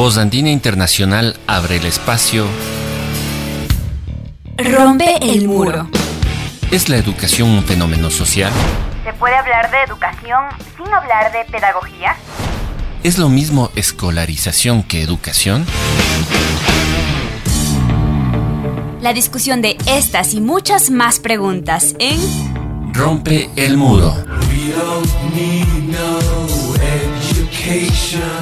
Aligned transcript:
Voz 0.00 0.16
Andina 0.16 0.48
Internacional 0.48 1.38
abre 1.46 1.76
el 1.76 1.84
espacio. 1.84 2.46
Rompe 4.56 5.16
el 5.20 5.46
muro. 5.46 5.90
¿Es 6.70 6.88
la 6.88 6.96
educación 6.96 7.50
un 7.50 7.62
fenómeno 7.64 8.08
social? 8.08 8.50
¿Se 9.04 9.12
puede 9.12 9.34
hablar 9.34 9.70
de 9.70 9.76
educación 9.82 10.42
sin 10.74 10.86
hablar 10.86 11.30
de 11.32 11.44
pedagogía? 11.52 12.16
¿Es 13.02 13.18
lo 13.18 13.28
mismo 13.28 13.70
escolarización 13.76 14.84
que 14.84 15.02
educación? 15.02 15.66
La 19.02 19.12
discusión 19.12 19.60
de 19.60 19.76
estas 19.84 20.32
y 20.32 20.40
muchas 20.40 20.88
más 20.88 21.20
preguntas 21.20 21.94
en 21.98 22.18
Rompe 22.94 23.50
el 23.54 23.76
muro. 23.76 24.14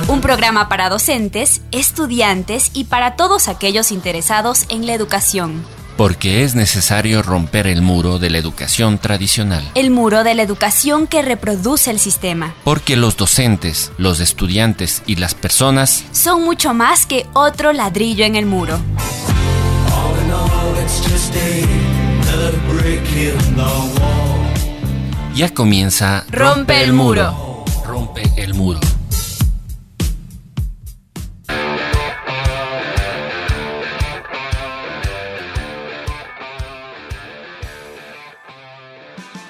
Un 0.08 0.22
programa 0.22 0.71
para 0.71 0.89
docentes, 0.89 1.61
estudiantes 1.71 2.71
y 2.72 2.84
para 2.84 3.14
todos 3.14 3.48
aquellos 3.48 3.93
interesados 3.93 4.64
en 4.70 4.86
la 4.86 4.94
educación. 4.94 5.62
Porque 5.98 6.44
es 6.44 6.54
necesario 6.54 7.22
romper 7.22 7.67
el 7.67 7.82
muro 7.82 8.18
de 8.18 8.30
la 8.30 8.39
educación 8.39 8.96
tradicional. 8.98 9.70
El 9.75 9.90
muro 9.90 10.25
de 10.25 10.34
la 10.34 10.43
educación 10.44 11.06
que 11.06 11.20
reproduce 11.20 11.90
el 11.90 11.98
sistema. 11.98 12.54
Porque 12.64 12.96
los 12.96 13.18
docentes, 13.18 13.93
los 13.98 14.20
estudiantes 14.20 15.03
y 15.06 15.17
las 15.17 15.34
personas 15.34 16.04
son 16.12 16.45
mucho 16.45 16.72
más 16.72 17.04
que 17.04 17.26
otro 17.34 17.75
ladrillo 17.75 18.25
en 18.25 18.34
el 18.34 18.46
muro. 18.46 18.79
Ya 25.34 25.53
comienza 25.53 26.25
Rompe 26.31 26.82
el 26.82 26.95
muro. 26.95 27.64
Rompe 27.84 28.22
el 28.36 28.54
muro. 28.54 28.81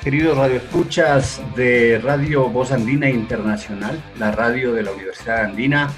Queridos 0.09 0.39
radioescuchas 0.39 1.43
de 1.55 1.99
Radio 1.99 2.49
Voz 2.49 2.73
Andina 2.73 3.11
Internacional, 3.11 4.03
la 4.19 4.33
radio 4.33 4.73
de 4.73 4.83
la 4.83 4.93
Universidad 4.93 5.45
Andina, 5.45 5.93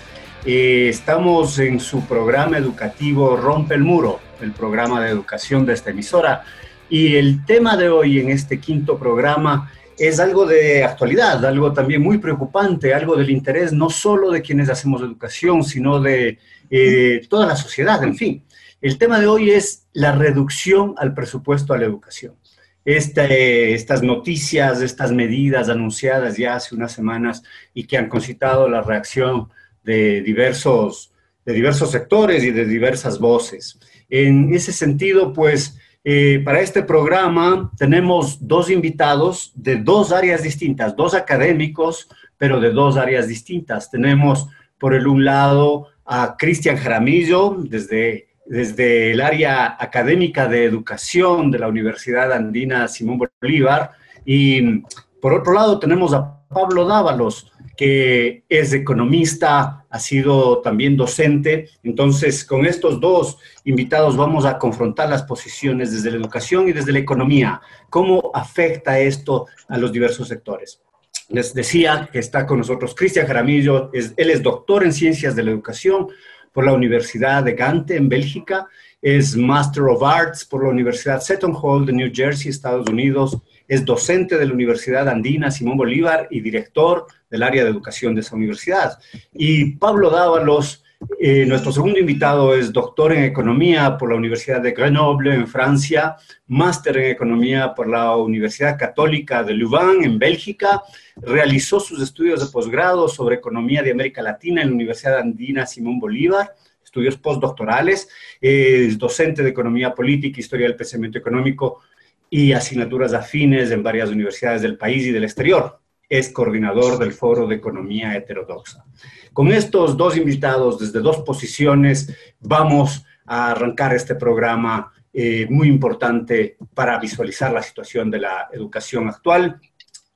eh, 0.44 0.88
estamos 0.88 1.60
en 1.60 1.78
su 1.78 2.04
programa 2.06 2.58
educativo 2.58 3.36
Rompe 3.36 3.76
el 3.76 3.84
Muro, 3.84 4.18
el 4.40 4.50
programa 4.50 5.00
de 5.00 5.10
educación 5.10 5.64
de 5.64 5.74
esta 5.74 5.90
emisora. 5.90 6.42
Y 6.88 7.14
el 7.14 7.44
tema 7.44 7.76
de 7.76 7.88
hoy 7.88 8.18
en 8.18 8.30
este 8.30 8.58
quinto 8.58 8.98
programa 8.98 9.70
es 9.96 10.18
algo 10.18 10.44
de 10.44 10.82
actualidad, 10.82 11.44
algo 11.44 11.72
también 11.72 12.02
muy 12.02 12.18
preocupante, 12.18 12.92
algo 12.92 13.14
del 13.14 13.30
interés 13.30 13.72
no 13.72 13.90
solo 13.90 14.32
de 14.32 14.42
quienes 14.42 14.68
hacemos 14.70 15.02
educación, 15.02 15.62
sino 15.62 16.00
de 16.00 16.36
eh, 16.68 17.24
toda 17.30 17.46
la 17.46 17.54
sociedad, 17.54 18.02
en 18.02 18.16
fin. 18.16 18.42
El 18.80 18.98
tema 18.98 19.20
de 19.20 19.28
hoy 19.28 19.50
es 19.52 19.86
la 19.92 20.10
reducción 20.10 20.94
al 20.96 21.14
presupuesto 21.14 21.74
a 21.74 21.78
la 21.78 21.84
educación. 21.84 22.39
Este, 22.84 23.74
estas 23.74 24.02
noticias, 24.02 24.80
estas 24.80 25.12
medidas 25.12 25.68
anunciadas 25.68 26.36
ya 26.36 26.54
hace 26.54 26.74
unas 26.74 26.92
semanas 26.92 27.42
y 27.74 27.84
que 27.84 27.98
han 27.98 28.08
concitado 28.08 28.68
la 28.68 28.80
reacción 28.80 29.48
de 29.84 30.22
diversos, 30.22 31.12
de 31.44 31.52
diversos 31.52 31.90
sectores 31.90 32.42
y 32.42 32.50
de 32.50 32.64
diversas 32.64 33.18
voces. 33.18 33.78
En 34.08 34.54
ese 34.54 34.72
sentido, 34.72 35.32
pues, 35.32 35.78
eh, 36.02 36.40
para 36.42 36.62
este 36.62 36.82
programa 36.82 37.70
tenemos 37.76 38.46
dos 38.46 38.70
invitados 38.70 39.52
de 39.54 39.76
dos 39.76 40.12
áreas 40.12 40.42
distintas, 40.42 40.96
dos 40.96 41.14
académicos, 41.14 42.08
pero 42.38 42.58
de 42.58 42.70
dos 42.70 42.96
áreas 42.96 43.28
distintas. 43.28 43.90
Tenemos 43.90 44.48
por 44.78 44.94
el 44.94 45.06
un 45.06 45.26
lado 45.26 45.88
a 46.06 46.36
Cristian 46.38 46.78
Jaramillo, 46.78 47.56
desde 47.58 48.29
desde 48.50 49.12
el 49.12 49.20
área 49.20 49.76
académica 49.78 50.48
de 50.48 50.64
educación 50.64 51.52
de 51.52 51.60
la 51.60 51.68
Universidad 51.68 52.32
Andina 52.32 52.88
Simón 52.88 53.20
Bolívar. 53.40 53.92
Y 54.24 54.80
por 55.20 55.34
otro 55.34 55.52
lado 55.52 55.78
tenemos 55.78 56.12
a 56.12 56.40
Pablo 56.48 56.84
Dávalos, 56.84 57.52
que 57.76 58.42
es 58.48 58.72
economista, 58.72 59.86
ha 59.88 59.98
sido 60.00 60.58
también 60.62 60.96
docente. 60.96 61.68
Entonces, 61.84 62.44
con 62.44 62.66
estos 62.66 63.00
dos 63.00 63.38
invitados 63.64 64.16
vamos 64.16 64.44
a 64.44 64.58
confrontar 64.58 65.08
las 65.08 65.22
posiciones 65.22 65.92
desde 65.92 66.10
la 66.10 66.16
educación 66.16 66.68
y 66.68 66.72
desde 66.72 66.90
la 66.90 66.98
economía. 66.98 67.60
¿Cómo 67.88 68.32
afecta 68.34 68.98
esto 68.98 69.46
a 69.68 69.78
los 69.78 69.92
diversos 69.92 70.26
sectores? 70.26 70.80
Les 71.28 71.54
decía 71.54 72.08
que 72.12 72.18
está 72.18 72.48
con 72.48 72.58
nosotros 72.58 72.96
Cristian 72.96 73.28
Jaramillo, 73.28 73.90
es, 73.92 74.12
él 74.16 74.30
es 74.30 74.42
doctor 74.42 74.82
en 74.82 74.92
ciencias 74.92 75.36
de 75.36 75.44
la 75.44 75.52
educación, 75.52 76.08
por 76.52 76.64
la 76.64 76.72
Universidad 76.72 77.44
de 77.44 77.54
Gante 77.54 77.96
en 77.96 78.08
Bélgica, 78.08 78.66
es 79.02 79.36
Master 79.36 79.84
of 79.84 80.02
Arts 80.02 80.44
por 80.44 80.64
la 80.64 80.70
Universidad 80.70 81.20
Seton 81.20 81.54
Hall 81.54 81.86
de 81.86 81.92
New 81.92 82.10
Jersey, 82.12 82.50
Estados 82.50 82.88
Unidos, 82.88 83.38
es 83.66 83.84
docente 83.84 84.36
de 84.36 84.46
la 84.46 84.52
Universidad 84.52 85.08
Andina 85.08 85.50
Simón 85.50 85.78
Bolívar 85.78 86.26
y 86.30 86.40
director 86.40 87.06
del 87.30 87.42
área 87.42 87.64
de 87.64 87.70
educación 87.70 88.14
de 88.14 88.22
esa 88.22 88.36
universidad. 88.36 88.98
Y 89.32 89.76
Pablo 89.76 90.10
Dávalos, 90.10 90.82
eh, 91.18 91.46
nuestro 91.46 91.72
segundo 91.72 91.98
invitado, 91.98 92.54
es 92.54 92.72
doctor 92.72 93.12
en 93.12 93.24
economía 93.24 93.96
por 93.96 94.10
la 94.10 94.16
Universidad 94.16 94.60
de 94.60 94.72
Grenoble 94.72 95.34
en 95.34 95.46
Francia, 95.46 96.16
máster 96.46 96.98
en 96.98 97.10
economía 97.10 97.74
por 97.74 97.88
la 97.88 98.14
Universidad 98.16 98.78
Católica 98.78 99.42
de 99.42 99.54
Louvain 99.54 100.04
en 100.04 100.18
Bélgica, 100.18 100.82
realizó 101.16 101.80
sus 101.80 102.02
estudios 102.02 102.40
de 102.40 102.52
posgrado 102.52 103.08
sobre 103.08 103.36
economía 103.36 103.82
de 103.82 103.92
América 103.92 104.20
Latina 104.20 104.60
en 104.60 104.68
la 104.68 104.74
Universidad 104.74 105.18
Andina 105.18 105.66
Simón 105.66 105.98
Bolívar, 105.98 106.54
estudios 106.84 107.16
postdoctorales, 107.16 108.08
es 108.40 108.98
docente 108.98 109.42
de 109.42 109.50
economía 109.50 109.94
política, 109.94 110.40
historia 110.40 110.66
del 110.66 110.76
pensamiento 110.76 111.18
económico 111.18 111.80
y 112.28 112.52
asignaturas 112.52 113.14
afines 113.14 113.70
en 113.70 113.82
varias 113.82 114.10
universidades 114.10 114.60
del 114.60 114.76
país 114.76 115.06
y 115.06 115.12
del 115.12 115.24
exterior. 115.24 115.80
Es 116.08 116.30
coordinador 116.30 116.98
del 116.98 117.12
Foro 117.12 117.46
de 117.46 117.56
Economía 117.56 118.14
Heterodoxa. 118.16 118.84
Con 119.32 119.52
estos 119.52 119.96
dos 119.96 120.16
invitados 120.16 120.78
desde 120.78 121.00
dos 121.00 121.18
posiciones 121.18 122.14
vamos 122.40 123.04
a 123.26 123.52
arrancar 123.52 123.94
este 123.94 124.14
programa 124.14 124.92
eh, 125.12 125.46
muy 125.50 125.68
importante 125.68 126.56
para 126.74 126.98
visualizar 126.98 127.52
la 127.52 127.62
situación 127.62 128.10
de 128.10 128.20
la 128.20 128.48
educación 128.52 129.08
actual 129.08 129.60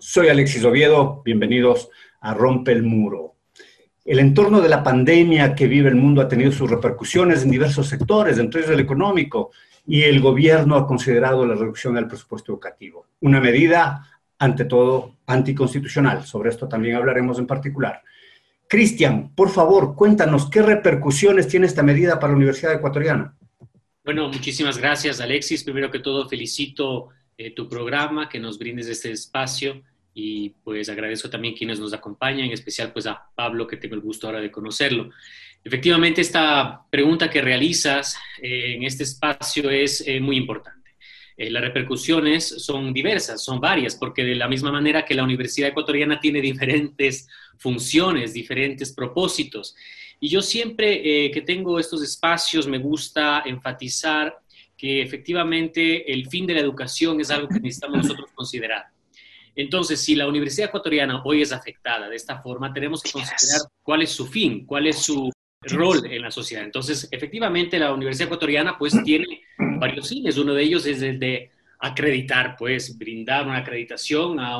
soy 0.07 0.29
Alexis 0.29 0.63
Oviedo, 0.67 1.23
bienvenidos 1.25 1.89
a 2.21 2.35
Rompe 2.35 2.73
el 2.73 2.83
Muro. 2.83 3.37
El 4.05 4.19
entorno 4.19 4.61
de 4.61 4.69
la 4.69 4.83
pandemia 4.83 5.55
que 5.55 5.67
vive 5.67 5.89
el 5.89 5.95
mundo 5.95 6.21
ha 6.21 6.29
tenido 6.29 6.53
sus 6.53 6.71
repercusiones 6.71 7.43
en 7.43 7.51
diversos 7.51 7.89
sectores, 7.89 8.37
entre 8.37 8.61
ellos 8.61 8.73
el 8.73 8.81
económico, 8.81 9.53
y 9.87 10.03
el 10.03 10.21
gobierno 10.21 10.77
ha 10.77 10.87
considerado 10.87 11.47
la 11.47 11.55
reducción 11.55 11.95
del 11.95 12.07
presupuesto 12.07 12.53
educativo. 12.53 13.07
Una 13.23 13.41
medida, 13.41 14.07
ante 14.39 14.67
todo, 14.67 15.15
anticonstitucional. 15.27 16.25
Sobre 16.25 16.51
esto 16.51 16.69
también 16.69 16.97
hablaremos 16.97 17.39
en 17.39 17.47
particular. 17.47 18.03
Cristian, 18.69 19.35
por 19.35 19.51
favor, 19.51 19.95
cuéntanos 19.95 20.49
qué 20.51 20.63
repercusiones 20.63 21.49
tiene 21.49 21.67
esta 21.67 21.83
medida 21.83 22.19
para 22.19 22.33
la 22.33 22.37
Universidad 22.37 22.75
Ecuatoriana. 22.75 23.37
Bueno, 24.05 24.29
muchísimas 24.29 24.79
gracias, 24.79 25.21
Alexis. 25.21 25.65
Primero 25.65 25.91
que 25.91 25.99
todo, 25.99 26.29
felicito 26.29 27.09
eh, 27.39 27.53
tu 27.53 27.69
programa, 27.69 28.29
que 28.29 28.39
nos 28.39 28.59
brindes 28.59 28.89
este 28.89 29.11
espacio 29.11 29.83
y 30.13 30.51
pues 30.63 30.89
agradezco 30.89 31.29
también 31.29 31.55
quienes 31.55 31.81
nos 31.81 31.93
acompañan, 31.93 32.47
en 32.47 32.53
especial 32.53 32.93
pues 32.93 33.07
a 33.07 33.31
Pablo, 33.35 33.67
que 33.67 33.77
tengo 33.77 33.97
el 33.97 34.01
gusto 34.01 34.27
ahora 34.27 34.41
de 34.41 34.51
conocerlo. 34.51 35.11
Efectivamente, 35.65 36.21
esta 36.21 36.83
pregunta 36.91 37.31
que 37.31 37.41
realizas 37.41 38.17
eh, 38.41 38.75
en 38.75 38.85
este 38.85 39.03
espacio 39.03 39.71
es 39.71 40.07
eh, 40.07 40.21
muy 40.21 40.37
importante. 40.37 40.74
Eh, 41.37 41.51
las 41.51 41.63
repercusiones 41.63 42.47
son 42.65 42.93
diversas, 42.93 43.43
son 43.43 43.61
varias, 43.61 43.97
porque 43.97 44.25
de 44.25 44.35
la 44.35 44.49
misma 44.49 44.71
manera 44.71 45.05
que 45.05 45.15
la 45.15 45.25
Universidad 45.25 45.71
Ecuatoriana 45.71 46.21
tiene 46.21 46.41
diferentes 46.41 47.29
funciones, 47.59 48.33
diferentes 48.33 48.93
propósitos. 48.93 49.75
Y 50.21 50.29
yo 50.29 50.41
siempre 50.43 51.31
que 51.31 51.43
tengo 51.45 51.79
estos 51.79 52.03
espacios 52.03 52.67
me 52.67 52.79
gusta 52.79 53.43
enfatizar 53.45 54.39
que 54.77 55.03
efectivamente 55.03 56.13
el 56.13 56.29
fin 56.29 56.47
de 56.47 56.55
la 56.55 56.61
educación 56.61 57.21
es 57.21 57.31
algo 57.31 57.49
que 57.49 57.61
necesitamos 57.61 57.99
nosotros 57.99 58.31
considerar. 58.35 58.87
Entonces, 59.57 60.01
si 60.01 60.15
la 60.17 60.27
Universidad 60.27 60.69
Ecuatoriana 60.69 61.23
hoy 61.25 61.43
es 61.43 61.53
afectada 61.53 62.09
de 62.09 62.17
esta 62.17 62.43
forma, 62.43 62.73
tenemos 62.73 63.03
que 63.03 63.13
considerar 63.13 63.61
cuál 63.83 64.03
es 64.03 64.11
su 64.11 64.27
fin, 64.27 64.67
cuál 64.67 64.89
es 64.89 64.99
su 64.99 65.31
rol 65.69 66.07
en 66.11 66.23
la 66.23 66.31
sociedad. 66.31 66.65
Entonces, 66.65 67.09
efectivamente, 67.11 67.79
la 67.79 67.93
Universidad 67.93 68.27
Ecuatoriana 68.27 68.77
pues 68.79 68.95
tiene 69.05 69.43
varios 69.59 70.09
fines. 70.09 70.39
Uno 70.39 70.55
de 70.55 70.63
ellos 70.63 70.87
es 70.87 71.03
el 71.03 71.19
de 71.19 71.51
acreditar, 71.79 72.57
pues 72.59 72.97
brindar 72.97 73.47
una 73.47 73.59
acreditación 73.59 74.41
a, 74.41 74.59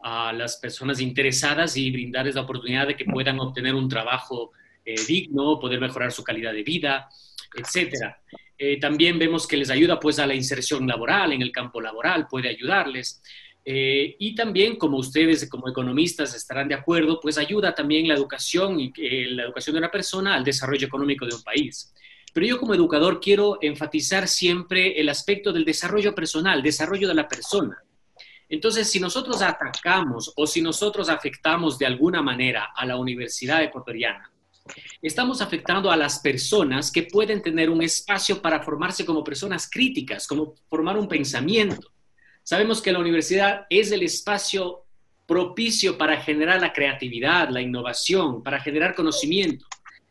a 0.00 0.32
las 0.32 0.56
personas 0.56 1.00
interesadas 1.00 1.76
y 1.76 1.90
brindarles 1.90 2.34
la 2.34 2.42
oportunidad 2.42 2.86
de 2.86 2.96
que 2.96 3.04
puedan 3.04 3.38
obtener 3.40 3.74
un 3.74 3.88
trabajo 3.88 4.52
eh, 4.84 4.94
digno, 5.06 5.58
poder 5.58 5.80
mejorar 5.80 6.12
su 6.12 6.22
calidad 6.22 6.52
de 6.52 6.62
vida, 6.62 7.08
etcétera. 7.54 8.20
Eh, 8.58 8.78
también 8.78 9.18
vemos 9.18 9.46
que 9.46 9.56
les 9.56 9.68
ayuda 9.68 10.00
pues 10.00 10.18
a 10.18 10.26
la 10.26 10.34
inserción 10.34 10.86
laboral 10.86 11.32
en 11.32 11.42
el 11.42 11.52
campo 11.52 11.80
laboral, 11.80 12.26
puede 12.26 12.48
ayudarles. 12.48 13.20
Eh, 13.68 14.14
y 14.20 14.32
también, 14.36 14.76
como 14.76 14.96
ustedes 14.96 15.48
como 15.50 15.68
economistas 15.68 16.32
estarán 16.36 16.68
de 16.68 16.76
acuerdo, 16.76 17.18
pues 17.20 17.36
ayuda 17.36 17.74
también 17.74 18.06
la 18.06 18.14
educación 18.14 18.78
y 18.78 18.92
eh, 18.96 19.26
la 19.30 19.42
educación 19.42 19.74
de 19.74 19.80
una 19.80 19.90
persona 19.90 20.36
al 20.36 20.44
desarrollo 20.44 20.86
económico 20.86 21.26
de 21.26 21.34
un 21.34 21.42
país. 21.42 21.92
Pero 22.32 22.46
yo 22.46 22.60
como 22.60 22.74
educador 22.74 23.18
quiero 23.18 23.58
enfatizar 23.60 24.28
siempre 24.28 25.00
el 25.00 25.08
aspecto 25.08 25.52
del 25.52 25.64
desarrollo 25.64 26.14
personal, 26.14 26.62
desarrollo 26.62 27.08
de 27.08 27.14
la 27.14 27.26
persona. 27.26 27.76
Entonces, 28.48 28.88
si 28.88 29.00
nosotros 29.00 29.42
atacamos 29.42 30.32
o 30.36 30.46
si 30.46 30.62
nosotros 30.62 31.08
afectamos 31.08 31.76
de 31.76 31.86
alguna 31.86 32.22
manera 32.22 32.70
a 32.72 32.86
la 32.86 32.96
Universidad 32.96 33.64
Ecuatoriana, 33.64 34.30
estamos 35.02 35.42
afectando 35.42 35.90
a 35.90 35.96
las 35.96 36.20
personas 36.20 36.92
que 36.92 37.02
pueden 37.02 37.42
tener 37.42 37.68
un 37.68 37.82
espacio 37.82 38.40
para 38.40 38.62
formarse 38.62 39.04
como 39.04 39.24
personas 39.24 39.68
críticas, 39.68 40.28
como 40.28 40.54
formar 40.68 40.96
un 40.96 41.08
pensamiento. 41.08 41.95
Sabemos 42.48 42.80
que 42.80 42.92
la 42.92 43.00
universidad 43.00 43.66
es 43.68 43.90
el 43.90 44.04
espacio 44.04 44.84
propicio 45.26 45.98
para 45.98 46.20
generar 46.20 46.60
la 46.60 46.72
creatividad, 46.72 47.48
la 47.48 47.60
innovación, 47.60 48.40
para 48.44 48.60
generar 48.60 48.94
conocimiento. 48.94 49.66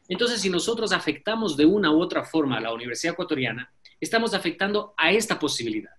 Entonces, 0.09 0.41
si 0.41 0.49
nosotros 0.49 0.91
afectamos 0.91 1.55
de 1.55 1.65
una 1.65 1.91
u 1.91 2.01
otra 2.01 2.25
forma 2.25 2.57
a 2.57 2.59
la 2.59 2.73
Universidad 2.73 3.13
Ecuatoriana, 3.13 3.71
estamos 4.01 4.33
afectando 4.33 4.93
a 4.97 5.13
esta 5.13 5.39
posibilidad. 5.39 5.93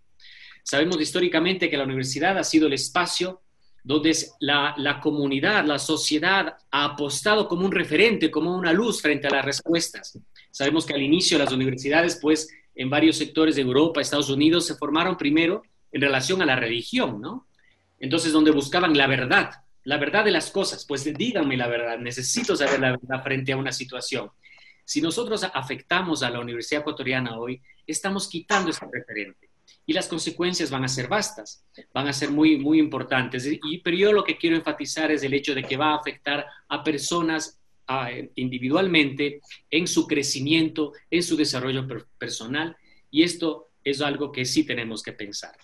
Sabemos 0.62 1.00
históricamente 1.00 1.71
que 1.71 1.79
la 1.79 1.85
universidad 1.85 2.37
ha 2.37 2.44
sido 2.44 2.67
el 2.67 2.75
espacio 2.75 3.41
donde 3.82 4.15
la, 4.41 4.75
la, 4.77 5.00
comunidad, 5.00 5.65
la 5.65 5.79
sociedad 5.79 6.55
ha 6.71 6.85
apostado 6.85 7.49
como 7.49 7.65
un 7.65 7.73
referente, 7.73 8.31
como 8.31 8.55
una 8.55 8.75
luz 8.75 9.00
frente 9.00 9.27
a 9.27 9.31
las 9.31 9.44
respuestas. 9.47 10.19
Sabemos 10.50 10.85
que 10.85 10.93
al 10.93 11.00
inicio 11.00 11.39
las 11.39 11.53
universidades, 11.53 12.19
pues 12.21 12.47
en 12.75 12.91
varios 12.91 13.17
sectores 13.17 13.56
de 13.56 13.62
Europa, 13.62 14.03
Estados 14.03 14.29
Unidos, 14.29 14.67
se 14.67 14.75
formaron 14.75 15.17
primero 15.17 15.62
en 15.96 16.02
relación 16.02 16.43
a 16.43 16.44
la 16.44 16.56
religión, 16.56 17.22
¿no? 17.22 17.46
Entonces, 17.98 18.31
donde 18.31 18.50
buscaban 18.50 18.94
la 18.98 19.06
verdad, 19.06 19.50
la 19.84 19.96
verdad 19.96 20.26
de 20.26 20.31
las 20.31 20.50
cosas, 20.50 20.84
pues 20.84 21.04
díganme 21.04 21.56
la 21.56 21.69
verdad, 21.69 21.98
necesito 21.98 22.54
saber 22.54 22.81
la 22.81 22.90
verdad 22.90 23.25
frente 23.25 23.52
a 23.52 23.56
una 23.56 23.72
situación. 23.72 24.31
Si 24.84 25.00
nosotros 25.00 25.43
afectamos 25.54 26.22
a 26.22 26.28
la 26.28 26.40
Universidad 26.40 26.82
Ecuatoriana 26.82 27.38
hoy, 27.38 27.62
estamos 27.87 28.28
quitando 28.28 28.69
ese 28.69 28.84
referente 28.93 29.48
y 29.87 29.94
las 29.94 30.06
consecuencias 30.06 30.70
van 30.70 30.84
a 30.84 30.88
ser 30.88 31.08
vastas, 31.08 31.64
van 31.94 32.08
a 32.08 32.12
ser 32.12 32.31
muy, 32.31 32.58
muy 32.58 32.78
importantes. 32.78 33.46
Y, 33.46 33.78
pero 33.78 33.96
yo 33.96 34.12
lo 34.12 34.22
que 34.22 34.37
quiero 34.37 34.54
enfatizar 34.54 35.10
es 35.10 35.22
el 35.22 35.32
hecho 35.32 35.54
de 35.54 35.62
que 35.62 35.78
va 35.78 35.93
a 35.93 35.96
afectar 35.96 36.44
a 36.69 36.84
personas 36.84 37.58
individualmente 38.34 39.40
en 39.70 39.87
su 39.87 40.06
crecimiento, 40.06 40.93
en 41.10 41.22
su 41.22 41.38
desarrollo 41.38 41.87
personal, 42.19 42.76
y 43.10 43.22
esto 43.22 43.70
es 43.82 44.02
algo 44.02 44.31
que 44.31 44.44
sí 44.44 44.64
tenemos 44.64 45.02
que 45.02 45.12
pensar. 45.12 45.56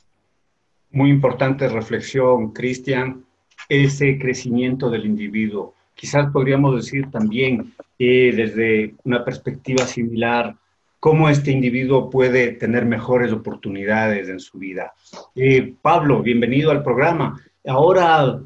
Muy 0.93 1.09
importante 1.09 1.69
reflexión, 1.69 2.53
Cristian, 2.53 3.25
ese 3.69 4.19
crecimiento 4.19 4.91
del 4.91 5.07
individuo. 5.07 5.75
Quizás 5.95 6.31
podríamos 6.31 6.77
decir 6.77 7.11
también 7.11 7.73
que 7.99 8.33
desde 8.37 8.95
una 9.05 9.25
perspectiva 9.25 9.87
similar, 9.87 10.55
cómo 11.01 11.31
este 11.31 11.51
individuo 11.51 12.11
puede 12.11 12.53
tener 12.53 12.85
mejores 12.85 13.33
oportunidades 13.33 14.29
en 14.29 14.39
su 14.39 14.59
vida. 14.59 14.93
Eh, 15.35 15.75
Pablo, 15.81 16.23
bienvenido 16.23 16.71
al 16.71 16.83
programa. 16.83 17.41
Ahora, 17.67 18.39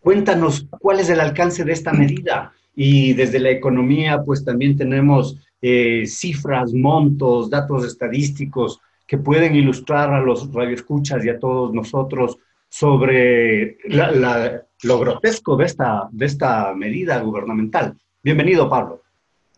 cuéntanos 0.00 0.66
cuál 0.80 1.00
es 1.00 1.08
el 1.08 1.20
alcance 1.20 1.64
de 1.64 1.72
esta 1.72 1.92
medida. 1.92 2.52
Y 2.74 3.14
desde 3.14 3.38
la 3.38 3.50
economía, 3.50 4.22
pues 4.24 4.44
también 4.44 4.76
tenemos 4.76 5.38
eh, 5.62 6.04
cifras, 6.06 6.74
montos, 6.74 7.48
datos 7.48 7.86
estadísticos 7.86 8.80
que 9.06 9.18
pueden 9.18 9.54
ilustrar 9.54 10.12
a 10.12 10.20
los 10.20 10.52
radioescuchas 10.52 11.24
y 11.24 11.28
a 11.28 11.38
todos 11.38 11.72
nosotros 11.72 12.38
sobre 12.68 13.78
lo 14.82 14.98
grotesco 14.98 15.56
de 15.56 15.64
esta, 15.64 16.08
de 16.10 16.26
esta 16.26 16.74
medida 16.74 17.18
gubernamental. 17.20 17.96
Bienvenido, 18.22 18.68
Pablo. 18.68 19.02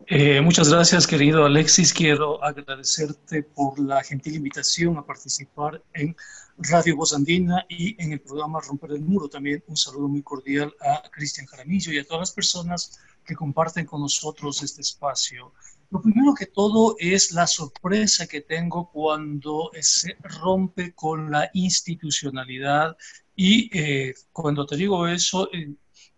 Eh, 0.07 0.41
muchas 0.41 0.69
gracias, 0.69 1.05
querido 1.05 1.45
Alexis. 1.45 1.93
Quiero 1.93 2.43
agradecerte 2.43 3.43
por 3.43 3.79
la 3.79 4.01
gentil 4.03 4.35
invitación 4.35 4.97
a 4.97 5.05
participar 5.05 5.83
en 5.93 6.15
Radio 6.57 6.95
Voz 6.95 7.13
Andina 7.13 7.65
y 7.67 8.01
en 8.01 8.13
el 8.13 8.21
programa 8.21 8.59
Romper 8.61 8.91
el 8.91 9.01
Muro. 9.01 9.27
También 9.27 9.63
un 9.67 9.77
saludo 9.77 10.07
muy 10.07 10.23
cordial 10.23 10.73
a 10.81 11.09
Cristian 11.09 11.45
Jaramillo 11.47 11.91
y 11.91 11.99
a 11.99 12.05
todas 12.05 12.21
las 12.21 12.31
personas 12.31 12.99
que 13.25 13.35
comparten 13.35 13.85
con 13.85 14.01
nosotros 14.01 14.63
este 14.63 14.81
espacio. 14.81 15.51
Lo 15.91 16.01
primero 16.01 16.35
que 16.35 16.45
todo 16.45 16.95
es 16.99 17.31
la 17.31 17.47
sorpresa 17.47 18.27
que 18.27 18.41
tengo 18.41 18.91
cuando 18.91 19.71
se 19.81 20.17
rompe 20.21 20.93
con 20.93 21.31
la 21.31 21.49
institucionalidad 21.53 22.95
y 23.35 23.75
eh, 23.75 24.13
cuando 24.31 24.67
te 24.67 24.75
digo 24.75 25.07
eso, 25.07 25.51
eh, 25.51 25.73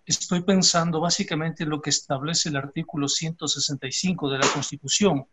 estoy 0.06 0.42
pensando 0.42 1.00
básicamente 1.00 1.64
en 1.64 1.70
lo 1.70 1.82
que 1.82 1.92
establece 1.92 2.50
el 2.50 2.58
artículo 2.58 3.08
165 3.08 4.30
de 4.30 4.40
la 4.40 4.48
Constitución. 4.48 5.28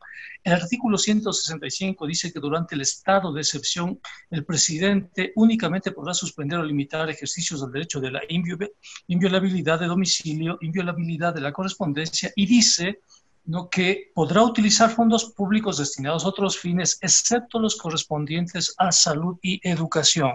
El 0.45 0.53
artículo 0.53 0.99
165 0.99 2.07
dice 2.07 2.33
que 2.33 2.39
durante 2.39 2.77
el 2.77 2.83
estado 2.83 3.33
de 3.33 3.41
excepción, 3.41 3.99
el 4.31 4.45
presidente 4.45 5.33
únicamente 5.35 5.91
podrá 5.91 6.15
suspender 6.15 6.61
o 6.61 6.63
limitar 6.63 7.11
ejercicios 7.11 7.61
del 7.61 7.73
derecho 7.73 7.99
de 8.01 8.13
la 8.13 8.21
inviolabilidad 9.09 9.81
de 9.81 9.87
domicilio, 9.87 10.59
inviolabilidad 10.61 11.35
de 11.35 11.41
la 11.41 11.53
correspondencia 11.53 12.33
y 12.37 12.47
dice 12.47 13.01
¿no? 13.49 13.69
que 13.69 14.13
podrá 14.15 14.43
utilizar 14.43 14.91
fondos 14.91 15.25
públicos 15.25 15.79
destinados 15.79 16.25
a 16.25 16.29
otros 16.29 16.59
fines, 16.59 16.99
excepto 17.01 17.59
los 17.59 17.77
correspondientes 17.77 18.75
a 18.77 18.93
salud 18.93 19.39
y 19.43 19.59
educación. 19.69 20.33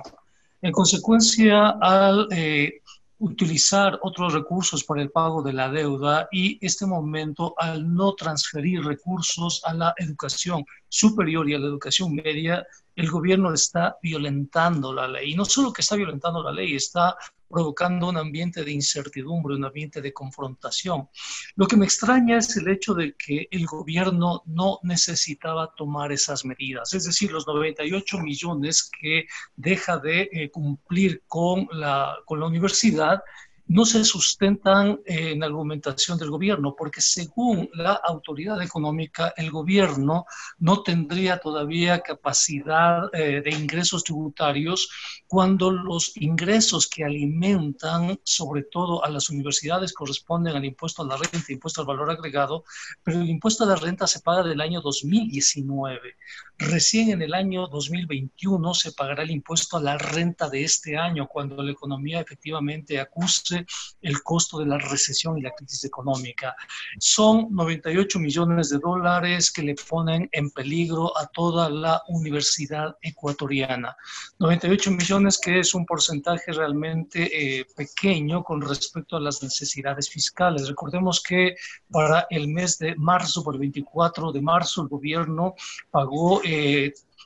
En 0.62 0.71
consecuencia, 0.71 1.69
al 1.80 2.27
eh, 2.31 2.81
utilizar 3.19 4.00
otros 4.01 4.33
recursos 4.33 4.83
para 4.83 5.01
el 5.04 5.12
pago 5.12 5.44
de 5.44 5.54
la 5.54 5.69
deuda 5.69 6.27
y 6.31 6.57
este 6.65 6.86
momento 6.88 7.54
al 7.57 7.94
no 7.94 8.13
transferir 8.15 8.83
recursos 8.83 9.62
a 9.63 9.74
la 9.74 9.94
educación 9.98 10.66
superior 10.89 11.48
y 11.48 11.54
a 11.54 11.59
la 11.59 11.68
educación 11.68 12.16
media, 12.16 12.66
el 12.95 13.10
gobierno 13.10 13.54
está 13.54 13.98
violentando 14.01 14.94
la 14.94 15.07
ley. 15.07 15.31
Y 15.31 15.36
no 15.36 15.45
solo 15.45 15.74
que 15.74 15.81
está 15.81 15.95
violentando 15.95 16.44
la 16.44 16.51
ley, 16.51 16.75
está 16.75 17.16
provocando 17.54 18.10
un 18.10 18.18
ambiente 18.18 18.63
de 18.63 18.72
incertidumbre, 18.72 19.56
un 19.56 19.66
ambiente 19.66 20.01
de 20.01 20.12
confrontación. 20.12 21.07
Lo 21.56 21.68
que 21.68 21.78
me 21.78 21.86
extraña 21.86 22.38
es 22.38 22.57
el 22.57 22.68
hecho 22.68 22.95
de 22.95 23.16
que 23.16 23.48
el 23.51 23.68
gobierno 23.68 24.42
no 24.48 24.80
necesitaba 24.81 25.74
tomar 25.75 26.12
esas 26.12 26.45
medidas, 26.45 26.94
es 26.95 27.06
decir, 27.06 27.31
los 27.31 27.45
98 27.45 28.18
millones 28.19 28.90
que 29.00 29.28
deja 29.56 30.00
de 30.00 30.30
eh, 30.31 30.50
cumplir 30.50 31.24
con 31.28 31.68
la, 31.72 32.18
con 32.25 32.40
la 32.40 32.48
universidad 32.48 33.22
no 33.68 33.86
se 33.86 34.04
sustentan 34.04 35.00
en 35.06 35.39
la 35.39 35.45
argumentación 35.45 36.18
del 36.18 36.30
gobierno, 36.30 36.75
porque 36.77 37.02
según 37.02 37.69
la 37.73 37.94
autoridad 37.94 38.61
económica, 38.61 39.33
el 39.38 39.52
gobierno 39.52 40.26
no 40.59 40.83
tendría 40.83 41.38
todavía 41.38 42.02
capacidad 42.02 43.09
eh, 43.14 43.42
de 43.42 43.52
ingresos 43.52 44.04
tributarios 44.04 44.90
cuando 45.28 45.71
los 45.71 46.16
ingresos 46.18 46.88
que 46.88 47.04
alimentan, 47.04 48.19
sobre 48.23 48.64
todo 48.64 49.04
a 49.04 49.09
las 49.09 49.30
universidades, 49.30 49.94
corresponden 49.94 50.56
al 50.56 50.66
impuesto 50.66 51.02
a 51.02 51.07
la 51.07 51.18
renta, 51.18 51.52
impuesto 51.52 51.81
al 51.81 51.88
valor 51.88 52.11
agregado, 52.11 52.66
pero 53.02 53.21
el 53.21 53.30
impuesto 53.30 53.64
a 53.64 53.68
la 53.68 53.76
renta 53.76 54.07
se 54.07 54.19
paga 54.19 54.44
del 54.44 54.61
año 54.61 54.81
2019. 54.81 55.99
Recién 56.57 57.09
en 57.09 57.21
el 57.21 57.33
año 57.33 57.68
2021 57.68 58.73
se 58.73 58.92
pagará 58.92 59.23
el 59.23 59.31
impuesto 59.31 59.78
a 59.78 59.81
la 59.81 59.97
renta 59.97 60.49
de 60.49 60.64
este 60.64 60.97
año, 60.97 61.28
cuando 61.28 61.64
la 61.64 61.71
economía 61.71 62.19
efectivamente 62.19 62.99
acuse 62.99 63.53
el 64.02 64.24
costo 64.24 64.60
de 64.60 64.66
la 64.66 64.78
recesión 64.78 65.38
y 65.38 65.42
la 65.42 65.52
crisis 65.52 65.83
económica. 65.86 66.56
Son 67.00 67.48
98 67.52 68.19
millones 68.19 68.69
de 68.69 68.80
dólares 68.80 69.52
que 69.52 69.64
le 69.64 69.76
ponen 69.76 70.30
en 70.31 70.50
peligro 70.52 71.18
a 71.18 71.28
toda 71.28 71.69
la 71.69 72.02
universidad 72.07 72.95
ecuatoriana. 73.02 73.95
98 74.40 74.92
millones 74.92 75.40
que 75.40 75.60
es 75.60 75.74
un 75.74 75.86
porcentaje 75.86 76.52
realmente 76.52 77.60
eh, 77.60 77.66
pequeño 77.76 78.44
con 78.44 78.62
respecto 78.62 79.18
a 79.18 79.19
las 79.19 79.42
necesidades 79.44 80.10
fiscales. 80.10 80.68
Recordemos 80.68 81.22
que 81.22 81.56
para 81.90 82.28
el 82.30 82.48
mes 82.48 82.78
de 82.78 82.95
marzo, 82.95 83.44
por 83.44 83.56
el 83.56 83.60
24 83.62 84.31
de 84.31 84.42
marzo, 84.42 84.81
el 84.81 84.88
gobierno 84.88 85.56
pagó 85.92 86.42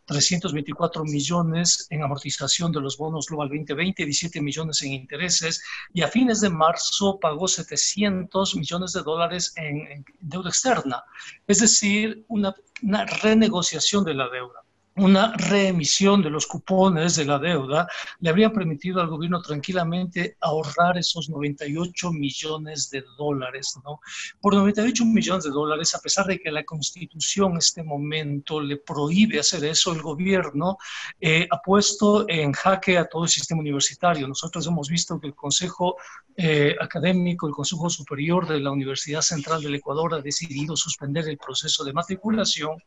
324 0.07 1.03
eh, 1.03 1.05
millones 1.11 1.87
en 1.89 2.01
amortización 2.01 2.71
de 2.71 2.81
los 2.81 2.97
bonos 2.97 3.27
Global 3.27 3.49
2020, 3.49 4.05
17 4.05 4.41
millones 4.41 4.81
en 4.81 4.93
intereses 4.93 5.61
y 5.93 6.01
a 6.01 6.07
fines 6.07 6.41
de 6.41 6.49
marzo 6.49 7.19
pagó 7.19 7.47
700 7.47 8.55
millones 8.55 8.93
de 8.93 9.03
dólares 9.03 9.53
en, 9.57 10.05
deuda 10.19 10.49
externa, 10.49 11.03
es 11.45 11.59
decir, 11.59 12.25
una, 12.27 12.55
una 12.81 13.05
renegociación 13.05 14.03
de 14.03 14.13
la 14.13 14.29
deuda. 14.29 14.66
Una 14.97 15.33
reemisión 15.37 16.21
de 16.21 16.29
los 16.29 16.47
cupones 16.47 17.15
de 17.15 17.25
la 17.25 17.37
deuda 17.37 17.87
le 18.19 18.29
habría 18.29 18.51
permitido 18.51 18.99
al 18.99 19.07
gobierno 19.07 19.41
tranquilamente 19.41 20.37
ahorrar 20.41 20.97
esos 20.97 21.29
98 21.29 22.11
millones 22.11 22.89
de 22.89 23.03
dólares, 23.17 23.77
¿no? 23.83 23.99
Por 24.41 24.55
98 24.55 25.05
millones 25.05 25.43
de 25.43 25.51
dólares, 25.51 25.93
a 25.93 25.99
pesar 25.99 26.25
de 26.25 26.39
que 26.39 26.51
la 26.51 26.63
Constitución 26.63 27.51
en 27.51 27.57
este 27.57 27.83
momento 27.83 28.59
le 28.59 28.77
prohíbe 28.77 29.39
hacer 29.39 29.63
eso, 29.65 29.93
el 29.93 30.01
gobierno 30.01 30.77
eh, 31.21 31.47
ha 31.49 31.61
puesto 31.61 32.27
en 32.27 32.51
jaque 32.53 32.97
a 32.97 33.05
todo 33.05 33.23
el 33.23 33.29
sistema 33.29 33.61
universitario. 33.61 34.27
Nosotros 34.27 34.65
hemos 34.65 34.89
visto 34.89 35.19
que 35.19 35.27
el 35.27 35.35
Consejo 35.35 35.97
eh, 36.35 36.75
Académico, 36.79 37.47
el 37.47 37.53
Consejo 37.53 37.89
Superior 37.89 38.47
de 38.47 38.59
la 38.59 38.71
Universidad 38.71 39.21
Central 39.21 39.61
del 39.61 39.75
Ecuador 39.75 40.15
ha 40.15 40.21
decidido 40.21 40.75
suspender 40.75 41.27
el 41.27 41.37
proceso 41.37 41.83
de 41.83 41.93
matriculación 41.93 42.77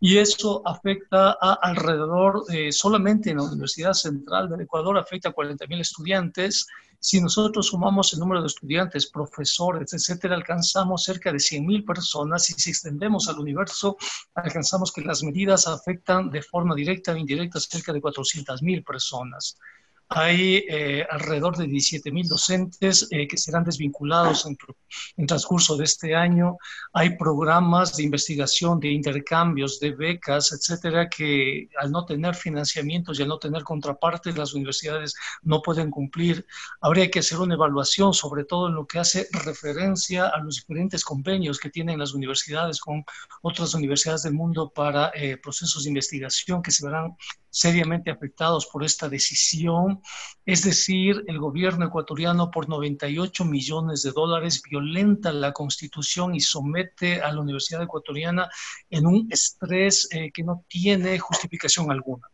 y 0.00 0.18
eso 0.18 0.62
afecta 0.64 1.36
a 1.40 1.58
alrededor, 1.60 2.44
eh, 2.50 2.70
solamente 2.70 3.30
en 3.30 3.38
la 3.38 3.44
Universidad 3.44 3.94
Central 3.94 4.48
del 4.48 4.60
Ecuador, 4.60 4.96
afecta 4.96 5.30
a 5.30 5.34
40.000 5.34 5.80
estudiantes. 5.80 6.66
Si 7.00 7.20
nosotros 7.20 7.66
sumamos 7.66 8.12
el 8.12 8.20
número 8.20 8.40
de 8.40 8.46
estudiantes, 8.46 9.06
profesores, 9.06 9.92
etcétera, 9.92 10.34
alcanzamos 10.36 11.04
cerca 11.04 11.32
de 11.32 11.38
100.000 11.38 11.84
personas 11.84 12.48
y 12.50 12.54
si 12.54 12.70
extendemos 12.70 13.28
al 13.28 13.38
universo, 13.38 13.96
alcanzamos 14.34 14.92
que 14.92 15.02
las 15.02 15.22
medidas 15.22 15.66
afectan 15.66 16.30
de 16.30 16.42
forma 16.42 16.74
directa 16.74 17.12
o 17.12 17.16
indirecta 17.16 17.60
cerca 17.60 17.92
de 17.92 18.00
400.000 18.00 18.84
personas. 18.84 19.58
Hay 20.10 20.64
eh, 20.68 21.06
alrededor 21.10 21.56
de 21.58 21.66
17.000 21.66 22.28
docentes 22.28 23.06
eh, 23.10 23.28
que 23.28 23.36
serán 23.36 23.64
desvinculados 23.64 24.46
en, 24.46 25.26
transcurso 25.26 25.76
de 25.76 25.84
este 25.84 26.14
año. 26.14 26.56
Hay 26.94 27.16
programas 27.18 27.94
de 27.94 28.04
investigación, 28.04 28.80
de 28.80 28.90
intercambios, 28.90 29.78
de 29.80 29.92
becas, 29.92 30.52
etcétera, 30.52 31.10
que 31.10 31.68
al 31.78 31.90
no 31.90 32.06
tener 32.06 32.34
financiamientos 32.34 33.18
y 33.18 33.22
al 33.22 33.28
no 33.28 33.38
tener 33.38 33.64
contrapartes, 33.64 34.38
las 34.38 34.54
universidades 34.54 35.14
no 35.42 35.60
pueden 35.60 35.90
cumplir. 35.90 36.46
Habría 36.80 37.10
que 37.10 37.18
hacer 37.18 37.38
una 37.38 37.54
evaluación, 37.54 38.14
sobre 38.14 38.44
todo 38.44 38.68
en 38.68 38.76
lo 38.76 38.86
que 38.86 39.00
hace 39.00 39.28
referencia 39.44 40.28
a 40.28 40.38
los 40.38 40.56
diferentes 40.56 41.04
convenios 41.04 41.58
que 41.58 41.68
tienen 41.68 41.98
las 41.98 42.14
universidades 42.14 42.80
con 42.80 43.04
otras 43.42 43.74
universidades 43.74 44.22
del 44.22 44.32
mundo 44.32 44.72
para 44.74 45.12
eh, 45.14 45.36
procesos 45.36 45.84
de 45.84 45.90
investigación 45.90 46.62
que 46.62 46.70
se 46.70 46.86
verán 46.86 47.14
seriamente 47.58 48.12
afectados 48.12 48.66
por 48.66 48.84
esta 48.84 49.08
decisión, 49.08 50.00
es 50.46 50.62
decir, 50.62 51.24
el 51.26 51.38
gobierno 51.40 51.86
ecuatoriano 51.86 52.52
por 52.52 52.68
98 52.68 53.44
millones 53.44 54.02
de 54.04 54.12
dólares 54.12 54.62
violenta 54.62 55.32
la 55.32 55.52
constitución 55.52 56.36
y 56.36 56.40
somete 56.40 57.20
a 57.20 57.32
la 57.32 57.40
Universidad 57.40 57.82
Ecuatoriana 57.82 58.48
en 58.88 59.06
un 59.06 59.26
estrés 59.32 60.08
eh, 60.12 60.30
que 60.32 60.44
no 60.44 60.64
tiene 60.68 61.18
justificación 61.18 61.90
alguna. 61.90 62.28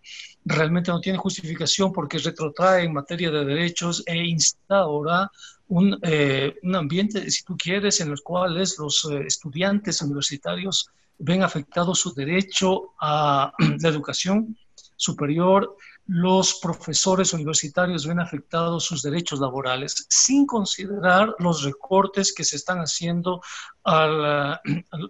Realmente 0.45 0.91
no 0.91 1.01
tiene 1.01 1.17
justificación 1.17 1.91
porque 1.91 2.19
retrotrae 2.19 2.85
en 2.85 2.93
materia 2.93 3.31
de 3.31 3.47
derechos 3.47 4.03
e 4.05 4.17
instaura 4.27 5.31
un, 5.69 5.99
eh, 6.03 6.55
un 6.63 6.77
ambiente, 6.77 7.31
si 7.31 7.43
tú 7.45 7.57
quieres, 7.57 7.99
en 8.03 8.11
los 8.11 8.21
cuales 8.21 8.79
los 8.79 9.07
eh, 9.07 9.23
estudiantes 9.27 10.03
universitarios 10.03 10.91
ven 11.19 11.43
afectado 11.43 11.95
su 11.95 12.13
derecho 12.13 12.93
a 13.01 13.53
la 13.81 13.89
educación, 13.89 14.59
superior, 14.97 15.77
los 16.07 16.61
profesores 16.61 17.33
universitarios 17.33 18.07
ven 18.07 18.21
afectados 18.21 18.85
sus 18.85 19.03
derechos 19.03 19.41
laborales, 19.41 20.07
sin 20.09 20.47
considerar 20.47 21.35
los 21.39 21.63
recortes 21.63 22.35
que 22.35 22.45
se 22.45 22.57
están 22.57 22.79
haciendo 22.79 23.41
al, 23.85 24.61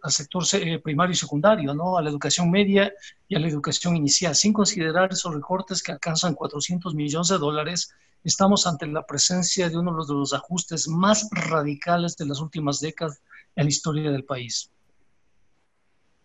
sector 0.09 0.45
eh, 0.53 0.79
primario 0.79 1.13
y 1.13 1.17
secundario, 1.17 1.75
¿no? 1.75 1.97
a 1.97 2.03
la 2.03 2.11
educación 2.11 2.51
media 2.51 2.93
y 3.29 3.35
a 3.35 3.41
la 3.41 3.49
educación 3.49 3.97
inicial, 3.97 4.35
sin 4.35 4.53
considerar 4.53 5.13
esos 5.13 5.35
recortes 5.35 5.83
que 5.83 5.93
alcanzan 5.93 6.35
400 6.35 6.95
millones 6.95 7.29
de 7.29 7.39
dólares. 7.39 7.93
Estamos 8.23 8.67
ante 8.67 8.87
la 8.87 9.05
presencia 9.05 9.69
de 9.69 9.77
uno 9.77 10.05
de 10.05 10.15
los 10.15 10.33
ajustes 10.33 10.89
más 10.89 11.29
radicales 11.33 12.17
de 12.17 12.27
las 12.27 12.41
últimas 12.41 12.81
décadas 12.81 13.21
en 13.57 13.65
la 13.65 13.71
historia 13.71 14.11
del 14.11 14.25
país. 14.25 14.71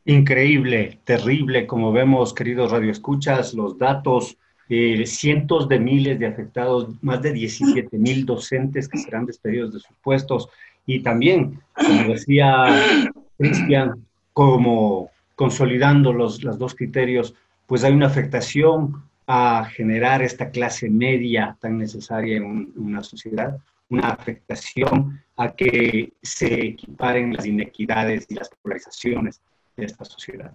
Increíble, 0.06 1.00
terrible, 1.04 1.68
como 1.68 1.92
vemos, 1.92 2.34
queridos 2.34 2.72
radioescuchas, 2.72 3.54
los 3.54 3.78
datos, 3.78 4.38
eh, 4.70 5.06
cientos 5.06 5.68
de 5.68 5.80
miles 5.80 6.20
de 6.20 6.28
afectados, 6.28 6.90
más 7.02 7.22
de 7.22 7.34
17 7.34 7.98
mil 7.98 8.26
docentes 8.26 8.88
que 8.88 8.98
serán 8.98 9.26
despedidos 9.26 9.74
de 9.74 9.80
sus 9.80 9.96
puestos. 10.02 10.50
Y 10.86 11.02
también, 11.02 11.60
como 11.74 12.14
decía 12.14 12.68
Cristian, 13.38 14.06
como 14.34 15.10
consolidando 15.36 16.14
los, 16.14 16.44
los 16.44 16.58
dos 16.58 16.76
criterios, 16.76 17.36
pues 17.68 17.84
hay 17.84 17.94
una 17.94 18.08
afectación 18.08 19.04
a 19.28 19.66
generar 19.66 20.22
esta 20.22 20.50
clase 20.50 20.90
media 20.90 21.56
tan 21.60 21.78
necesaria 21.78 22.38
en 22.38 22.72
una 22.76 23.04
sociedad, 23.04 23.58
una 23.90 24.10
afectación 24.10 25.22
a 25.38 25.50
que 25.52 26.14
se 26.22 26.68
equiparen 26.68 27.34
las 27.34 27.46
inequidades 27.46 28.26
y 28.30 28.36
las 28.36 28.50
polarizaciones 28.62 29.42
de 29.80 29.86
esta 29.86 30.06
sociedad. 30.06 30.52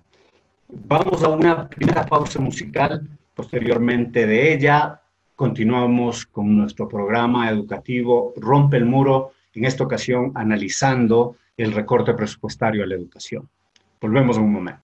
Vamos 0.68 1.22
a 1.22 1.28
una 1.28 1.68
primera 1.68 2.06
pausa 2.06 2.40
musical, 2.40 3.08
posteriormente 3.34 4.26
de 4.26 4.54
ella 4.54 5.00
continuamos 5.34 6.26
con 6.26 6.56
nuestro 6.56 6.88
programa 6.88 7.50
educativo 7.50 8.32
Rompe 8.36 8.76
el 8.76 8.84
Muro, 8.84 9.32
en 9.52 9.64
esta 9.64 9.84
ocasión 9.84 10.32
analizando 10.34 11.36
el 11.56 11.72
recorte 11.72 12.14
presupuestario 12.14 12.82
a 12.82 12.86
la 12.86 12.94
educación. 12.94 13.48
Volvemos 14.00 14.36
en 14.36 14.44
un 14.44 14.52
momento. 14.52 14.82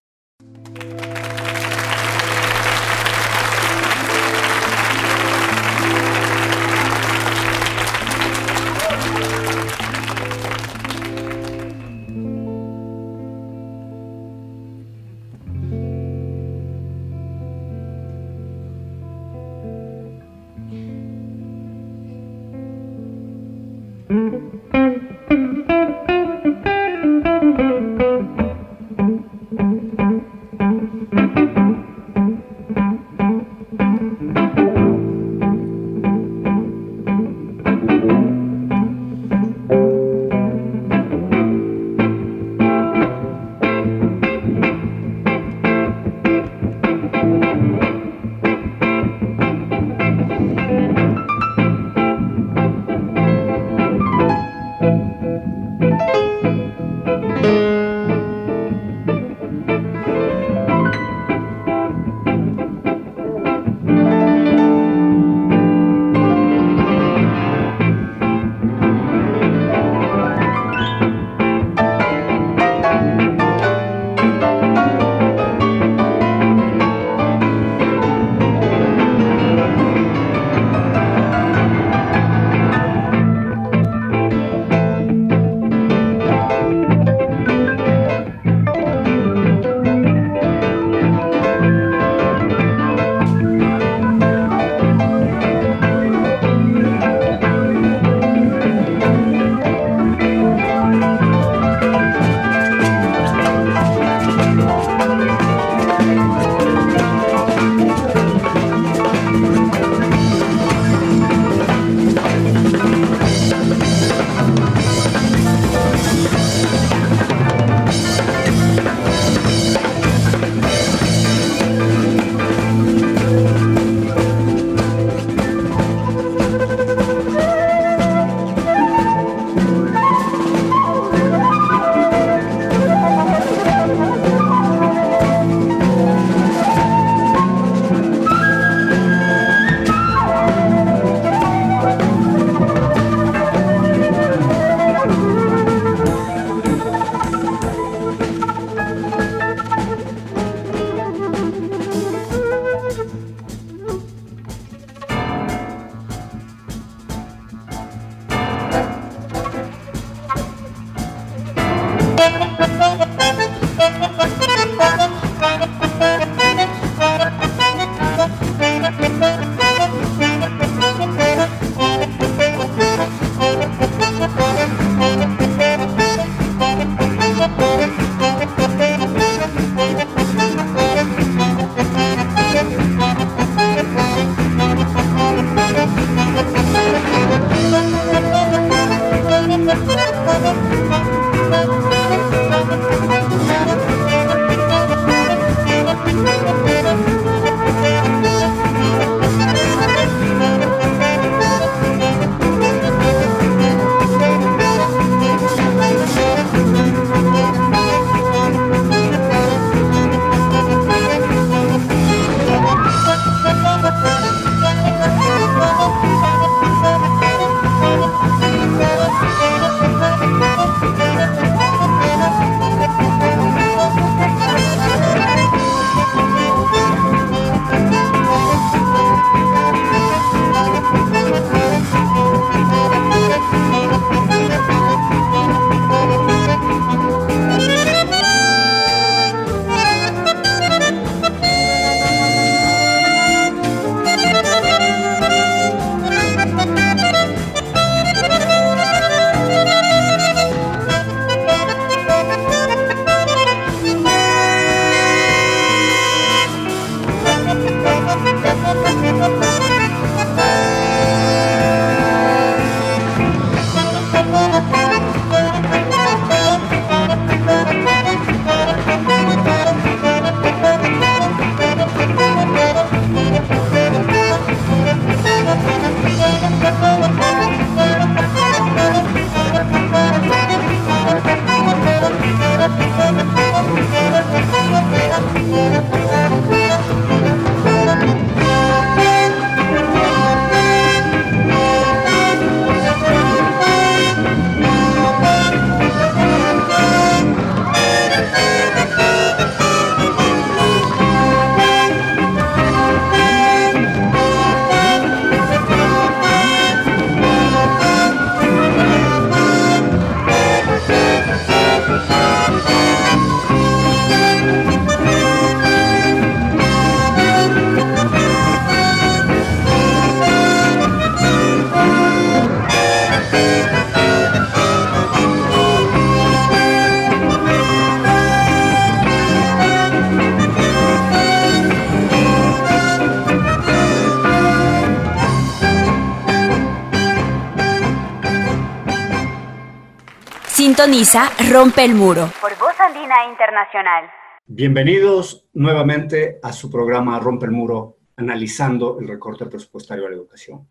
Sintoniza 340.91 341.31
Rompe 341.49 341.85
el 341.85 341.95
Muro. 341.95 342.29
Por 342.41 342.51
Voz 342.59 342.77
Andina 342.77 343.25
Internacional. 343.29 344.09
Bienvenidos 344.45 345.47
nuevamente 345.53 346.37
a 346.43 346.51
su 346.51 346.69
programa 346.69 347.17
Rompe 347.17 347.45
el 347.45 347.53
Muro, 347.53 347.99
analizando 348.17 348.99
el 348.99 349.07
recorte 349.07 349.45
presupuestario 349.45 350.05
a 350.05 350.09
la 350.09 350.17
educación. 350.17 350.67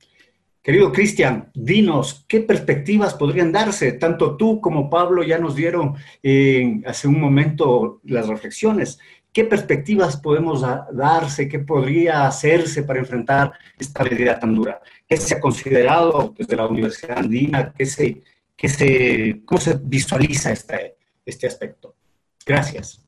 Querido 0.61 0.93
Cristian, 0.93 1.51
dinos, 1.55 2.27
¿qué 2.29 2.41
perspectivas 2.41 3.15
podrían 3.15 3.51
darse? 3.51 3.93
Tanto 3.93 4.37
tú 4.37 4.61
como 4.61 4.91
Pablo 4.91 5.23
ya 5.23 5.39
nos 5.39 5.55
dieron 5.55 5.95
eh, 6.23 6.83
hace 6.85 7.09
un 7.09 7.19
momento 7.19 8.03
las 8.05 8.29
reflexiones. 8.29 8.99
¿Qué 9.33 9.45
perspectivas 9.45 10.19
podemos 10.19 10.63
darse? 10.93 11.49
¿Qué 11.49 11.61
podría 11.61 12.27
hacerse 12.27 12.83
para 12.83 12.99
enfrentar 12.99 13.53
esta 13.79 14.05
medida 14.05 14.39
tan 14.39 14.55
dura? 14.55 14.83
¿Qué 15.09 15.17
se 15.17 15.37
ha 15.37 15.41
considerado 15.41 16.35
desde 16.37 16.57
la 16.57 16.67
Universidad 16.67 17.21
Andina? 17.21 17.73
¿Qué 17.73 17.87
se, 17.87 18.23
se, 18.69 19.43
¿Cómo 19.45 19.61
se 19.61 19.79
visualiza 19.83 20.53
este, 20.53 20.97
este 21.25 21.47
aspecto? 21.47 21.97
Gracias. 22.45 23.07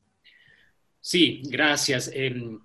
Sí, 0.99 1.41
gracias. 1.45 2.09
Em, 2.13 2.59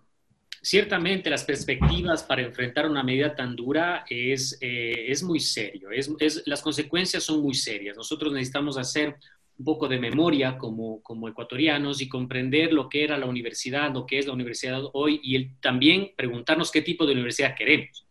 ciertamente 0.63 1.31
las 1.31 1.45
perspectivas 1.45 2.23
para 2.23 2.43
enfrentar 2.43 2.89
una 2.89 3.03
medida 3.03 3.35
tan 3.35 3.57
dura 3.57 4.05
es, 4.09 4.59
eh, 4.61 5.07
es 5.09 5.23
muy 5.23 5.41
serio, 5.41 5.91
es, 5.91 6.43
las 6.47 6.63
consecuencias 6.63 7.25
son 7.25 7.41
muy 7.41 7.55
serias. 7.55 7.97
Nosotros 7.97 8.33
necesitamos 8.33 8.79
hacer 8.79 9.17
un 9.59 9.65
poco 9.65 9.89
de 9.89 9.99
memoria 9.99 10.57
como, 10.57 11.03
como 11.03 11.29
ecuatorianos 11.29 12.01
y 12.01 12.09
comprender 12.09 12.73
lo 12.73 12.89
que 12.89 13.03
era 13.03 13.19
la 13.19 13.27
universidad, 13.27 13.93
lo 13.93 14.07
que 14.07 14.19
es 14.19 14.27
la 14.27 14.33
universidad 14.33 14.83
hoy 14.93 15.21
y 15.23 15.49
también 15.57 16.13
preguntarnos 16.17 16.71
qué 16.71 16.83
tipo 16.83 17.07
de 17.07 17.15
universidad 17.15 17.57
queremos. 17.57 18.07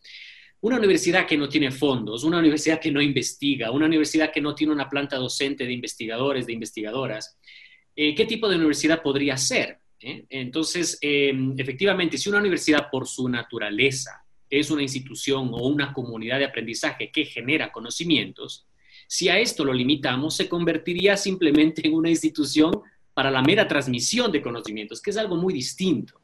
Una 0.59 0.77
universidad 0.77 1.27
que 1.27 1.37
no 1.37 1.47
tiene 1.47 1.71
fondos, 1.71 2.23
una 2.23 2.39
universidad 2.39 2.79
que 2.79 2.91
no 2.91 2.99
investiga, 2.99 3.69
una 3.69 3.85
universidad 3.85 4.31
que 4.31 4.41
no 4.41 4.55
tiene 4.55 4.73
una 4.73 4.89
planta 4.89 5.17
docente 5.17 5.65
de 5.65 5.73
investigadores, 5.73 6.47
de 6.47 6.53
investigadoras, 6.53 7.37
eh, 7.95 8.15
¿qué 8.15 8.25
tipo 8.25 8.49
de 8.49 8.55
universidad 8.55 9.03
podría 9.03 9.37
ser? 9.37 9.79
¿Eh? 9.99 10.25
Entonces, 10.29 10.97
em, 11.01 11.53
efectivamente, 11.57 12.17
si 12.17 12.29
una 12.29 12.39
universidad 12.39 12.89
por 12.91 13.07
su 13.07 13.29
naturaleza 13.29 14.23
es 14.49 14.71
una 14.71 14.81
institución 14.81 15.49
o 15.53 15.67
una 15.67 15.93
comunidad 15.93 16.39
de 16.39 16.45
aprendizaje 16.45 17.11
que 17.11 17.25
genera 17.25 17.71
conocimientos, 17.71 18.65
si 19.07 19.29
a 19.29 19.39
esto 19.39 19.63
lo 19.63 19.73
limitamos, 19.73 20.35
se 20.35 20.49
convertiría 20.49 21.17
simplemente 21.17 21.85
en 21.85 21.93
una 21.93 22.09
institución 22.09 22.71
para 23.13 23.29
la 23.31 23.41
mera 23.41 23.67
transmisión 23.67 24.31
de 24.31 24.41
conocimientos, 24.41 25.01
que 25.01 25.11
es 25.11 25.17
algo 25.17 25.35
muy 25.35 25.53
distinto 25.53 26.19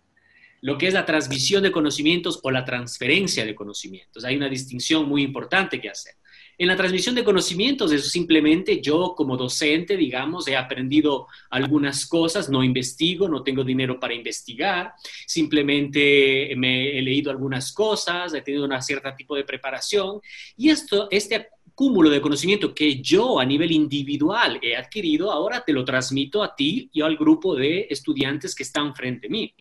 lo 0.64 0.78
que 0.78 0.88
es 0.88 0.94
la 0.94 1.06
transmisión 1.06 1.62
de 1.62 1.74
conocimientos 1.74 2.40
o 2.42 2.50
la 2.50 2.64
transferencia 2.64 3.46
de 3.46 3.54
conocimientos. 3.54 4.24
Hay 4.24 4.38
una 4.38 4.48
distinción 4.48 5.10
muy 5.10 5.22
importante 5.22 5.82
que 5.82 5.90
hacer. 5.90 6.14
En 6.58 6.70
la 6.70 6.78
transmisión 6.78 7.16
de 7.16 7.24
conocimientos 7.26 7.92
es 7.92 8.10
simplemente 8.10 8.80
yo 8.80 9.14
como 9.14 9.36
docente, 9.36 9.98
digamos, 9.98 10.48
he 10.48 10.56
aprendido 10.56 11.28
algunas 11.50 12.06
cosas, 12.06 12.50
no 12.50 12.64
investigo, 12.64 13.28
no 13.28 13.44
tengo 13.44 13.66
dinero 13.66 14.00
para 14.00 14.14
investigar, 14.14 14.94
simplemente 15.28 16.54
me 16.56 16.98
he 16.98 17.02
leído 17.02 17.30
algunas 17.30 17.74
cosas, 17.74 18.34
he 18.34 18.42
tenido 18.42 18.64
un 18.64 18.82
cierto 18.82 19.14
tipo 19.18 19.36
de 19.36 19.44
preparación 19.44 20.22
y 20.56 20.70
esto, 20.70 21.10
este 21.12 21.50
cúmulo 21.76 22.10
de 22.10 22.22
conocimiento 22.22 22.74
que 22.74 23.02
yo 23.02 23.38
a 23.38 23.46
nivel 23.46 23.74
individual 23.74 24.60
he 24.62 24.78
adquirido, 24.78 25.30
ahora 25.30 25.62
te 25.66 25.74
lo 25.74 25.84
transmito 25.84 26.42
a 26.42 26.56
ti 26.56 26.90
y 26.94 27.02
al 27.02 27.18
grupo 27.18 27.54
de 27.54 27.88
estudiantes 27.90 28.56
que 28.56 28.64
están 28.64 28.96
frente 28.96 29.28
a 29.28 29.30
mí 29.30 29.54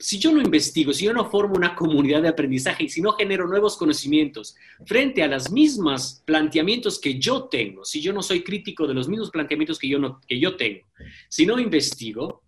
si 0.00 0.18
yo 0.18 0.30
no 0.30 0.40
investigo, 0.40 0.92
si 0.92 1.06
yo 1.06 1.12
no 1.12 1.28
formo 1.28 1.56
una 1.56 1.74
comunidad 1.74 2.22
de 2.22 2.28
aprendizaje 2.28 2.84
y 2.84 2.88
si 2.88 3.02
no 3.02 3.12
genero 3.12 3.48
nuevos 3.48 3.76
conocimientos 3.76 4.54
frente 4.86 5.24
a 5.24 5.26
los 5.26 5.50
mismos 5.50 6.22
planteamientos 6.24 7.00
que 7.00 7.18
yo 7.18 7.44
tengo, 7.44 7.84
si 7.84 8.00
yo 8.00 8.12
no 8.12 8.22
soy 8.22 8.44
crítico 8.44 8.86
de 8.86 8.94
los 8.94 9.08
mismos 9.08 9.30
planteamientos 9.30 9.78
que 9.78 9.88
yo, 9.88 10.20
que 10.26 10.38
yo 10.38 10.56
tengo, 10.56 10.86
si 11.28 11.46
no 11.46 11.58
investigo, 11.58 12.44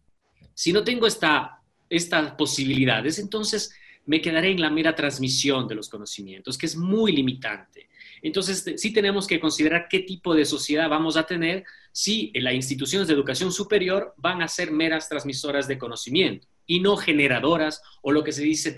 si 0.54 0.72
no 0.72 0.84
tengo 0.84 1.08
esta, 1.08 1.60
estas 1.88 2.32
posibilidades, 2.32 3.18
entonces 3.18 3.74
me 4.06 4.20
quedaré 4.20 4.52
en 4.52 4.60
la 4.60 4.70
mera 4.70 4.94
transmisión 4.94 5.66
de 5.66 5.74
los 5.74 5.88
conocimientos, 5.88 6.56
que 6.56 6.66
es 6.66 6.76
muy 6.76 7.12
limitante. 7.12 7.88
Entonces, 8.22 8.64
sí 8.76 8.92
tenemos 8.92 9.26
que 9.26 9.40
considerar 9.40 9.88
qué 9.88 10.00
tipo 10.00 10.34
de 10.34 10.44
sociedad 10.44 10.88
vamos 10.88 11.16
a 11.16 11.24
tener 11.24 11.64
si 11.92 12.30
las 12.34 12.54
instituciones 12.54 13.08
de 13.08 13.14
educación 13.14 13.52
superior 13.52 14.14
van 14.16 14.42
a 14.42 14.48
ser 14.48 14.72
meras 14.72 15.08
transmisoras 15.08 15.66
de 15.68 15.78
conocimiento 15.78 16.46
y 16.70 16.78
no 16.78 16.96
generadoras 16.96 17.82
o 18.00 18.12
lo 18.12 18.22
que 18.22 18.30
se 18.30 18.44
dice 18.44 18.76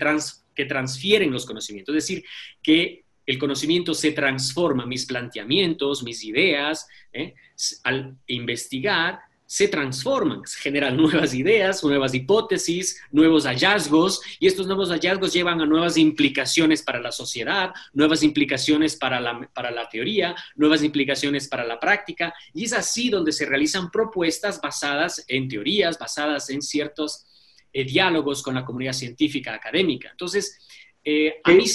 que 0.55 0.65
transfieren 0.65 1.31
los 1.31 1.45
conocimientos. 1.45 1.95
Es 1.95 2.03
decir, 2.03 2.25
que 2.63 3.05
el 3.23 3.37
conocimiento 3.37 3.93
se 3.93 4.13
transforma, 4.13 4.87
mis 4.87 5.05
planteamientos, 5.05 6.01
mis 6.01 6.23
ideas, 6.23 6.87
¿eh? 7.13 7.35
al 7.83 8.17
investigar, 8.25 9.19
se 9.45 9.67
transforman, 9.67 10.41
generan 10.59 10.97
nuevas 10.97 11.35
ideas, 11.35 11.83
nuevas 11.83 12.15
hipótesis, 12.15 12.99
nuevos 13.11 13.45
hallazgos, 13.45 14.21
y 14.39 14.47
estos 14.47 14.65
nuevos 14.65 14.89
hallazgos 14.89 15.31
llevan 15.31 15.61
a 15.61 15.67
nuevas 15.67 15.95
implicaciones 15.95 16.81
para 16.81 16.99
la 16.99 17.11
sociedad, 17.11 17.73
nuevas 17.93 18.23
implicaciones 18.23 18.95
para 18.95 19.19
la, 19.19 19.47
para 19.53 19.69
la 19.69 19.87
teoría, 19.87 20.35
nuevas 20.55 20.81
implicaciones 20.81 21.47
para 21.47 21.63
la 21.63 21.79
práctica, 21.79 22.33
y 22.55 22.63
es 22.63 22.73
así 22.73 23.11
donde 23.11 23.31
se 23.31 23.45
realizan 23.45 23.91
propuestas 23.91 24.59
basadas 24.59 25.23
en 25.27 25.47
teorías, 25.47 25.99
basadas 25.99 26.49
en 26.49 26.63
ciertos 26.63 27.27
eh, 27.75 27.83
diálogos 27.85 28.43
con 28.43 28.53
la 28.53 28.63
comunidad 28.63 28.93
científica 28.93 29.55
académica. 29.55 30.09
Entonces, 30.11 30.59
eh, 31.03 31.41
a 31.43 31.51
mí 31.51 31.65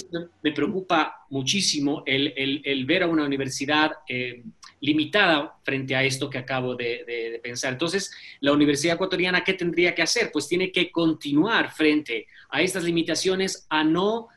me 0.42 0.52
preocupa 0.52 1.26
muchísimo 1.28 2.04
el, 2.06 2.84
ver 2.87 3.02
a 3.02 3.08
una 3.08 3.24
universidad 3.24 3.90
eh, 4.08 4.44
limitada 4.80 5.58
frente 5.64 5.96
a 5.96 6.04
esto 6.04 6.30
que 6.30 6.38
acabo 6.38 6.76
de, 6.76 7.40
pensar. 7.42 7.72
Entonces, 7.72 8.12
la 8.38 8.52
Universidad 8.52 8.94
Ecuatoriana, 8.94 9.42
¿qué 9.42 9.54
tendría 9.54 9.92
que 9.92 10.02
hacer? 10.02 10.30
Pues 10.32 10.46
tiene 10.46 10.70
que 10.70 10.90
continuar 10.92 11.72
frente 11.72 12.28
a 12.48 12.62
estas 12.62 12.84
limitaciones 12.84 13.66
a 13.68 13.82
no 13.82 14.28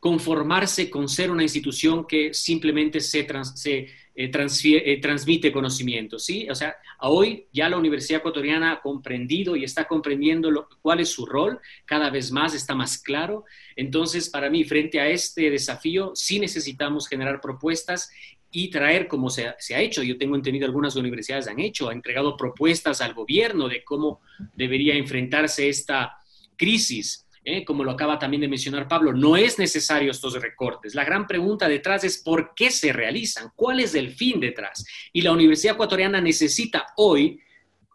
conformarse 0.00 0.90
con 0.90 1.08
ser 1.08 1.30
una 1.30 1.42
institución 1.42 2.06
que 2.06 2.34
simplemente 2.34 3.00
se, 3.00 3.26
se 3.54 3.88
eh, 4.18 4.30
eh, 4.32 4.98
transmite 5.00 5.52
conocimiento, 5.52 6.18
¿sí? 6.18 6.48
O 6.48 6.54
sea, 6.54 6.74
hoy 7.00 7.48
ya 7.52 7.68
la 7.68 7.76
Universidad 7.76 8.20
Ecuatoriana 8.20 8.72
ha 8.72 8.80
comprendido 8.80 9.56
y 9.56 9.64
está 9.64 9.86
comprendiendo 9.86 10.68
cuál 10.80 11.00
es 11.00 11.10
su 11.10 11.26
rol, 11.26 11.60
cada 11.84 12.08
vez 12.08 12.32
más 12.32 12.54
está 12.54 12.74
más 12.74 12.96
claro. 12.96 13.44
Entonces, 13.76 14.30
para 14.30 14.48
mí, 14.48 14.64
frente 14.64 15.00
a 15.00 15.08
este 15.08 15.50
desafío, 15.50 16.12
sí 16.14 16.40
necesitamos 16.40 17.08
generar 17.08 17.42
propuestas 17.42 18.10
y 18.50 18.70
traer, 18.70 19.06
como 19.06 19.28
se, 19.28 19.48
ha 19.48 19.80
hecho, 19.82 20.02
yo 20.02 20.16
tengo 20.16 20.34
entendido 20.34 20.64
algunas 20.64 20.96
universidades 20.96 21.46
han 21.46 21.60
hecho, 21.60 21.90
ha 21.90 21.92
entregado 21.92 22.38
propuestas 22.38 23.02
al 23.02 23.12
gobierno 23.12 23.68
de 23.68 23.84
cómo 23.84 24.22
debería 24.54 24.94
enfrentarse 24.94 25.68
esta 25.68 26.16
crisis 26.56 27.25
¿eh? 27.46 27.64
como 27.64 27.84
lo 27.84 27.92
acaba 27.92 28.18
también 28.18 28.40
de 28.42 28.48
mencionar 28.48 28.88
Pablo, 28.88 29.12
no 29.12 29.36
es 29.36 29.58
necesario 29.58 30.10
estos 30.10 30.34
recortes. 30.34 30.94
La 30.94 31.04
gran 31.04 31.26
pregunta 31.26 31.68
detrás 31.68 32.02
es 32.02 32.18
por 32.18 32.52
qué 32.54 32.70
se 32.70 32.92
realizan, 32.92 33.52
cuál 33.54 33.80
es 33.80 33.94
el 33.94 34.12
fin 34.12 34.40
detrás. 34.40 34.84
Y 35.12 35.22
la 35.22 35.32
Universidad 35.32 35.74
Ecuatoriana 35.74 36.20
necesita 36.20 36.88
hoy, 36.96 37.40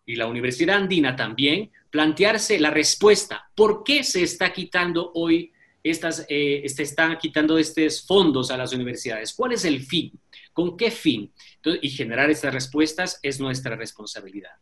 y 0.06 0.16
la 0.16 0.28
Universidad 0.28 0.78
Andina 0.78 1.16
también, 1.16 1.70
plantearse 1.90 2.60
la 2.60 2.72
respuesta, 2.72 3.52
¿por 3.54 3.84
qué 3.84 4.04
se 4.04 4.24
está 4.24 4.54
quitando 4.54 5.12
hoy 5.14 5.52
estas, 5.84 6.26
eh, 6.30 6.64
se 6.68 6.84
están 6.84 7.18
quitando 7.18 7.58
estos 7.58 8.08
fondos 8.08 8.52
a 8.52 8.58
las 8.58 8.72
universidades? 8.72 9.34
¿Cuál 9.34 9.52
es 9.52 9.66
el 9.66 9.82
fin? 9.82 10.12
¿Con 10.54 10.78
qué 10.78 10.90
fin? 10.90 11.32
y 11.64 11.92
generar 11.92 12.32
estas 12.32 12.52
respuestas 12.52 13.20
es 13.22 13.40
nuestra 13.40 13.76
responsabilidad. 13.76 14.54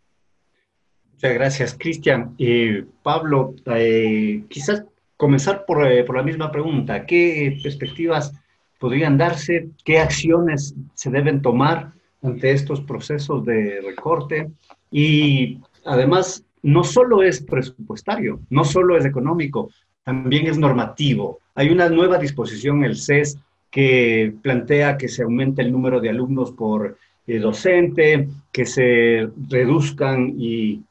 Muchas 1.21 1.33
gracias, 1.33 1.75
Cristian. 1.77 2.33
Eh, 2.37 2.85
Pablo, 3.03 3.53
eh, 3.65 4.45
quizás 4.47 4.85
comenzar 5.17 5.65
por, 5.65 5.85
eh, 5.85 6.05
por, 6.05 6.15
la 6.15 6.23
misma 6.23 6.49
pregunta. 6.49 7.05
¿Qué 7.05 7.59
perspectivas 7.61 8.31
podrían 8.79 9.17
darse? 9.17 9.67
¿Qué 9.83 9.99
acciones 9.99 10.73
se 10.93 11.09
deben 11.09 11.41
tomar 11.41 11.91
ante 12.23 12.51
estos 12.51 12.79
procesos 12.79 13.43
de 13.43 13.81
recorte? 13.81 14.49
Y 14.91 15.59
además, 15.83 16.45
no 16.63 16.85
solo 16.85 17.21
es 17.21 17.43
presupuestario, 17.43 18.39
no 18.49 18.63
solo 18.63 18.95
es 18.95 19.03
económico, 19.03 19.71
también 20.05 20.47
es 20.47 20.57
normativo. 20.57 21.39
Hay 21.53 21.69
una 21.69 21.89
nueva 21.89 22.17
disposición, 22.17 22.85
el 22.85 22.95
CES, 22.95 23.37
que 23.69 24.33
plantea 24.41 24.97
que 24.97 25.09
se 25.09 25.23
aumente 25.23 25.63
el 25.63 25.73
número 25.73 25.99
de 25.99 26.11
alumnos 26.11 26.53
por 26.53 26.97
docente, 27.27 28.29
que 28.51 28.65
se 28.65 29.29
reduzcan 29.49 30.33
y 30.35 30.71
eh, 30.71 30.81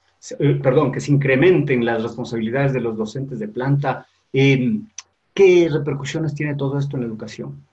perdón, 0.63 0.93
que 0.93 1.01
se 1.01 1.13
incrementen 1.13 1.85
las 1.85 2.03
responsabilidades 2.03 2.73
de 2.73 2.81
los 2.81 2.97
docentes 2.97 3.39
de 3.39 3.49
planta. 3.49 4.07
¿Qué 4.33 5.69
repercusiones 5.73 6.35
tiene 6.35 6.57
todo 6.57 6.79
esto 6.79 6.97
en 6.97 7.03
la 7.03 7.09
educación? 7.09 7.65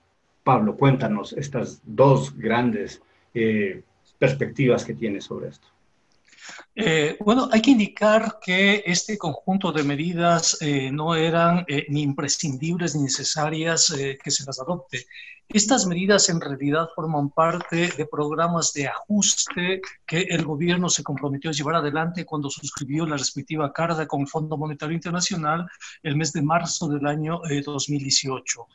Pablo, 0.44 0.76
cuéntanos 0.76 1.32
estas 1.32 1.82
dos 1.84 2.36
grandes 2.38 3.02
eh, 3.34 3.82
perspectivas 4.18 4.84
que 4.84 4.94
tiene 4.94 5.20
sobre 5.20 5.48
esto. 5.48 5.66
Eh, 6.78 7.16
bueno, 7.20 7.48
hay 7.50 7.62
que 7.62 7.70
indicar 7.70 8.38
que 8.40 8.82
este 8.84 9.16
conjunto 9.16 9.72
de 9.72 9.82
medidas 9.82 10.58
no 10.92 11.14
eran 11.14 11.64
ni 11.88 12.02
imprescindibles 12.02 12.94
ni 12.94 13.04
necesarias 13.04 13.94
que 14.22 14.30
se 14.30 14.44
las 14.44 14.60
adopte. 14.60 15.06
Estas 15.48 15.86
medidas 15.86 16.28
en 16.28 16.40
realidad 16.40 16.88
forman 16.92 17.30
parte 17.30 17.88
de 17.96 18.06
programas 18.06 18.72
de 18.72 18.88
ajuste 18.88 19.80
que 20.04 20.22
el 20.22 20.44
gobierno 20.44 20.88
se 20.88 21.04
comprometió 21.04 21.50
a 21.50 21.52
llevar 21.52 21.76
adelante 21.76 22.24
cuando 22.24 22.50
suscribió 22.50 23.06
la 23.06 23.16
respectiva 23.16 23.72
carta 23.72 24.08
con 24.08 24.22
el 24.22 24.26
Fondo 24.26 24.56
Monetario 24.56 24.96
Internacional 24.96 25.68
el 26.02 26.16
mes 26.16 26.32
de 26.32 26.42
marzo 26.42 26.88
del 26.88 27.06
año 27.06 27.40
2018. 27.64 28.66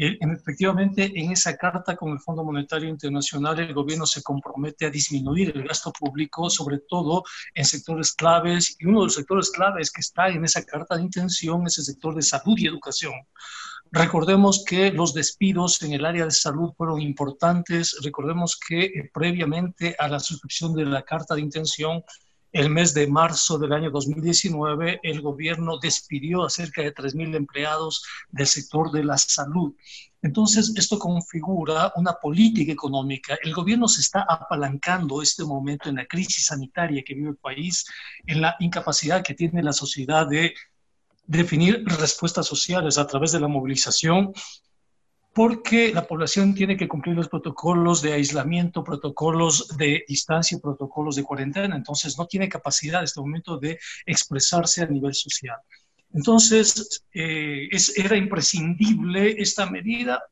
Eh, 0.00 0.16
efectivamente, 0.20 1.10
en 1.12 1.32
esa 1.32 1.56
carta 1.56 1.96
con 1.96 2.12
el 2.12 2.20
Fondo 2.20 2.44
Monetario 2.44 2.88
Internacional, 2.88 3.58
el 3.58 3.74
gobierno 3.74 4.06
se 4.06 4.22
compromete 4.22 4.86
a 4.86 4.90
disminuir 4.90 5.52
el 5.56 5.66
gasto 5.66 5.92
público, 5.92 6.48
sobre 6.50 6.78
todo 6.78 7.24
en 7.54 7.64
sectores 7.64 8.12
claves, 8.12 8.76
y 8.78 8.86
uno 8.86 9.00
de 9.00 9.06
los 9.06 9.14
sectores 9.14 9.50
claves 9.50 9.90
que 9.90 10.00
está 10.00 10.28
en 10.28 10.44
esa 10.44 10.64
carta 10.64 10.96
de 10.96 11.02
intención 11.02 11.66
es 11.66 11.78
el 11.78 11.84
sector 11.84 12.14
de 12.14 12.22
salud 12.22 12.56
y 12.58 12.66
educación. 12.66 13.14
Recordemos 13.90 14.64
que 14.66 14.92
los 14.92 15.14
despidos 15.14 15.82
en 15.82 15.92
el 15.92 16.04
área 16.04 16.26
de 16.26 16.30
salud 16.30 16.72
fueron 16.76 17.00
importantes. 17.00 17.96
Recordemos 18.02 18.58
que 18.58 18.84
eh, 18.84 19.10
previamente 19.12 19.96
a 19.98 20.08
la 20.08 20.20
suscripción 20.20 20.74
de 20.74 20.84
la 20.84 21.02
carta 21.02 21.34
de 21.34 21.40
intención, 21.40 22.04
el 22.52 22.70
mes 22.70 22.94
de 22.94 23.06
marzo 23.06 23.58
del 23.58 23.72
año 23.72 23.90
2019, 23.90 25.00
el 25.02 25.20
gobierno 25.20 25.78
despidió 25.78 26.44
a 26.44 26.50
cerca 26.50 26.82
de 26.82 26.94
3.000 26.94 27.36
empleados 27.36 28.02
del 28.30 28.46
sector 28.46 28.90
de 28.90 29.04
la 29.04 29.18
salud. 29.18 29.74
Entonces, 30.20 30.72
esto 30.74 30.98
configura 30.98 31.92
una 31.94 32.14
política 32.14 32.72
económica. 32.72 33.38
El 33.42 33.54
gobierno 33.54 33.86
se 33.86 34.00
está 34.00 34.26
apalancando 34.28 35.22
este 35.22 35.44
momento 35.44 35.88
en 35.88 35.96
la 35.96 36.06
crisis 36.06 36.46
sanitaria 36.46 37.02
que 37.04 37.14
vive 37.14 37.30
el 37.30 37.36
país, 37.36 37.86
en 38.26 38.40
la 38.40 38.56
incapacidad 38.58 39.22
que 39.22 39.34
tiene 39.34 39.62
la 39.62 39.72
sociedad 39.72 40.26
de 40.26 40.54
definir 41.26 41.84
respuestas 41.84 42.46
sociales 42.46 42.98
a 42.98 43.06
través 43.06 43.32
de 43.32 43.40
la 43.40 43.48
movilización, 43.48 44.32
porque 45.32 45.92
la 45.94 46.04
población 46.04 46.52
tiene 46.52 46.76
que 46.76 46.88
cumplir 46.88 47.14
los 47.14 47.28
protocolos 47.28 48.02
de 48.02 48.14
aislamiento, 48.14 48.82
protocolos 48.82 49.68
de 49.76 50.04
distancia, 50.08 50.58
protocolos 50.58 51.14
de 51.14 51.22
cuarentena, 51.22 51.76
entonces 51.76 52.18
no 52.18 52.26
tiene 52.26 52.48
capacidad 52.48 53.00
en 53.00 53.04
este 53.04 53.20
momento 53.20 53.56
de 53.56 53.78
expresarse 54.04 54.82
a 54.82 54.86
nivel 54.86 55.14
social. 55.14 55.58
Entonces, 56.12 57.02
eh, 57.12 57.68
es, 57.70 57.96
era 57.98 58.16
imprescindible 58.16 59.40
esta 59.40 59.70
medida 59.70 60.22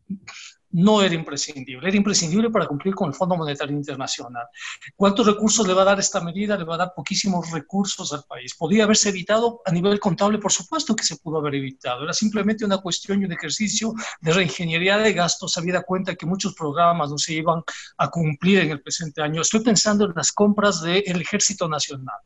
no 0.77 1.01
era 1.01 1.15
imprescindible, 1.15 1.89
era 1.89 1.97
imprescindible 1.97 2.51
para 2.51 2.67
cumplir 2.67 2.95
con 2.95 3.09
el 3.09 3.15
Fondo 3.15 3.35
Monetario 3.35 3.75
Internacional. 3.75 4.47
¿Cuántos 4.95 5.27
recursos 5.27 5.67
le 5.67 5.73
va 5.73 5.83
a 5.83 5.85
dar 5.87 5.99
esta 5.99 6.21
medida? 6.21 6.59
Le 6.59 6.65
va 6.65 6.75
a 6.75 6.79
dar 6.79 6.93
poquísimos 6.95 7.51
recursos 7.51 8.13
al 8.13 8.25
país. 8.25 8.55
¿Podría 8.55 8.85
haberse 8.85 9.09
evitado 9.09 9.63
a 9.65 9.73
nivel 9.73 9.99
contable? 9.99 10.37
Por 10.37 10.53
supuesto 10.53 10.95
que 10.95 11.03
se 11.03 11.17
pudo 11.17 11.39
haber 11.39 11.55
evitado. 11.55 12.05
Era 12.05 12.13
simplemente 12.13 12.67
una 12.67 12.77
cuestión 12.77 13.23
y 13.23 13.25
un 13.25 13.33
ejercicio 13.33 13.95
de 14.21 14.33
reingeniería 14.35 14.99
de 14.99 15.15
gastos, 15.15 15.57
habida 15.57 15.81
cuenta 15.81 16.15
que 16.15 16.27
muchos 16.27 16.55
programas 16.55 17.11
no 17.11 17.17
se 17.17 17.33
iban 17.33 17.63
a 17.97 18.11
cumplir 18.11 18.59
en 18.59 18.71
el 18.71 18.83
presente 18.83 19.23
año. 19.23 19.41
Estoy 19.41 19.61
pensando 19.61 20.05
en 20.05 20.13
las 20.15 20.31
compras 20.31 20.83
del 20.83 21.23
Ejército 21.23 21.69
Nacional 21.69 22.17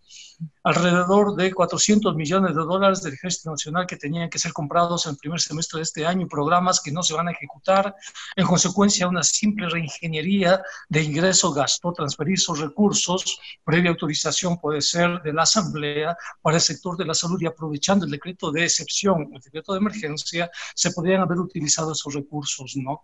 alrededor 0.63 1.35
de 1.37 1.53
400 1.53 2.15
millones 2.15 2.55
de 2.55 2.63
dólares 2.63 3.03
del 3.03 3.15
Ejército 3.15 3.51
Nacional 3.51 3.87
que 3.87 3.97
tenían 3.97 4.29
que 4.29 4.39
ser 4.39 4.53
comprados 4.53 5.07
en 5.07 5.13
el 5.13 5.19
primer 5.19 5.41
semestre 5.41 5.79
de 5.79 5.85
este 5.85 6.07
año, 6.07 6.27
programas 6.29 6.81
que 6.81 6.93
no 6.93 7.03
se 7.03 7.15
van 7.15 7.29
a 7.29 7.33
ejecutar, 7.33 7.95
en 8.41 8.47
consecuencia 8.47 9.07
una 9.07 9.23
simple 9.23 9.69
reingeniería 9.69 10.63
de 10.89 11.03
ingreso 11.03 11.53
gasto, 11.53 11.93
transferir 11.93 12.35
esos 12.35 12.59
recursos, 12.59 13.39
previa 13.65 13.91
autorización 13.91 14.59
puede 14.59 14.81
ser 14.81 15.21
de 15.23 15.33
la 15.33 15.43
Asamblea 15.43 16.17
para 16.41 16.57
el 16.57 16.63
sector 16.63 16.97
de 16.97 17.05
la 17.05 17.15
salud 17.15 17.41
y 17.41 17.47
aprovechando 17.47 18.07
el 18.07 18.11
decreto 18.11 18.51
de 18.51 18.65
excepción, 18.65 19.31
el 19.35 19.41
decreto 19.41 19.73
de 19.73 19.79
emergencia, 19.79 20.51
se 20.75 20.91
podrían 20.93 21.21
haber 21.21 21.39
utilizado 21.39 21.93
esos 21.93 22.15
recursos, 22.15 22.77
¿no? 22.77 23.03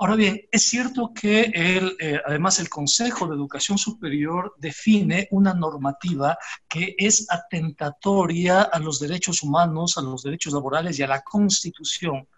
Ahora 0.00 0.14
bien, 0.14 0.40
es 0.52 0.62
cierto 0.62 1.12
que 1.12 1.50
el, 1.52 1.96
eh, 1.98 2.20
además 2.24 2.60
el 2.60 2.68
Consejo 2.68 3.26
de 3.26 3.34
Educación 3.34 3.78
Superior 3.78 4.54
define 4.56 5.26
una 5.32 5.54
normativa 5.54 6.38
que 6.68 6.94
es 6.96 7.26
atentatoria 7.28 8.62
a 8.62 8.78
los 8.78 9.00
derechos 9.00 9.42
humanos, 9.42 9.98
a 9.98 10.02
los 10.02 10.22
derechos 10.22 10.52
laborales 10.52 10.96
y 10.98 11.02
a 11.02 11.08
la 11.08 11.22
Constitución. 11.22 12.28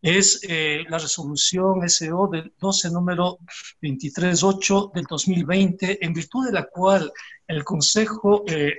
Es 0.00 0.38
eh, 0.48 0.84
la 0.88 0.98
resolución 0.98 1.88
SO 1.88 2.28
del 2.30 2.54
12 2.56 2.90
número 2.92 3.38
238 3.82 4.92
del 4.94 5.04
2020, 5.04 6.04
en 6.04 6.12
virtud 6.12 6.46
de 6.46 6.52
la 6.52 6.66
cual 6.68 7.12
el 7.48 7.64
Consejo... 7.64 8.44
Eh, 8.46 8.74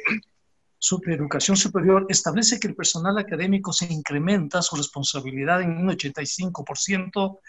sobre 0.79 1.13
Educación 1.13 1.57
Superior 1.57 2.05
establece 2.07 2.59
que 2.59 2.69
el 2.69 2.75
personal 2.75 3.17
académico 3.17 3.73
se 3.73 3.91
incrementa 3.91 4.61
su 4.61 4.77
responsabilidad 4.77 5.61
en 5.61 5.77
un 5.77 5.89
85%, 5.89 7.39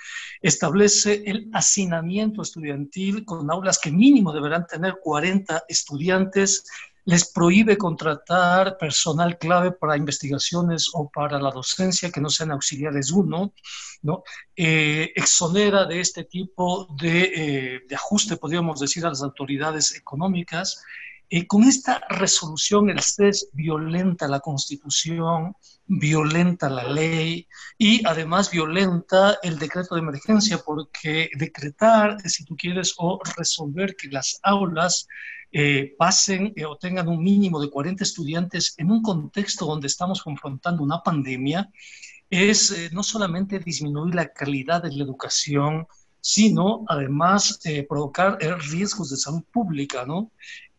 establece 0.42 1.22
el 1.24 1.48
hacinamiento 1.52 2.42
estudiantil 2.42 3.24
con 3.24 3.48
aulas 3.50 3.78
que 3.78 3.92
mínimo 3.92 4.32
deberán 4.32 4.66
tener 4.66 4.96
40 5.00 5.64
estudiantes, 5.68 6.64
les 7.04 7.30
prohíbe 7.32 7.78
contratar 7.78 8.76
personal 8.78 9.38
clave 9.38 9.72
para 9.72 9.96
investigaciones 9.96 10.90
o 10.92 11.08
para 11.08 11.40
la 11.40 11.50
docencia 11.50 12.10
que 12.10 12.20
no 12.20 12.28
sean 12.28 12.50
auxiliares 12.50 13.10
uno, 13.10 13.52
¿no? 14.02 14.22
Eh, 14.54 15.12
exonera 15.16 15.86
de 15.86 16.00
este 16.00 16.24
tipo 16.24 16.86
de, 17.00 17.22
eh, 17.34 17.80
de 17.88 17.94
ajuste, 17.94 18.36
podríamos 18.36 18.80
decir, 18.80 19.06
a 19.06 19.08
las 19.08 19.22
autoridades 19.22 19.94
económicas, 19.96 20.84
y 21.32 21.46
con 21.46 21.62
esta 21.62 22.02
resolución 22.08 22.90
el 22.90 23.00
CES 23.00 23.50
violenta 23.52 24.26
la 24.26 24.40
constitución, 24.40 25.54
violenta 25.86 26.68
la 26.68 26.82
ley 26.82 27.46
y 27.78 28.04
además 28.04 28.50
violenta 28.50 29.38
el 29.40 29.56
decreto 29.56 29.94
de 29.94 30.00
emergencia 30.00 30.58
porque 30.58 31.30
decretar, 31.38 32.20
si 32.28 32.44
tú 32.44 32.56
quieres, 32.56 32.94
o 32.98 33.20
resolver 33.36 33.94
que 33.94 34.08
las 34.08 34.40
aulas 34.42 35.06
eh, 35.52 35.94
pasen 35.96 36.52
eh, 36.56 36.64
o 36.64 36.76
tengan 36.76 37.06
un 37.06 37.22
mínimo 37.22 37.60
de 37.60 37.70
40 37.70 38.02
estudiantes 38.02 38.74
en 38.76 38.90
un 38.90 39.00
contexto 39.00 39.66
donde 39.66 39.86
estamos 39.86 40.22
confrontando 40.24 40.82
una 40.82 41.00
pandemia, 41.00 41.70
es 42.28 42.72
eh, 42.72 42.90
no 42.92 43.04
solamente 43.04 43.60
disminuir 43.60 44.16
la 44.16 44.32
calidad 44.32 44.82
de 44.82 44.92
la 44.92 45.04
educación, 45.04 45.86
sino 46.20 46.84
además 46.88 47.60
provocar 47.88 48.36
riesgos 48.70 49.08
de 49.08 49.16
salud 49.16 49.42
pública, 49.50 50.04
¿no? 50.04 50.30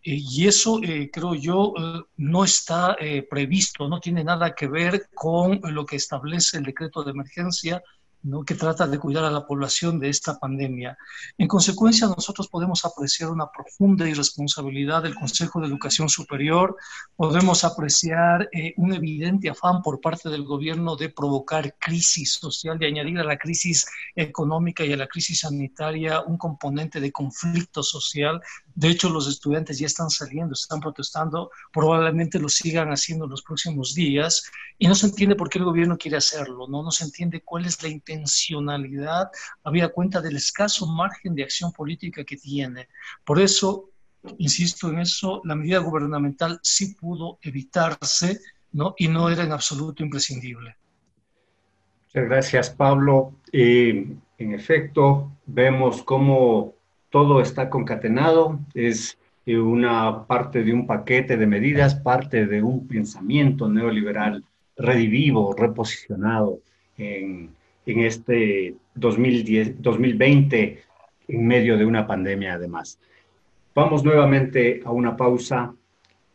Eh, 0.03 0.17
y 0.19 0.47
eso, 0.47 0.79
eh, 0.83 1.09
creo 1.11 1.35
yo, 1.35 1.73
eh, 1.77 2.01
no 2.17 2.43
está 2.43 2.97
previsto, 3.29 3.87
no 3.87 3.99
tiene 3.99 4.23
nada 4.23 4.55
que 4.55 4.67
ver 4.67 5.09
con 5.13 5.59
lo 5.63 5.85
que 5.85 5.95
establece 5.95 6.57
el 6.57 6.63
decreto 6.63 7.03
de 7.03 7.11
emergencia 7.11 7.81
¿no? 8.23 8.43
que 8.43 8.55
trata 8.55 8.87
de 8.87 8.99
cuidar 8.99 9.25
a 9.25 9.31
la 9.31 9.45
población 9.45 9.99
de 9.99 10.09
esta 10.09 10.39
pandemia. 10.39 10.97
En 11.37 11.47
consecuencia, 11.47 12.07
nosotros 12.07 12.47
podemos 12.47 12.85
apreciar 12.85 13.29
una 13.29 13.51
profunda 13.51 14.07
irresponsabilidad 14.07 15.03
del 15.03 15.15
Consejo 15.15 15.59
de 15.59 15.67
Educación 15.67 16.09
Superior, 16.09 16.75
podemos 17.15 17.63
apreciar 17.63 18.49
eh, 18.51 18.73
un 18.77 18.93
evidente 18.93 19.49
afán 19.49 19.81
por 19.81 19.99
parte 20.01 20.29
del 20.29 20.43
gobierno 20.43 20.95
de 20.95 21.09
provocar 21.09 21.75
crisis 21.79 22.33
social, 22.33 22.77
de 22.77 22.87
añadir 22.87 23.19
a 23.19 23.23
la 23.23 23.37
crisis 23.37 23.85
económica 24.15 24.85
y 24.85 24.93
a 24.93 24.97
la 24.97 25.07
crisis 25.07 25.39
sanitaria 25.39 26.21
un 26.21 26.37
componente 26.37 26.99
de 26.99 27.11
conflicto 27.11 27.83
social. 27.83 28.41
De 28.73 28.89
hecho, 28.89 29.09
los 29.09 29.27
estudiantes 29.27 29.79
ya 29.79 29.87
están 29.87 30.09
saliendo, 30.09 30.53
están 30.53 30.79
protestando, 30.79 31.51
probablemente 31.73 32.39
lo 32.39 32.49
sigan 32.49 32.89
haciendo 32.89 33.25
en 33.25 33.31
los 33.31 33.41
próximos 33.41 33.93
días 33.93 34.43
y 34.77 34.87
no 34.87 34.95
se 34.95 35.07
entiende 35.07 35.35
por 35.35 35.49
qué 35.49 35.59
el 35.59 35.65
gobierno 35.65 35.97
quiere 35.97 36.17
hacerlo, 36.17 36.67
no, 36.67 36.83
no 36.83 36.91
se 36.91 37.03
entiende 37.03 37.41
cuál 37.41 37.65
es 37.65 37.81
la 37.83 37.89
intención 37.89 38.10
intencionalidad, 38.11 39.29
había 39.63 39.89
cuenta 39.89 40.21
del 40.21 40.35
escaso 40.35 40.87
margen 40.87 41.35
de 41.35 41.43
acción 41.43 41.71
política 41.71 42.23
que 42.23 42.37
tiene. 42.37 42.87
Por 43.23 43.39
eso, 43.39 43.89
insisto 44.37 44.89
en 44.89 44.99
eso, 44.99 45.41
la 45.45 45.55
medida 45.55 45.79
gubernamental 45.79 46.59
sí 46.63 46.95
pudo 46.95 47.39
evitarse 47.41 48.39
¿no? 48.73 48.93
y 48.97 49.07
no 49.07 49.29
era 49.29 49.43
en 49.43 49.51
absoluto 49.51 50.03
imprescindible. 50.03 50.75
Muchas 52.07 52.29
gracias, 52.29 52.69
Pablo. 52.69 53.33
en 53.53 54.21
efecto, 54.37 55.31
vemos 55.45 56.03
cómo 56.03 56.73
todo 57.09 57.41
está 57.41 57.69
concatenado, 57.69 58.59
es 58.73 59.17
eh, 59.45 59.57
una 59.57 60.25
parte 60.27 60.63
de 60.63 60.73
un 60.73 60.87
paquete 60.87 61.37
de 61.37 61.47
medidas, 61.47 61.95
parte 61.95 62.45
de 62.45 62.61
un 62.61 62.87
pensamiento 62.87 63.67
neoliberal 63.67 64.43
redivivo, 64.77 65.53
reposicionado 65.55 66.59
en 66.97 67.49
en 67.85 67.99
este 68.01 68.75
2010, 68.95 69.81
2020 69.81 70.83
en 71.27 71.47
medio 71.47 71.77
de 71.77 71.85
una 71.85 72.05
pandemia 72.05 72.53
además. 72.53 72.99
Vamos 73.73 74.03
nuevamente 74.03 74.81
a 74.83 74.91
una 74.91 75.15
pausa 75.15 75.73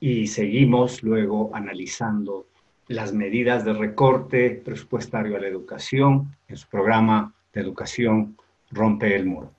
y 0.00 0.26
seguimos 0.26 1.02
luego 1.02 1.50
analizando 1.54 2.46
las 2.88 3.12
medidas 3.12 3.64
de 3.64 3.72
recorte 3.72 4.50
presupuestario 4.64 5.36
a 5.36 5.40
la 5.40 5.48
educación 5.48 6.36
en 6.48 6.56
su 6.56 6.68
programa 6.68 7.34
de 7.52 7.60
educación 7.60 8.36
Rompe 8.70 9.14
el 9.14 9.26
Muro. 9.26 9.55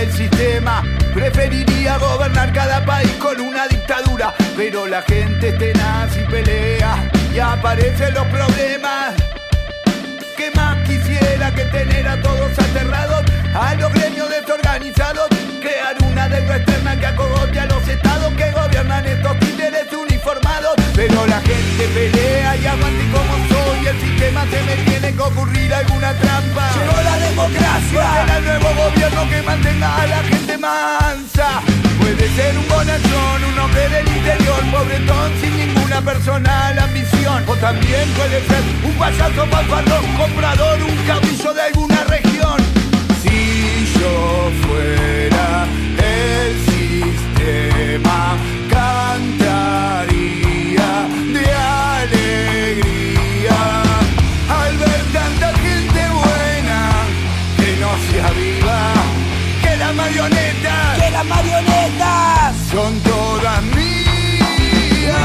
El 0.00 0.12
sistema. 0.12 0.82
Preferiría 1.12 1.98
gobernar 1.98 2.52
cada 2.52 2.84
país 2.84 3.10
con 3.14 3.40
una 3.40 3.66
dictadura, 3.66 4.34
pero 4.56 4.86
la 4.86 5.02
gente 5.02 5.52
tenaz 5.52 6.16
y 6.16 6.24
pelea 6.30 7.10
y 7.34 7.38
aparecen 7.38 8.14
los 8.14 8.26
problemas. 8.26 9.14
¿Qué 10.36 10.50
más 10.54 10.76
quisiera 10.86 11.52
que 11.52 11.64
tener 11.64 12.06
a 12.06 12.20
todos 12.20 12.56
aterrados, 12.58 13.24
a 13.54 13.74
los 13.74 13.92
gremios 13.92 14.30
desorganizados? 14.30 15.28
Crear 15.60 15.96
una 16.04 16.28
deuda 16.28 16.56
externa 16.56 16.96
que 16.98 17.06
acogote 17.06 17.58
a 17.58 17.66
los 17.66 17.88
estados 17.88 18.32
que 18.34 18.50
gobiernan 18.52 19.04
estos 19.04 19.38
títeres 19.40 19.92
uniformados. 19.92 20.74
Pero 20.94 21.26
la 21.26 21.40
gente 21.40 21.88
pelea 21.94 22.56
y 22.56 22.66
aguante 22.66 23.04
como 23.10 23.57
soy, 23.78 23.86
el 23.86 24.00
sistema 24.00 24.44
se 24.50 24.62
me 24.62 24.76
tiene 24.84 25.14
que 25.14 25.22
ocurrir 25.22 25.72
alguna 25.74 26.12
trampa. 26.14 26.70
Llegó 26.74 27.02
la 27.02 27.18
democracia. 27.18 28.12
Será 28.12 28.38
el 28.38 28.44
nuevo 28.44 28.68
gobierno 28.74 29.28
que 29.30 29.42
mantenga 29.42 29.96
a 29.96 30.06
la 30.06 30.22
gente 30.24 30.58
mansa. 30.58 31.62
Puede 32.00 32.28
ser 32.36 32.56
un 32.56 32.68
bonachón, 32.68 33.44
un 33.52 33.58
hombre 33.58 33.88
del 33.88 34.08
interior, 34.08 34.60
pobretón 34.70 35.32
sin 35.40 35.56
ninguna 35.56 36.00
personal 36.00 36.78
ambición. 36.78 37.44
O 37.46 37.56
también 37.56 38.08
puede 38.10 38.40
ser 38.46 38.62
un 38.84 38.92
payaso 38.94 39.46
fanfarrón, 39.46 40.04
comprador, 40.16 40.82
un 40.82 40.96
caudillo 41.06 41.54
de 41.54 41.62
alguna 41.62 42.04
región. 42.04 42.56
Si 43.22 43.88
yo 44.00 44.50
fuera 44.62 45.66
el 45.98 46.56
sistema, 46.70 48.36
cantaría 48.70 50.18
de 51.32 51.44
que 59.62 59.76
las 59.76 59.94
marionetas, 59.94 60.98
que 60.98 61.10
las 61.10 61.24
marionetas 61.24 62.56
son 62.70 63.00
todas 63.00 63.62
mías. 63.62 65.16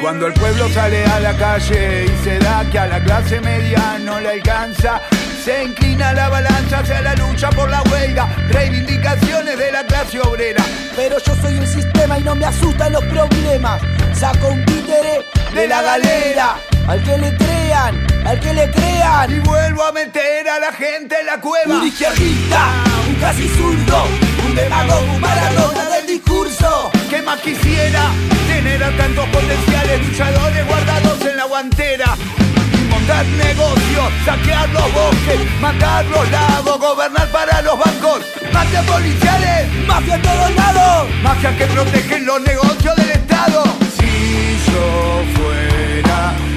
Cuando 0.00 0.26
el 0.26 0.32
pueblo 0.32 0.68
sale 0.70 1.04
a 1.04 1.20
la 1.20 1.36
calle 1.36 2.06
y 2.06 2.24
se 2.24 2.38
da 2.38 2.64
que 2.70 2.78
a 2.78 2.86
la 2.86 3.00
clase 3.00 3.40
media 3.40 3.98
no 4.00 4.18
le 4.20 4.30
alcanza, 4.30 5.00
se 5.44 5.64
inclina 5.64 6.12
la 6.12 6.28
balanza 6.28 6.78
hacia 6.78 7.02
la 7.02 7.14
lucha 7.14 7.50
por 7.50 7.68
la 7.70 7.82
huelga, 7.82 8.28
reivindicaciones 8.48 9.58
de 9.58 9.72
la 9.72 9.84
clase 9.84 10.20
obrera. 10.20 10.64
Pero 10.96 11.18
yo 11.18 11.36
soy 11.36 11.58
un 11.58 11.66
sistema 11.66 12.18
y 12.18 12.22
no 12.22 12.34
me 12.34 12.46
asustan 12.46 12.92
los 12.92 13.04
problemas. 13.04 13.80
Saco 14.14 14.48
un 14.48 14.64
títere 14.64 15.24
de 15.54 15.68
la 15.68 15.82
galera. 15.82 16.71
Al 16.88 17.02
que 17.02 17.16
le 17.16 17.34
crean, 17.36 18.06
al 18.26 18.40
que 18.40 18.52
le 18.52 18.70
crean. 18.70 19.34
Y 19.34 19.38
vuelvo 19.40 19.84
a 19.84 19.92
meter 19.92 20.48
a 20.48 20.58
la 20.58 20.72
gente 20.72 21.14
en 21.20 21.26
la 21.26 21.40
cueva. 21.40 21.76
Un 21.76 21.86
izquierdista, 21.86 22.66
un 23.08 23.14
casi 23.16 23.48
zurdo, 23.48 24.04
un 24.46 24.54
demagogo, 24.54 25.12
un 25.14 25.20
maradona 25.20 25.84
del 25.90 26.06
discurso. 26.06 26.90
¿Qué 27.08 27.22
más 27.22 27.40
quisiera? 27.40 28.10
Tener 28.46 28.82
a 28.82 28.96
tantos 28.96 29.26
potenciales 29.28 30.06
luchadores 30.06 30.66
guardados 30.66 31.20
en 31.24 31.36
la 31.36 31.44
guantera. 31.44 32.16
Y 32.74 32.88
montar 32.88 33.24
negocios, 33.26 34.12
saquear 34.24 34.68
los 34.70 34.92
bosques, 34.92 35.40
matar 35.60 36.04
los 36.06 36.30
lagos, 36.30 36.78
gobernar 36.80 37.28
para 37.28 37.62
los 37.62 37.78
bancos. 37.78 38.20
Mafias 38.52 38.84
policiales, 38.84 39.86
Mafia 39.86 40.16
en 40.16 40.22
todos 40.22 40.54
lados. 40.56 41.08
mafias 41.22 41.56
que 41.56 41.66
protegen 41.66 42.26
los 42.26 42.40
negocios 42.42 42.96
del 42.96 43.10
Estado. 43.10 43.64
Si 43.96 44.58
yo 44.66 45.22
fuera 45.36 46.34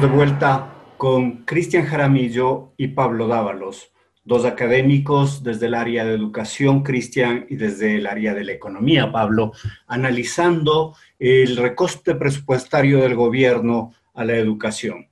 de 0.00 0.06
vuelta 0.06 0.72
con 0.96 1.44
Cristian 1.44 1.84
Jaramillo 1.84 2.72
y 2.78 2.88
Pablo 2.88 3.28
Dávalos, 3.28 3.92
dos 4.24 4.46
académicos 4.46 5.42
desde 5.42 5.66
el 5.66 5.74
área 5.74 6.04
de 6.04 6.14
educación, 6.14 6.82
Cristian, 6.82 7.44
y 7.50 7.56
desde 7.56 7.96
el 7.96 8.06
área 8.06 8.32
de 8.32 8.44
la 8.44 8.52
economía, 8.52 9.12
Pablo, 9.12 9.52
analizando 9.86 10.96
el 11.18 11.56
recoste 11.58 12.14
presupuestario 12.14 13.00
del 13.00 13.14
gobierno 13.14 13.92
a 14.14 14.24
la 14.24 14.34
educación. 14.36 15.08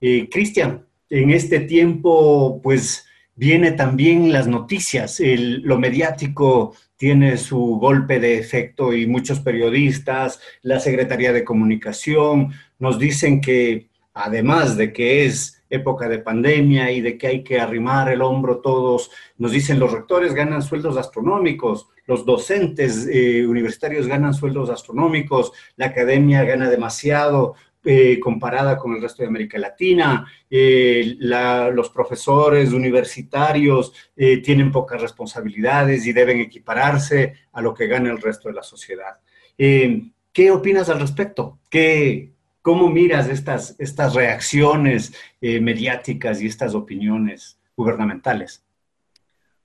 Eh, 0.00 0.28
Cristian, 0.28 0.84
en 1.08 1.30
este 1.30 1.60
tiempo, 1.60 2.60
pues 2.62 3.06
viene 3.36 3.72
también 3.72 4.32
las 4.32 4.48
noticias, 4.48 5.20
lo 5.20 5.78
mediático 5.78 6.74
tiene 6.96 7.36
su 7.36 7.58
golpe 7.78 8.18
de 8.18 8.38
efecto 8.38 8.92
y 8.92 9.06
muchos 9.06 9.38
periodistas, 9.40 10.40
la 10.62 10.80
Secretaría 10.80 11.32
de 11.32 11.44
Comunicación, 11.44 12.52
nos 12.78 12.98
dicen 12.98 13.40
que 13.40 13.88
además 14.16 14.76
de 14.76 14.92
que 14.92 15.26
es 15.26 15.62
época 15.68 16.08
de 16.08 16.20
pandemia 16.20 16.90
y 16.90 17.00
de 17.00 17.18
que 17.18 17.26
hay 17.26 17.44
que 17.44 17.60
arrimar 17.60 18.10
el 18.10 18.22
hombro 18.22 18.60
todos, 18.60 19.10
nos 19.36 19.52
dicen 19.52 19.78
los 19.78 19.92
rectores 19.92 20.32
ganan 20.32 20.62
sueldos 20.62 20.96
astronómicos, 20.96 21.88
los 22.06 22.24
docentes 22.24 23.06
eh, 23.12 23.46
universitarios 23.46 24.06
ganan 24.06 24.32
sueldos 24.32 24.70
astronómicos, 24.70 25.52
la 25.76 25.86
academia 25.86 26.44
gana 26.44 26.70
demasiado, 26.70 27.54
eh, 27.84 28.18
comparada 28.18 28.78
con 28.78 28.94
el 28.94 29.02
resto 29.02 29.22
de 29.22 29.28
América 29.28 29.58
Latina. 29.58 30.26
Eh, 30.50 31.16
los 31.20 31.90
profesores 31.90 32.72
universitarios 32.72 33.92
tienen 34.16 34.72
pocas 34.72 35.00
responsabilidades 35.00 36.04
y 36.04 36.12
deben 36.12 36.40
equipararse 36.40 37.34
a 37.52 37.60
lo 37.60 37.72
que 37.74 37.86
gana 37.86 38.10
el 38.10 38.20
resto 38.20 38.48
de 38.48 38.54
la 38.54 38.64
sociedad. 38.64 39.20
¿Qué 39.56 40.50
opinas 40.50 40.88
al 40.88 40.98
respecto? 40.98 41.60
¿Qué, 41.70 42.35
¿Cómo 42.66 42.88
miras 42.88 43.28
estas, 43.28 43.76
estas 43.78 44.16
reacciones 44.16 45.14
eh, 45.40 45.60
mediáticas 45.60 46.42
y 46.42 46.48
estas 46.48 46.74
opiniones 46.74 47.60
gubernamentales? 47.76 48.66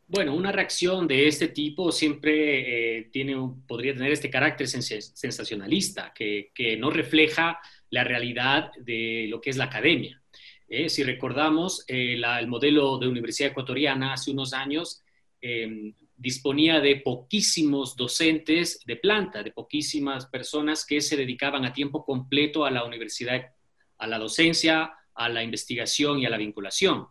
Bueno, 0.07 0.35
una 0.35 0.51
reacción 0.51 1.07
de 1.07 1.27
este 1.27 1.47
tipo 1.47 1.91
siempre 1.91 2.99
eh, 2.99 3.09
tiene, 3.11 3.35
podría 3.67 3.95
tener 3.95 4.11
este 4.11 4.29
carácter 4.29 4.67
sensacionalista, 4.67 6.13
que, 6.13 6.51
que, 6.53 6.77
no 6.77 6.91
refleja 6.91 7.59
la 7.89 8.03
realidad 8.03 8.71
de 8.79 9.25
lo 9.31 9.41
que 9.41 9.49
es 9.49 9.57
la 9.57 9.63
academia. 9.63 10.21
Eh, 10.67 10.87
si 10.87 11.01
recordamos, 11.01 11.83
el 11.87 12.23
modelo 12.45 12.99
de 12.99 13.07
Universidad 13.07 13.49
Ecuatoriana 13.49 14.13
hace 14.13 14.29
unos 14.29 14.53
años 14.53 15.01
disponía 16.21 16.79
de 16.79 16.97
poquísimos 16.97 17.95
docentes 17.95 18.79
de 18.85 18.95
planta, 18.95 19.41
de 19.41 19.51
poquísimas 19.51 20.27
personas 20.27 20.85
que 20.85 21.01
se 21.01 21.17
dedicaban 21.17 21.65
a 21.65 21.73
tiempo 21.73 22.05
completo 22.05 22.63
a 22.63 22.69
la 22.69 22.85
universidad, 22.85 23.41
a 23.97 24.05
la 24.05 24.19
docencia, 24.19 24.93
a 25.15 25.29
la 25.29 25.43
investigación 25.43 26.19
y 26.19 26.27
a 26.27 26.29
la 26.29 26.37
vinculación. 26.37 27.07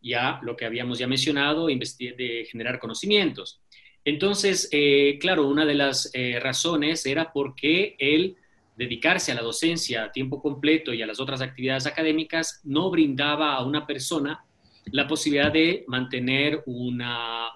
Ya 0.00 0.40
lo 0.42 0.56
que 0.56 0.64
habíamos 0.64 0.98
ya 0.98 1.06
mencionado, 1.06 1.66
de 1.66 2.48
generar 2.50 2.78
conocimientos. 2.78 3.60
Entonces, 4.02 4.70
eh, 4.72 5.18
claro, 5.20 5.46
una 5.46 5.66
de 5.66 5.74
las 5.74 6.10
eh, 6.14 6.40
razones 6.40 7.04
era 7.04 7.32
porque 7.34 7.96
el 7.98 8.36
dedicarse 8.76 9.32
a 9.32 9.34
la 9.34 9.42
docencia 9.42 10.04
a 10.04 10.12
tiempo 10.12 10.40
completo 10.40 10.94
y 10.94 11.02
a 11.02 11.06
las 11.06 11.20
otras 11.20 11.42
actividades 11.42 11.86
académicas 11.86 12.62
no 12.64 12.90
brindaba 12.90 13.54
a 13.54 13.64
una 13.64 13.86
persona 13.86 14.42
la 14.86 15.06
posibilidad 15.06 15.52
de 15.52 15.84
mantener 15.86 16.62
una 16.66 17.50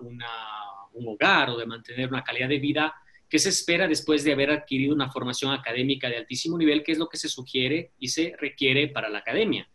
un 0.98 1.08
hogar 1.08 1.50
o 1.50 1.56
de 1.56 1.66
mantener 1.66 2.08
una 2.08 2.24
calidad 2.24 2.48
de 2.48 2.58
vida 2.58 2.94
que 3.28 3.38
se 3.38 3.50
espera 3.50 3.86
después 3.86 4.24
de 4.24 4.32
haber 4.32 4.50
adquirido 4.50 4.94
una 4.94 5.10
formación 5.10 5.52
académica 5.52 6.08
de 6.08 6.16
altísimo 6.16 6.56
nivel, 6.56 6.82
que 6.82 6.92
es 6.92 6.98
lo 6.98 7.08
que 7.08 7.18
se 7.18 7.28
sugiere 7.28 7.92
y 7.98 8.08
se 8.08 8.34
requiere 8.38 8.88
para 8.88 9.08
la 9.08 9.18
academia. 9.18 9.68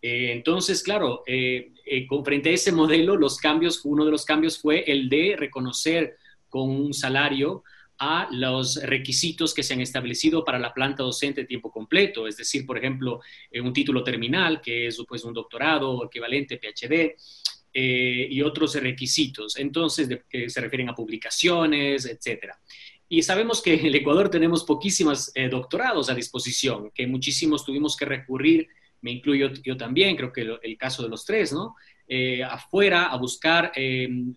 Eh, 0.00 0.32
entonces, 0.32 0.82
claro, 0.82 1.22
eh, 1.26 1.72
eh, 1.84 2.06
frente 2.24 2.50
a 2.50 2.52
ese 2.52 2.72
modelo, 2.72 3.16
los 3.16 3.38
cambios, 3.38 3.80
uno 3.84 4.04
de 4.04 4.10
los 4.10 4.24
cambios 4.24 4.58
fue 4.58 4.84
el 4.86 5.08
de 5.08 5.36
reconocer 5.36 6.16
con 6.48 6.70
un 6.70 6.94
salario 6.94 7.64
a 7.98 8.28
los 8.30 8.76
requisitos 8.82 9.54
que 9.54 9.62
se 9.62 9.72
han 9.74 9.80
establecido 9.80 10.44
para 10.44 10.58
la 10.58 10.72
planta 10.72 11.02
docente 11.02 11.42
de 11.42 11.46
tiempo 11.46 11.70
completo, 11.70 12.26
es 12.26 12.36
decir, 12.36 12.66
por 12.66 12.76
ejemplo, 12.76 13.20
un 13.62 13.72
título 13.72 14.04
terminal, 14.04 14.60
que 14.60 14.86
es 14.86 15.02
pues, 15.08 15.24
un 15.24 15.32
doctorado 15.32 16.04
equivalente 16.04 16.58
PhD, 16.58 17.16
eh, 17.78 18.28
y 18.30 18.40
otros 18.40 18.74
requisitos, 18.76 19.58
entonces, 19.58 20.08
que 20.30 20.48
se 20.48 20.62
refieren 20.62 20.88
a 20.88 20.94
publicaciones, 20.94 22.06
etcétera. 22.06 22.58
Y 23.06 23.20
sabemos 23.20 23.60
que 23.60 23.74
en 23.74 23.84
el 23.84 23.94
Ecuador 23.94 24.30
tenemos 24.30 24.64
poquísimos 24.64 25.30
eh, 25.34 25.50
doctorados 25.50 26.08
a 26.08 26.14
disposición, 26.14 26.90
que 26.94 27.06
muchísimos 27.06 27.66
tuvimos 27.66 27.94
que 27.94 28.06
recurrir, 28.06 28.66
me 29.02 29.10
incluyo 29.10 29.50
yo 29.62 29.76
también, 29.76 30.16
creo 30.16 30.32
que 30.32 30.56
el, 30.62 30.78
caso 30.78 31.02
de 31.02 31.10
los 31.10 31.26
tres, 31.26 31.52
¿no? 31.52 31.74
Eh, 32.08 32.42
afuera 32.42 33.08
a 33.08 33.18
buscar 33.18 33.72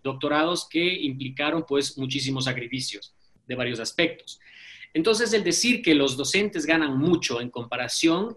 doctorados 0.03 0.67
que 0.67 0.95
implicaron 0.95 1.63
pues 1.65 1.97
muchísimos 1.97 2.43
sacrificios 2.43 3.15
de 3.47 3.55
varios 3.55 3.79
aspectos. 3.79 4.37
Entonces, 4.93 5.31
el 5.31 5.45
decir 5.45 5.81
que 5.81 5.95
los 5.95 6.17
docentes 6.17 6.65
ganan 6.65 6.97
mucho 6.97 7.39
en 7.39 7.49
comparación, 7.49 8.35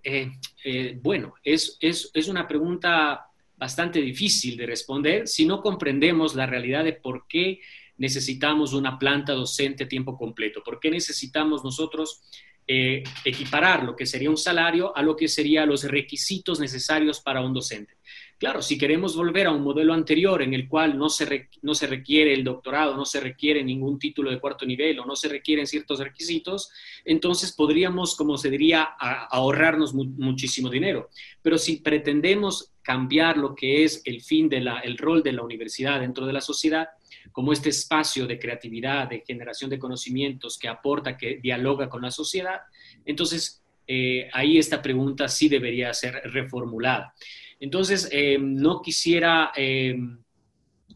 bueno, 1.02 1.34
es, 1.42 1.76
es, 1.80 2.08
es, 2.14 2.28
una 2.28 2.46
pregunta 2.46 3.31
bastante 3.62 4.00
difícil 4.00 4.56
de 4.56 4.66
responder 4.66 5.28
si 5.28 5.46
no 5.46 5.62
comprendemos 5.62 6.34
la 6.34 6.46
realidad 6.46 6.82
de 6.82 6.94
por 6.94 7.28
qué 7.28 7.60
necesitamos 7.96 8.72
una 8.72 8.98
planta 8.98 9.34
docente 9.34 9.84
a 9.84 9.88
tiempo 9.88 10.18
completo, 10.18 10.64
por 10.64 10.80
qué 10.80 10.90
necesitamos 10.90 11.62
nosotros 11.62 12.22
eh, 12.66 13.04
equiparar 13.24 13.84
lo 13.84 13.94
que 13.94 14.04
sería 14.04 14.30
un 14.30 14.36
salario 14.36 14.96
a 14.96 15.00
lo 15.02 15.14
que 15.14 15.28
serían 15.28 15.68
los 15.68 15.84
requisitos 15.84 16.58
necesarios 16.58 17.20
para 17.20 17.40
un 17.40 17.54
docente. 17.54 17.94
Claro, 18.36 18.62
si 18.62 18.76
queremos 18.76 19.14
volver 19.14 19.46
a 19.46 19.52
un 19.52 19.62
modelo 19.62 19.94
anterior 19.94 20.42
en 20.42 20.54
el 20.54 20.66
cual 20.66 20.98
no 20.98 21.08
se, 21.08 21.48
no 21.62 21.76
se 21.76 21.86
requiere 21.86 22.34
el 22.34 22.42
doctorado, 22.42 22.96
no 22.96 23.04
se 23.04 23.20
requiere 23.20 23.62
ningún 23.62 23.96
título 24.00 24.32
de 24.32 24.40
cuarto 24.40 24.66
nivel 24.66 24.98
o 24.98 25.06
no 25.06 25.14
se 25.14 25.28
requieren 25.28 25.68
ciertos 25.68 26.00
requisitos, 26.00 26.72
entonces 27.04 27.52
podríamos, 27.52 28.16
como 28.16 28.36
se 28.36 28.50
diría, 28.50 28.82
ahorrarnos 28.82 29.94
muchísimo 29.94 30.68
dinero. 30.68 31.10
Pero 31.40 31.58
si 31.58 31.76
pretendemos 31.76 32.71
cambiar 32.82 33.36
lo 33.36 33.54
que 33.54 33.84
es 33.84 34.02
el 34.04 34.20
fin 34.20 34.48
del 34.48 34.68
el 34.82 34.98
rol 34.98 35.22
de 35.22 35.32
la 35.32 35.42
universidad 35.42 36.00
dentro 36.00 36.26
de 36.26 36.32
la 36.32 36.40
sociedad, 36.40 36.88
como 37.30 37.52
este 37.52 37.70
espacio 37.70 38.26
de 38.26 38.38
creatividad, 38.38 39.08
de 39.08 39.22
generación 39.26 39.70
de 39.70 39.78
conocimientos 39.78 40.58
que 40.58 40.68
aporta, 40.68 41.16
que 41.16 41.36
dialoga 41.36 41.88
con 41.88 42.02
la 42.02 42.10
sociedad, 42.10 42.60
entonces 43.04 43.62
eh, 43.86 44.28
ahí 44.32 44.58
esta 44.58 44.80
pregunta 44.82 45.28
sí 45.28 45.48
debería 45.48 45.92
ser 45.94 46.14
reformulada. 46.24 47.14
Entonces, 47.62 48.08
eh, 48.10 48.38
no 48.40 48.82
quisiera 48.82 49.52
eh, 49.56 49.96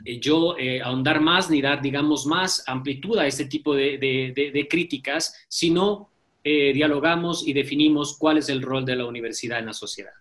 eh, 0.04 0.18
yo 0.18 0.56
ahondar 0.82 1.20
más 1.20 1.48
ni 1.48 1.62
dar, 1.62 1.80
digamos, 1.80 2.26
más 2.26 2.64
amplitud 2.66 3.16
a 3.18 3.26
este 3.28 3.44
tipo 3.44 3.72
de, 3.72 4.66
críticas, 4.68 5.46
sino 5.48 6.10
dialogamos 6.42 7.46
y 7.46 7.52
definimos 7.52 8.16
cuál 8.18 8.38
es 8.38 8.48
el 8.48 8.62
rol 8.62 8.84
de 8.84 8.96
la 8.96 9.04
universidad 9.04 9.60
en 9.60 9.66
la 9.66 9.72
sociedad. 9.72 10.12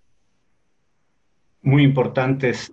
Muy 1.66 1.84
importantes 1.84 2.72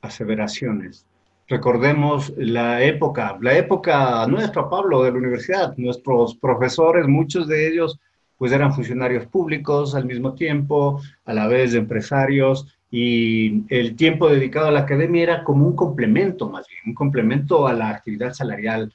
aseveraciones. 0.00 1.04
Recordemos 1.48 2.32
la 2.36 2.82
época, 2.82 3.36
la 3.40 3.58
época 3.58 4.26
nuestra, 4.28 4.70
Pablo, 4.70 5.02
de 5.02 5.10
la 5.10 5.18
universidad. 5.18 5.76
Nuestros 5.76 6.36
profesores, 6.36 7.06
muchos 7.08 7.48
de 7.48 7.68
ellos 7.68 7.98
pues 8.38 8.52
eran 8.52 8.72
funcionarios 8.72 9.26
públicos 9.26 9.94
al 9.94 10.04
mismo 10.04 10.34
tiempo, 10.34 11.00
a 11.24 11.34
la 11.34 11.46
vez 11.48 11.74
empresarios, 11.74 12.66
y 12.90 13.64
el 13.68 13.96
tiempo 13.96 14.28
dedicado 14.28 14.68
a 14.68 14.70
la 14.70 14.80
academia 14.80 15.22
era 15.24 15.44
como 15.44 15.66
un 15.66 15.74
complemento, 15.74 16.48
más 16.48 16.66
bien, 16.68 16.80
un 16.86 16.94
complemento 16.94 17.66
a 17.66 17.72
la 17.72 17.90
actividad 17.90 18.32
salarial 18.32 18.92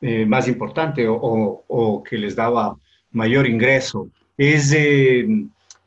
eh, 0.00 0.24
más 0.24 0.46
importante 0.46 1.06
o, 1.08 2.02
que 2.08 2.16
les 2.16 2.36
daba 2.36 2.76
mayor 3.12 3.46
ingreso. 3.46 4.08
Es, 4.36 4.72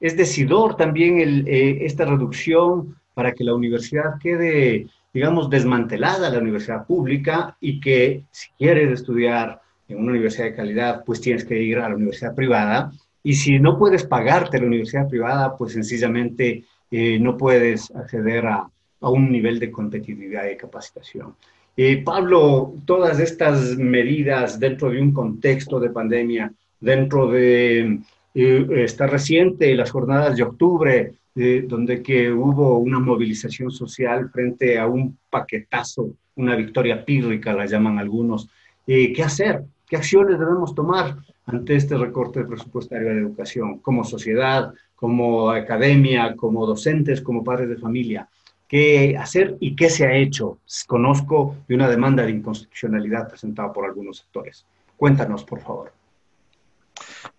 es 0.04 0.18
decidor 0.18 0.76
también 0.76 1.46
eh, 1.48 1.78
esta 1.86 2.04
reducción 2.04 2.98
para 3.14 3.34
que 3.34 3.46
la 3.46 3.56
universidad 3.56 4.20
quede, 4.22 4.88
digamos, 5.14 5.50
desmantelada, 5.50 6.30
la 6.30 6.40
universidad 6.40 6.86
pública, 6.86 7.56
y 7.62 7.80
que 7.80 8.26
si 8.30 8.50
quieres 8.58 8.92
estudiar 8.92 9.62
en 9.88 10.00
una 10.00 10.12
universidad 10.12 10.48
de 10.48 10.56
calidad, 10.56 11.04
pues 11.06 11.22
tienes 11.22 11.46
que 11.46 11.58
ir 11.58 11.78
a 11.78 11.88
la 11.88 11.96
universidad 11.96 12.36
privada. 12.36 12.92
Y 13.24 13.36
si 13.36 13.60
no 13.60 13.80
puedes 13.80 14.04
pagarte 14.04 14.60
la 14.60 14.68
universidad 14.68 15.08
privada, 15.08 15.56
pues 15.56 15.72
sencillamente 15.72 16.66
eh, 16.92 17.18
no 17.18 17.38
puedes 17.38 17.90
acceder 17.92 18.46
a, 18.46 18.70
a, 19.00 19.10
un 19.10 19.32
nivel 19.32 19.58
de 19.58 19.72
competitividad 19.72 20.50
y 20.50 20.58
capacitación. 20.58 21.34
Eh, 21.78 22.04
Pablo, 22.04 22.74
todas 22.84 23.22
estas 23.22 23.78
medidas 23.78 24.60
dentro 24.60 24.90
de 24.90 25.02
un 25.02 25.14
contexto 25.14 25.80
de 25.80 25.92
pandemia, 25.92 26.52
dentro 26.82 27.32
de 27.32 28.02
eh, 28.34 28.66
esta 28.78 29.08
reciente, 29.08 29.76
las 29.76 29.92
jornadas 29.92 30.36
de 30.36 30.44
octubre, 30.44 31.14
donde 31.36 32.04
que 32.04 32.32
hubo 32.32 32.78
una 32.78 33.00
movilización 33.00 33.72
social 33.72 34.30
frente 34.30 34.78
a 34.78 34.86
un 34.86 35.18
paquetazo, 35.32 36.12
una 36.36 36.56
victoria 36.56 37.04
pírrica, 37.04 37.54
la 37.54 37.66
llaman 37.66 37.98
algunos, 37.98 38.48
¿qué 38.86 39.24
hacer? 39.24 39.64
¿Qué 39.88 39.98
acciones 39.98 40.40
debemos 40.40 40.74
tomar 40.76 41.18
ante 41.46 41.76
este 41.76 41.98
recorte 41.98 42.44
presupuestario 42.44 43.10
de 43.10 43.20
educación, 43.20 43.80
como 43.80 44.04
sociedad, 44.04 44.74
como 44.96 45.50
academia, 45.50 46.36
como 46.36 46.66
docentes, 46.66 47.22
como 47.22 47.44
padres 47.44 47.70
de 47.70 47.78
familia? 47.78 48.28
¿Qué 48.68 49.16
hacer 49.16 49.56
y 49.60 49.76
qué 49.76 49.90
se 49.90 50.08
ha 50.08 50.16
hecho? 50.16 50.58
Conozco 50.88 51.58
de 51.68 51.76
una 51.76 51.88
demanda 51.88 52.24
de 52.24 52.32
inconstitucionalidad 52.32 53.28
presentada 53.28 53.72
por 53.72 53.86
algunos 53.86 54.18
sectores. 54.18 54.66
Cuéntanos, 54.98 55.44
por 55.44 55.60
favor. 55.60 55.92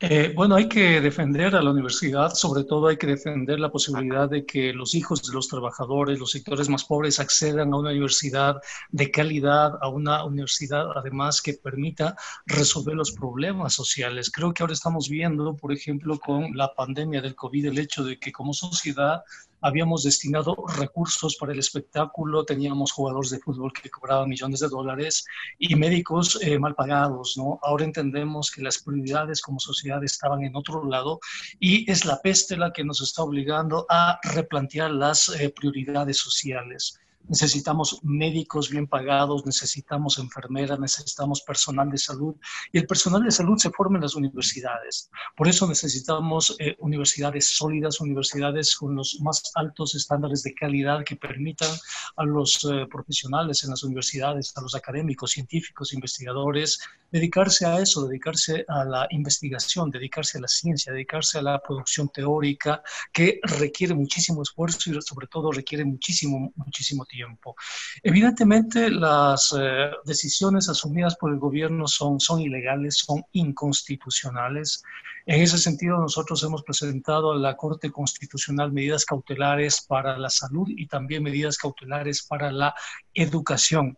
Eh, 0.01 0.32
bueno, 0.35 0.55
hay 0.55 0.68
que 0.68 1.01
defender 1.01 1.55
a 1.55 1.62
la 1.62 1.70
universidad, 1.70 2.35
sobre 2.35 2.64
todo 2.64 2.89
hay 2.89 2.97
que 2.97 3.07
defender 3.07 3.61
la 3.61 3.70
posibilidad 3.70 4.28
de 4.28 4.45
que 4.45 4.72
los 4.72 4.95
hijos 4.95 5.22
de 5.22 5.32
los 5.32 5.49
trabajadores, 5.49 6.18
los 6.18 6.30
sectores 6.30 6.68
más 6.68 6.85
pobres, 6.85 7.20
accedan 7.20 7.72
a 7.72 7.76
una 7.76 7.91
universidad 7.91 8.61
de 8.91 9.11
calidad, 9.11 9.72
a 9.80 9.89
una 9.89 10.24
universidad 10.24 10.87
además 10.97 11.43
que 11.43 11.55
permita 11.55 12.16
resolver 12.47 12.95
los 12.95 13.12
problemas 13.12 13.74
sociales. 13.74 14.30
Creo 14.30 14.53
que 14.53 14.62
ahora 14.62 14.74
estamos 14.74 15.09
viendo, 15.09 15.57
por 15.57 15.72
ejemplo, 15.72 16.18
con 16.18 16.57
la 16.57 16.74
pandemia 16.74 17.20
del 17.20 17.35
COVID, 17.35 17.66
el 17.66 17.78
hecho 17.78 18.05
de 18.05 18.18
que 18.18 18.32
como 18.32 18.53
sociedad 18.53 19.22
habíamos 19.64 20.02
destinado 20.02 20.54
recursos 20.76 21.36
para 21.36 21.54
el 21.54 21.58
espectáculo, 21.58 22.44
teníamos 22.44 22.92
jugadores 22.92 23.30
de 23.30 23.38
fútbol 23.38 23.72
que 23.72 23.88
cobraban 23.88 24.28
millones 24.28 24.60
de 24.60 24.68
dólares 24.68 25.24
y 25.58 25.74
médicos 25.74 26.38
eh, 26.42 26.58
mal 26.58 26.74
pagados, 26.74 27.34
¿no? 27.38 27.58
Ahora 27.62 27.86
entendemos 27.86 28.50
que 28.50 28.60
las 28.60 28.76
prioridades 28.78 29.40
como 29.40 29.58
sociedad 29.58 30.04
estaban 30.04 30.44
en 30.44 30.54
otro 30.54 30.84
lado 30.84 31.18
y 31.58 31.90
es 31.90 32.04
la 32.04 32.20
peste 32.20 32.58
la 32.58 32.74
que 32.74 32.84
nos 32.84 33.00
está 33.00 33.22
obligando 33.22 33.86
a 33.88 34.20
replantear 34.22 34.90
las 34.90 35.30
eh, 35.30 35.48
prioridades 35.48 36.18
sociales 36.18 37.00
necesitamos 37.28 38.00
médicos 38.02 38.70
bien 38.70 38.86
pagados, 38.86 39.46
necesitamos 39.46 40.18
enfermeras, 40.18 40.78
necesitamos 40.78 41.42
personal 41.42 41.90
de 41.90 41.98
salud 41.98 42.34
y 42.72 42.78
el 42.78 42.86
personal 42.86 43.22
de 43.24 43.30
salud 43.30 43.56
se 43.56 43.70
forma 43.70 43.96
en 43.96 44.02
las 44.02 44.14
universidades. 44.14 45.10
Por 45.36 45.48
eso 45.48 45.66
necesitamos 45.66 46.56
eh, 46.58 46.76
universidades 46.80 47.46
sólidas, 47.56 48.00
universidades 48.00 48.76
con 48.76 48.94
los 48.94 49.18
más 49.20 49.42
altos 49.54 49.94
estándares 49.94 50.42
de 50.42 50.54
calidad 50.54 51.04
que 51.04 51.16
permitan 51.16 51.70
a 52.16 52.24
los 52.24 52.64
eh, 52.64 52.86
profesionales 52.90 53.64
en 53.64 53.70
las 53.70 53.82
universidades, 53.82 54.52
a 54.56 54.60
los 54.60 54.74
académicos, 54.74 55.30
científicos, 55.30 55.94
investigadores, 55.94 56.80
dedicarse 57.10 57.66
a 57.66 57.78
eso, 57.78 58.06
dedicarse 58.06 58.64
a 58.68 58.84
la 58.84 59.06
investigación, 59.10 59.90
dedicarse 59.90 60.38
a 60.38 60.42
la 60.42 60.48
ciencia, 60.48 60.92
dedicarse 60.92 61.38
a 61.38 61.42
la 61.42 61.60
producción 61.60 62.08
teórica 62.08 62.82
que 63.12 63.40
requiere 63.42 63.94
muchísimo 63.94 64.42
esfuerzo 64.42 64.90
y 64.90 65.00
sobre 65.00 65.26
todo 65.28 65.52
requiere 65.52 65.84
muchísimo, 65.84 66.52
muchísimo 66.56 67.04
tiempo 67.06 67.13
tiempo. 67.14 67.54
Evidentemente, 68.02 68.90
las 68.90 69.54
eh, 69.58 69.90
decisiones 70.04 70.68
asumidas 70.68 71.16
por 71.16 71.32
el 71.32 71.38
gobierno 71.38 71.86
son, 71.86 72.18
son 72.18 72.40
ilegales, 72.40 72.98
son 72.98 73.22
inconstitucionales. 73.32 74.82
En 75.26 75.40
ese 75.40 75.58
sentido, 75.58 75.98
nosotros 75.98 76.42
hemos 76.42 76.62
presentado 76.64 77.32
a 77.32 77.36
la 77.36 77.56
Corte 77.56 77.90
Constitucional 77.90 78.72
medidas 78.72 79.04
cautelares 79.04 79.86
para 79.86 80.18
la 80.18 80.28
salud 80.28 80.66
y 80.68 80.86
también 80.86 81.22
medidas 81.22 81.56
cautelares 81.56 82.26
para 82.26 82.50
la 82.50 82.74
educación. 83.14 83.96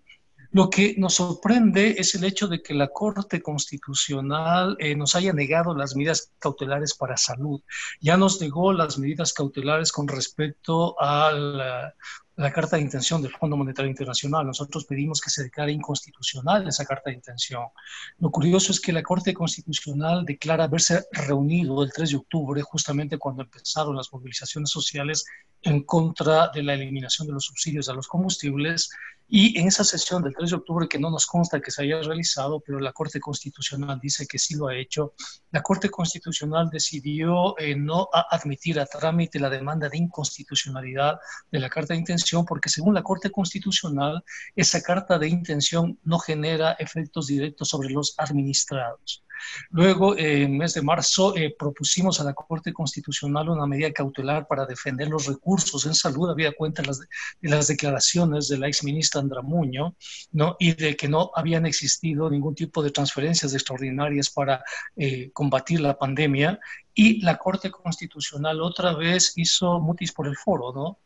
Lo 0.57 0.71
que 0.71 0.95
nos 0.97 1.15
sorprende 1.15 1.97
es 1.99 2.15
el 2.15 2.25
hecho 2.25 2.49
de 2.49 2.63
que 2.63 2.73
la 2.73 2.89
Corte 2.89 3.43
Constitucional 3.43 4.77
eh, 4.79 4.95
nos 4.95 5.15
haya 5.15 5.33
negado 5.33 5.75
las 5.75 5.95
medidas 5.95 6.33
cautelares 6.39 6.95
para 6.95 7.17
salud. 7.17 7.61
Ya 8.01 8.17
nos 8.17 8.41
negó 8.41 8.73
las 8.73 8.99
medidas 8.99 9.33
cautelares 9.33 9.93
con 9.93 10.09
respecto 10.09 10.99
al 10.99 11.93
la 12.37 12.53
carta 12.53 12.77
de 12.77 12.83
intención 12.83 13.23
del 13.23 13.33
Fondo 13.33 13.57
Monetario 13.57 13.91
Internacional. 13.91 14.47
Nosotros 14.47 14.85
pedimos 14.85 15.21
que 15.21 15.31
se 15.31 15.45
declare 15.45 15.73
inconstitucional 15.73 16.69
esa 16.69 16.85
carta 16.85 17.11
de 17.11 17.17
intención. 17.17 17.65
Lo 18.19 18.31
curioso 18.31 18.73
es 18.73 18.81
que 18.81 18.93
la 18.93 19.03
Corte 19.03 19.33
Constitucional 19.33 20.25
declara 20.25 20.65
haberse 20.65 21.07
reunido 21.13 21.83
el 21.83 21.93
3 21.93 22.11
de 22.11 22.17
octubre, 22.17 22.63
justamente 22.63 23.17
cuando 23.17 23.43
empezaron 23.43 23.97
las 23.97 24.13
movilizaciones 24.13 24.71
sociales 24.71 25.25
en 25.63 25.83
contra 25.85 26.49
de 26.49 26.63
la 26.63 26.75
eliminación 26.75 27.27
de 27.27 27.35
los 27.35 27.47
subsidios 27.47 27.89
a 27.89 27.95
los 27.95 28.07
combustibles. 28.07 28.91
Y 29.29 29.59
en 29.59 29.67
esa 29.67 29.83
sesión 29.83 30.23
del 30.23 30.35
3 30.37 30.51
de 30.51 30.57
octubre, 30.57 30.89
que 30.89 31.01
no 31.01 31.11
nos 31.11 31.27
consta 31.27 31.61
que 31.61 31.73
se 31.73 31.83
haya 31.83 32.01
realizado, 32.01 32.61
pero 32.61 32.79
la 32.79 32.93
Corte 32.93 33.19
Constitucional 33.19 33.99
dice 34.01 34.27
que 34.27 34.39
sí 34.39 34.55
lo 34.55 34.69
ha 34.69 34.77
hecho, 34.77 35.15
la 35.51 35.63
Corte 35.63 35.91
Constitucional 35.91 36.71
decidió 36.71 37.59
eh, 37.59 37.75
no 37.75 38.09
admitir 38.13 38.79
a 38.79 38.87
trámite 38.87 39.41
la 39.41 39.51
demanda 39.51 39.89
de 39.89 39.99
inconstitucionalidad 39.99 41.19
de 41.51 41.59
la 41.59 41.69
Carta 41.69 41.95
de 41.95 42.01
Intención, 42.01 42.45
porque 42.45 42.69
según 42.69 42.95
la 42.95 43.03
Corte 43.03 43.31
Constitucional, 43.31 44.23
esa 44.55 44.81
Carta 44.81 45.19
de 45.19 45.29
Intención 45.29 45.99
no 46.05 46.21
genera 46.21 46.77
efectos 46.79 47.27
directos 47.27 47.69
sobre 47.69 47.91
los 47.91 48.15
administrados. 48.19 49.26
Luego, 49.71 50.17
en 50.17 50.43
el 50.43 50.49
mes 50.51 50.75
de 50.75 50.83
marzo, 50.83 51.37
eh, 51.37 51.55
propusimos 51.59 52.21
a 52.21 52.25
la 52.25 52.35
Corte 52.35 52.73
Constitucional 52.73 53.49
una 53.49 53.67
medida 53.67 53.93
cautelar 53.93 54.47
para 54.47 54.67
defender 54.67 55.09
los 55.09 55.27
recursos 55.27 55.87
en 55.87 55.95
salud, 55.95 56.31
había 56.31 56.53
cuenta 56.53 56.83
de 56.83 56.89
las, 56.89 57.01
las 57.41 57.67
declaraciones 57.69 58.49
de 58.49 58.59
la 58.59 58.69
exministra 58.69 59.21
Andramuño, 59.21 59.95
¿no? 60.33 60.57
y 60.59 60.75
de 60.75 60.97
que 60.97 61.09
no 61.09 61.31
habían 61.35 61.67
existido 61.67 62.31
ningún 62.31 62.55
tipo 62.55 62.83
de 62.83 62.91
transferencias 62.91 63.55
extraordinarias 63.55 64.31
para 64.31 64.63
eh, 64.97 65.31
combatir 65.33 65.81
la 65.81 65.99
pandemia, 65.99 66.59
y 66.99 67.21
la 67.21 67.37
Corte 67.37 67.71
Constitucional 67.71 68.63
otra 68.63 68.95
vez 68.95 69.35
hizo 69.37 69.81
mutis 69.81 70.13
por 70.13 70.27
el 70.27 70.37
foro, 70.37 70.73
¿no? 70.73 70.99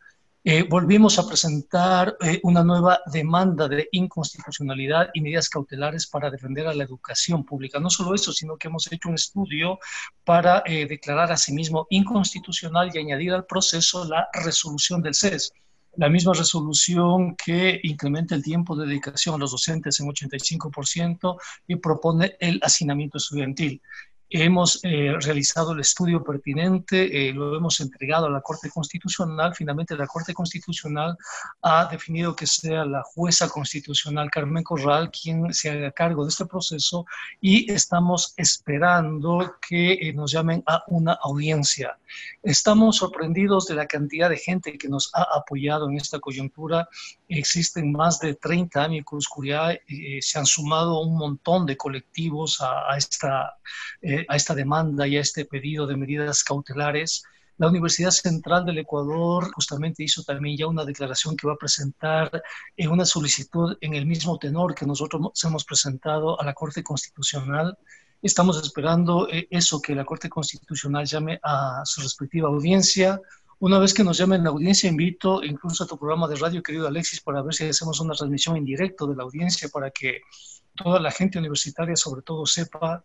Eh, 0.43 0.62
volvimos 0.62 1.18
a 1.18 1.26
presentar 1.26 2.16
eh, 2.22 2.41
una 2.45 2.64
nueva 2.64 3.01
demanda 3.12 3.68
de 3.68 3.91
inconstitucionalidad 3.93 5.11
y 5.12 5.20
medidas 5.20 5.51
cautelares 5.51 6.07
para 6.07 6.30
defender 6.30 6.66
a 6.66 6.72
la 6.72 6.84
educación 6.84 7.45
pública. 7.45 7.78
No 7.78 7.91
solo 7.91 8.14
eso, 8.14 8.32
sino 8.32 8.57
que 8.57 8.68
hemos 8.68 8.91
hecho 8.91 9.11
un 9.11 9.16
estudio 9.16 9.78
para 10.24 10.62
eh, 10.64 10.86
declarar 10.86 11.30
a 11.30 11.36
sí 11.36 11.53
mismo 11.53 11.86
inconstitucional 11.91 12.91
y 12.93 12.99
añadir 12.99 13.32
al 13.32 13.45
proceso 13.45 14.07
la 14.07 14.28
resolución 14.32 15.03
del 15.03 15.14
CES 15.14 15.53
la 15.97 16.09
misma 16.09 16.32
resolución 16.34 17.34
que 17.34 17.80
incrementa 17.82 18.34
el 18.34 18.45
tiempo 18.45 18.76
de 18.76 18.86
dedicación 18.86 19.34
a 19.34 19.38
los 19.38 19.51
docentes 19.51 19.99
en 20.01 20.07
85% 20.07 21.36
y 21.66 21.76
propone 21.76 22.36
el 22.38 22.61
hacinamiento 22.62 23.18
estudiantil. 23.18 23.82
Hemos 24.33 24.78
eh, 24.85 25.12
realizado 25.18 25.72
el 25.72 25.81
estudio 25.81 26.22
pertinente, 26.22 27.28
eh, 27.28 27.33
lo 27.33 27.57
hemos 27.57 27.81
entregado 27.81 28.26
a 28.26 28.31
la 28.31 28.41
Corte 28.41 28.70
Constitucional. 28.70 29.57
Finalmente, 29.57 29.97
la 29.97 30.07
Corte 30.07 30.33
Constitucional 30.33 31.18
ha 31.62 31.87
definido 31.87 32.37
que 32.37 32.47
sea 32.47 32.85
la 32.85 33.03
jueza 33.03 33.49
constitucional 33.49 34.31
Carmen 34.31 34.62
Corral 34.62 35.11
quien 35.11 35.53
se 35.53 35.70
haga 35.70 35.91
cargo 35.91 36.22
de 36.22 36.28
este 36.28 36.47
proceso 36.47 37.07
y 37.41 37.72
estamos 37.72 38.33
esperando 38.37 39.57
que 39.68 39.95
eh, 39.95 40.12
nos 40.12 40.31
llamen 40.31 40.62
a 40.64 40.85
una 40.87 41.14
audiencia. 41.14 41.99
Estamos 42.41 42.99
sorprendidos 42.99 43.66
de 43.66 43.74
la 43.74 43.87
cantidad 43.87 44.31
de 44.31 44.39
gente 44.39 44.78
que 44.78 44.89
nos 44.89 45.11
ha 45.12 45.26
apoyado 45.35 45.89
en 45.89 45.97
esta 45.97 46.20
coyuntura. 46.20 46.89
Existen 47.28 47.91
más 47.91 48.20
de 48.20 48.35
30 48.35 48.85
amigos 48.85 49.26
curiae, 49.26 49.83
se 50.20 50.39
han 50.39 50.47
sumado 50.47 51.01
un 51.01 51.16
montón 51.16 51.66
de 51.66 51.76
colectivos 51.76 52.61
a, 52.61 52.93
a 52.93 52.97
esta 52.97 53.55
a 54.28 54.36
esta 54.36 54.54
demanda 54.54 55.06
y 55.06 55.16
a 55.16 55.20
este 55.20 55.44
pedido 55.44 55.86
de 55.86 55.96
medidas 55.96 56.42
cautelares. 56.44 57.22
La 57.60 57.68
Universidad 57.68 58.10
Central 58.10 58.64
del 58.64 58.78
Ecuador 58.78 59.52
justamente 59.52 60.02
hizo 60.02 60.22
también 60.22 60.56
ya 60.56 60.66
una 60.66 60.84
declaración 60.84 61.36
que 61.36 61.46
va 61.46 61.52
a 61.52 61.58
presentar 61.58 62.42
en 62.74 62.90
una 62.90 63.04
solicitud 63.04 63.76
en 63.82 63.94
el 63.94 64.06
mismo 64.06 64.38
tenor 64.38 64.74
que 64.74 64.86
nosotros 64.86 65.32
hemos 65.44 65.64
presentado 65.66 66.40
a 66.40 66.44
la 66.44 66.54
Corte 66.54 66.82
Constitucional. 66.82 67.76
Estamos 68.22 68.62
esperando 68.62 69.28
eh, 69.28 69.46
eso, 69.50 69.82
que 69.82 69.94
la 69.94 70.06
Corte 70.06 70.30
Constitucional 70.30 71.04
llame 71.04 71.38
a 71.42 71.82
su 71.84 72.00
respectiva 72.00 72.48
audiencia. 72.48 73.20
Una 73.58 73.78
vez 73.78 73.92
que 73.92 74.04
nos 74.04 74.16
llamen 74.16 74.42
la 74.42 74.48
audiencia, 74.48 74.88
invito 74.88 75.44
incluso 75.44 75.84
a 75.84 75.86
tu 75.86 75.98
programa 75.98 76.28
de 76.28 76.36
radio, 76.36 76.62
querido 76.62 76.88
Alexis, 76.88 77.20
para 77.20 77.42
ver 77.42 77.52
si 77.52 77.64
hacemos 77.64 78.00
una 78.00 78.14
transmisión 78.14 78.56
en 78.56 78.64
directo 78.64 79.06
de 79.06 79.16
la 79.16 79.24
audiencia 79.24 79.68
para 79.68 79.90
que 79.90 80.22
toda 80.74 80.98
la 80.98 81.10
gente 81.10 81.38
universitaria 81.38 81.94
sobre 81.94 82.22
todo 82.22 82.46
sepa 82.46 83.04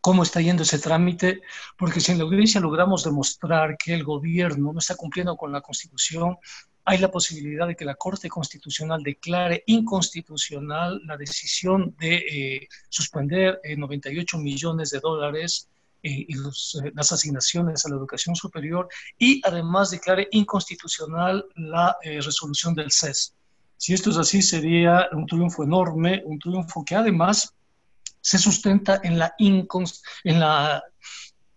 cómo 0.00 0.22
está 0.22 0.40
yendo 0.40 0.62
ese 0.62 0.78
trámite, 0.78 1.42
porque 1.76 2.00
si 2.00 2.12
en 2.12 2.18
la 2.18 2.24
audiencia 2.24 2.60
logramos 2.60 3.04
demostrar 3.04 3.76
que 3.76 3.94
el 3.94 4.04
gobierno 4.04 4.72
no 4.72 4.78
está 4.78 4.96
cumpliendo 4.96 5.36
con 5.36 5.52
la 5.52 5.60
Constitución, 5.60 6.38
hay 6.84 6.98
la 6.98 7.10
posibilidad 7.10 7.66
de 7.66 7.76
que 7.76 7.84
la 7.84 7.94
Corte 7.94 8.28
Constitucional 8.28 9.02
declare 9.02 9.62
inconstitucional 9.66 11.00
la 11.04 11.16
decisión 11.16 11.94
de 11.98 12.16
eh, 12.16 12.68
suspender 12.88 13.60
98 13.76 14.36
eh, 14.36 14.40
millones 14.40 14.90
de 14.90 15.00
dólares 15.00 15.68
eh, 16.02 16.24
y 16.26 16.34
las 16.94 17.12
asignaciones 17.12 17.84
a 17.84 17.90
la 17.90 17.96
educación 17.96 18.34
superior 18.34 18.88
y 19.18 19.42
además 19.44 19.90
declare 19.90 20.28
inconstitucional 20.32 21.44
la 21.56 21.96
resolución 22.02 22.74
del 22.74 22.90
CES. 22.90 23.34
Si 23.76 23.94
esto 23.94 24.10
es 24.10 24.16
así, 24.16 24.42
sería 24.42 25.08
un 25.12 25.26
triunfo 25.26 25.62
enorme, 25.62 26.22
un 26.24 26.38
triunfo 26.38 26.84
que 26.84 26.96
además 26.96 27.54
se 28.20 28.38
sustenta 28.38 29.00
en 29.02 29.18
la, 29.18 29.34
en 29.38 30.40
la 30.40 30.82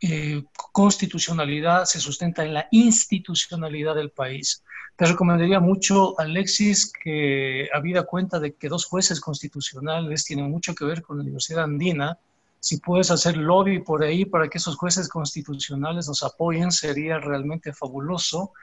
eh, 0.01 0.43
constitucionalidad, 0.74 1.86
se 1.86 1.99
sustenta 1.99 2.43
en 2.43 2.53
la 2.53 2.68
institucionalidad 2.72 3.95
del 3.95 4.11
país. 4.11 4.64
Te 4.95 5.05
recomendaría 5.05 5.59
mucho, 5.59 6.20
Alexis, 6.20 6.91
que 6.91 7.70
habida 7.74 8.03
cuenta 8.03 8.39
de 8.39 8.53
que 8.53 8.70
dos 8.70 8.86
jueces 8.86 9.20
constitucionales 9.20 10.26
tienen 10.26 10.51
mucho 10.51 10.76
que 10.76 10.86
ver 10.86 11.01
con 11.01 11.18
la 11.18 11.24
Universidad 11.24 11.64
Andina, 11.64 12.20
Si 12.59 12.78
puedes 12.78 13.11
hacer 13.11 13.36
lobby 13.36 13.80
por 13.80 14.03
ahí 14.03 14.24
para 14.24 14.47
que 14.47 14.57
esos 14.57 14.78
jueces 14.78 15.09
constitucionales 15.09 16.07
nos 16.07 16.24
apoyen, 16.24 16.72
sería 16.72 17.18
realmente 17.18 17.74
fabuloso, 17.74 18.53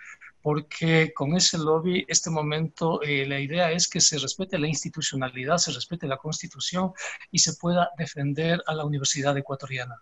porque 0.43 1.13
con 1.15 1.37
ese 1.37 1.59
lobby, 1.59 2.05
este 2.09 2.31
momento, 2.31 3.03
eh, 3.03 3.27
la 3.27 3.41
idea 3.41 3.73
es 3.73 3.89
que 3.89 4.01
se 4.01 4.19
respete 4.19 4.59
la 4.59 4.69
institucionalidad, 4.69 5.59
se 5.59 5.73
respete 5.73 6.07
la 6.07 6.17
constitución 6.17 6.93
y 7.31 7.39
se 7.39 7.55
pueda 7.55 7.91
defender 7.99 8.63
a 8.67 8.75
la 8.75 8.85
Universidad 8.85 9.37
Ecuatoriana. 9.37 9.97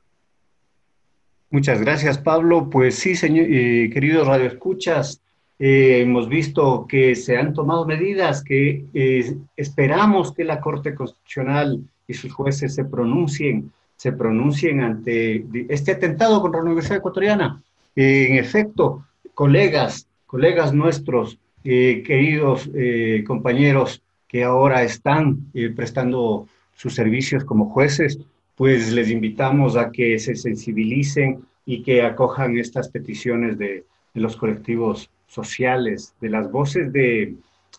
Muchas 1.51 1.81
gracias, 1.81 2.19
Pablo. 2.19 2.69
Pues 2.71 2.97
sí, 2.97 3.17
señor, 3.17 3.47
eh, 3.49 3.91
queridos 3.93 4.29
radioescuchas, 4.29 5.21
eh, 5.59 6.03
hemos 6.03 6.29
visto 6.29 6.87
que 6.87 7.17
se 7.17 7.37
han 7.37 7.53
tomado 7.53 7.85
medidas 7.85 8.45
que 8.45 8.85
esperamos 9.57 10.33
que 10.33 10.45
la 10.45 10.61
Corte 10.61 10.95
Constitucional 10.95 11.83
y 12.07 12.15
sus 12.15 12.33
jueces 12.33 12.75
se 12.75 12.85
pronuncien, 12.85 13.73
se 13.97 14.13
pronuncien 14.13 14.83
ante 14.83 15.45
este 15.69 15.93
atentado 15.93 16.41
contra 16.41 16.61
la 16.61 16.67
Universidad 16.67 16.99
Ecuatoriana. 16.99 17.61
en 17.97 18.37
efecto, 18.37 19.05
colegas, 19.35 20.08
colegas 20.29 20.73
nuestros, 20.73 21.39
queridos 21.65 22.71
compañeros 23.27 24.01
que 24.29 24.45
ahora 24.45 24.85
están 24.85 25.51
prestando 25.75 26.47
sus 26.77 26.95
servicios 26.95 27.45
como 27.45 27.69
jueces, 27.71 28.21
pues 28.59 28.93
les 28.93 29.11
invitamos 29.11 29.77
a 29.77 29.91
que 29.91 30.19
se 30.19 30.37
sensibilicen 30.37 31.45
y 31.65 31.83
que 31.83 32.03
acojan 32.03 32.57
estas 32.57 32.89
peticiones 32.89 33.59
de, 33.59 33.85
los 34.15 34.37
colectivos 34.37 35.11
sociales, 35.29 36.15
de 36.21 36.31
las 36.31 36.51
voces 36.51 36.93
de, 36.93 37.37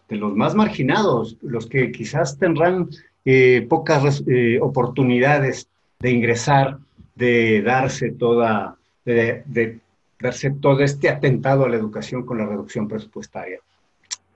los 0.09 0.35
más 0.35 0.55
marginados, 0.55 1.37
los 1.41 1.67
que 1.67 1.91
quizás 1.91 2.37
tendrán 2.37 2.87
eh, 3.25 3.65
pocas 3.67 4.23
eh, 4.27 4.59
oportunidades 4.61 5.67
de 5.99 6.11
ingresar, 6.11 6.77
de 7.15 7.61
darse 7.61 8.11
toda, 8.11 8.77
de, 9.03 9.79
darse 10.19 10.51
todo 10.51 10.81
este 10.81 11.09
atentado 11.09 11.65
a 11.65 11.69
la 11.69 11.77
educación 11.77 12.25
con 12.25 12.37
la 12.37 12.45
reducción 12.45 12.87
presupuestaria. 12.87 13.59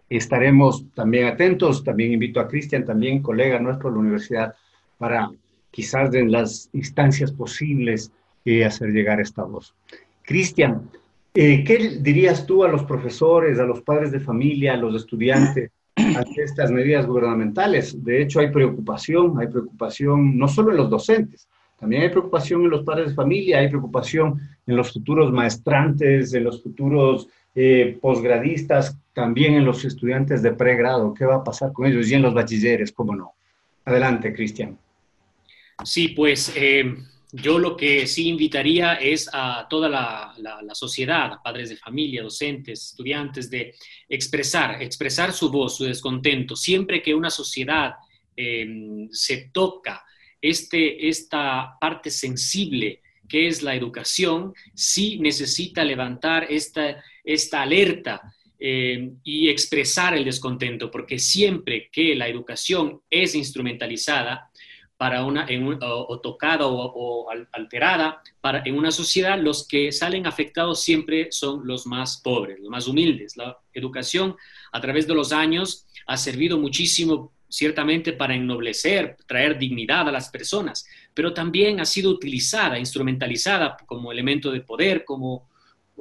Estaremos 0.10 0.86
también 0.94 1.26
atentos, 1.28 1.84
también 1.84 2.14
invito 2.14 2.40
a 2.40 2.48
Cristian, 2.48 2.86
también 2.86 3.22
colega 3.22 3.60
nuestro 3.60 3.90
de 3.90 3.96
la 3.96 4.02
universidad, 4.02 4.56
para 4.98 5.32
quizás 5.72 6.14
en 6.14 6.32
las 6.32 6.70
instancias 6.74 7.32
posibles 7.32 8.12
eh, 8.46 8.64
hacer 8.64 8.90
llegar 8.90 9.20
esta 9.20 9.44
voz. 9.44 9.74
Cristian, 10.22 10.90
eh, 11.34 11.64
¿qué 11.64 11.98
dirías 12.00 12.46
tú 12.46 12.64
a 12.64 12.70
los 12.70 12.84
profesores, 12.84 13.60
a 13.60 13.66
los 13.66 13.82
padres 13.82 14.12
de 14.12 14.20
familia, 14.20 14.74
a 14.74 14.78
los 14.78 14.96
estudiantes 14.96 15.72
ante 15.96 16.44
estas 16.44 16.72
medidas 16.72 17.06
gubernamentales? 17.06 18.04
De 18.04 18.22
hecho, 18.22 18.40
hay 18.40 18.52
preocupación, 18.52 19.40
hay 19.40 19.48
preocupación 19.48 20.38
no 20.38 20.48
solo 20.48 20.72
en 20.72 20.78
los 20.78 20.90
docentes, 20.90 21.48
también 21.84 22.04
hay 22.04 22.10
preocupación 22.10 22.64
en 22.64 22.70
los 22.70 22.86
padres 22.86 23.10
de 23.10 23.14
familia, 23.14 23.60
hay 23.60 23.68
preocupación 23.68 24.40
en 24.66 24.78
los 24.78 24.94
futuros 24.94 25.34
maestrantes, 25.34 26.34
en 26.34 26.46
los 26.46 26.64
futuros 26.64 27.28
eh, 27.54 27.98
posgradistas, 28.02 28.98
también 29.12 29.56
en 29.56 29.66
los 29.66 29.84
estudiantes 29.84 30.42
de 30.42 30.54
pregrado. 30.54 31.14
¿Qué 31.14 31.26
va 31.26 31.36
a 31.36 31.44
pasar 31.44 31.74
con 31.74 31.86
ellos? 31.86 32.10
Y 32.10 32.14
en 32.14 32.22
los 32.22 32.34
bachilleres, 32.34 32.94
¿cómo 32.94 33.14
no? 33.14 33.34
Adelante, 33.84 34.34
Cristian. 34.34 34.80
Sí, 35.84 36.08
pues 36.08 36.54
eh, 36.56 36.86
yo 37.34 37.60
lo 37.60 37.76
que 37.76 38.08
sí 38.08 38.30
invitaría 38.30 38.94
es 38.94 39.30
a 39.34 39.68
toda 39.70 39.90
la, 39.90 40.34
sociedad, 40.76 41.34
a 41.34 41.44
padres 41.44 41.68
de 41.68 41.76
familia, 41.76 42.24
docentes, 42.24 42.92
estudiantes, 42.92 43.50
de 43.50 43.76
expresar, 44.08 44.82
expresar 44.82 45.34
su 45.34 45.52
voz, 45.52 45.76
su 45.76 45.84
descontento. 45.84 46.56
Siempre 46.56 47.02
que 47.02 47.14
una 47.14 47.30
sociedad 47.30 47.96
eh, 48.38 49.06
se 49.12 49.50
toca 49.52 50.06
este, 50.44 51.08
esta 51.08 51.78
parte 51.80 52.12
sensible 52.12 53.02
que 53.28 53.48
es 53.48 53.64
la 53.64 53.74
educación, 53.74 54.54
sí 54.76 55.18
necesita 55.20 55.84
levantar 55.84 56.46
esta, 56.52 57.04
esta 57.24 57.62
alerta 57.64 58.22
eh, 58.60 59.12
y 59.24 59.50
expresar 59.50 60.14
el 60.14 60.26
descontento, 60.26 60.92
porque 60.92 61.18
siempre 61.18 61.90
que 61.92 62.14
la 62.14 62.28
educación 62.28 63.02
es 63.10 63.34
instrumentalizada, 63.34 64.52
para 65.04 65.26
una, 65.26 65.46
o, 65.82 66.20
tocada 66.22 66.66
o, 66.66 67.28
alterada 67.52 68.22
para, 68.40 68.62
en 68.64 68.78
una 68.78 68.90
sociedad, 68.90 69.38
los 69.38 69.68
que 69.68 69.92
salen 69.92 70.26
afectados 70.26 70.82
siempre 70.82 71.28
son 71.30 71.68
los 71.68 71.86
más 71.86 72.22
pobres, 72.22 72.60
los 72.62 72.70
más 72.70 72.88
humildes. 72.88 73.36
La 73.36 73.58
educación 73.74 74.38
a 74.72 74.80
través 74.80 75.06
de 75.06 75.14
los 75.14 75.34
años 75.34 75.88
ha 76.06 76.16
servido 76.16 76.58
muchísimo 76.58 77.34
ciertamente 77.54 78.14
para 78.14 78.34
ennoblecer, 78.34 79.16
traer 79.28 79.60
dignidad 79.60 80.10
a 80.10 80.12
las 80.12 80.30
personas, 80.30 80.88
pero 81.14 81.36
también 81.36 81.80
ha 81.80 81.86
sido 81.86 82.10
utilizada, 82.10 82.80
instrumentalizada 82.80 83.78
como 83.86 84.12
elemento 84.12 84.50
de 84.50 84.62
poder, 84.62 85.06
como 85.06 85.48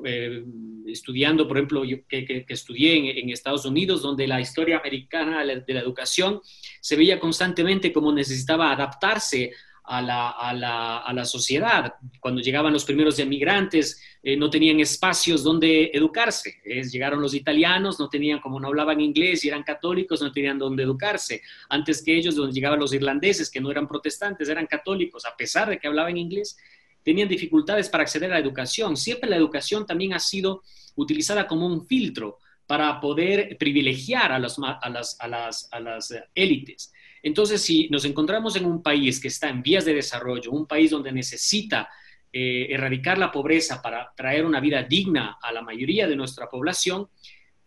eh, 0.02 0.42
estudiando, 0.86 1.46
por 1.46 1.58
ejemplo, 1.58 1.84
yo 1.84 1.98
que, 2.08 2.46
estudié 2.48 3.20
en, 3.20 3.28
Estados 3.28 3.66
Unidos, 3.66 4.00
donde 4.00 4.26
la 4.26 4.40
historia 4.40 4.78
americana 4.78 5.44
de 5.44 5.74
la 5.74 5.80
educación 5.80 6.40
se 6.80 6.96
veía 6.96 7.20
constantemente 7.20 7.92
como 7.92 8.14
necesitaba 8.14 8.72
adaptarse 8.72 9.52
a 9.92 10.00
la, 10.00 10.30
a 10.30 11.12
la, 11.12 11.24
sociedad. 11.26 11.94
Cuando 12.18 12.40
llegaban 12.40 12.72
los 12.72 12.86
primeros 12.86 13.18
emigrantes, 13.18 14.00
eh, 14.22 14.38
no 14.38 14.48
tenían 14.48 14.80
espacios 14.80 15.44
donde 15.44 15.90
educarse. 15.92 16.62
llegaron 16.64 17.20
los 17.20 17.34
italianos, 17.34 18.00
no 18.00 18.08
tenían, 18.08 18.40
como 18.40 18.58
no 18.58 18.68
hablaban 18.68 19.02
inglés 19.02 19.44
y 19.44 19.48
eran 19.48 19.62
católicos, 19.62 20.22
no 20.22 20.32
tenían 20.32 20.58
donde 20.58 20.84
educarse. 20.84 21.42
Antes 21.68 22.02
que 22.02 22.16
ellos, 22.16 22.34
donde 22.34 22.54
llegaban 22.54 22.80
los 22.80 22.94
irlandeses, 22.94 23.50
que 23.50 23.60
no 23.60 23.70
eran 23.70 23.86
protestantes, 23.86 24.48
eran 24.48 24.66
católicos, 24.66 25.26
a 25.26 25.36
pesar 25.36 25.68
de 25.68 25.78
que 25.78 25.88
hablaban 25.88 26.16
inglés 26.16 26.56
tenían 27.02 27.28
dificultades 27.28 27.90
para 27.90 28.04
acceder 28.04 28.30
a 28.30 28.36
la 28.36 28.40
educación. 28.40 28.96
Siempre 28.96 29.28
la 29.28 29.36
educación 29.36 29.84
también 29.84 30.14
ha 30.14 30.20
sido 30.20 30.62
utilizada 30.94 31.46
como 31.46 31.66
un 31.66 31.86
filtro 31.86 32.38
para 32.66 32.98
poder 32.98 33.58
privilegiar 33.58 34.32
a, 34.32 34.38
las, 34.38 34.56
a, 34.58 34.88
las, 34.88 35.20
a, 35.20 35.28
las, 35.28 35.68
a 35.70 35.80
las 35.80 36.10
eh, 36.12 36.24
élites. 36.34 36.92
Entonces, 37.22 37.62
si 37.62 37.88
nos 37.88 38.04
encontramos 38.04 38.56
en 38.56 38.66
un 38.66 38.82
país 38.82 39.20
que 39.20 39.28
está 39.28 39.48
en 39.48 39.62
vías 39.62 39.84
de 39.84 39.94
desarrollo, 39.94 40.50
un 40.50 40.66
país 40.66 40.90
donde 40.90 41.12
necesita 41.12 41.88
eh, 42.32 42.66
erradicar 42.70 43.18
la 43.18 43.30
pobreza 43.30 43.80
para 43.80 44.12
traer 44.16 44.44
una 44.44 44.58
vida 44.60 44.82
digna 44.82 45.38
a 45.40 45.52
la 45.52 45.62
mayoría 45.62 46.08
de 46.08 46.16
nuestra 46.16 46.48
población, 46.48 47.08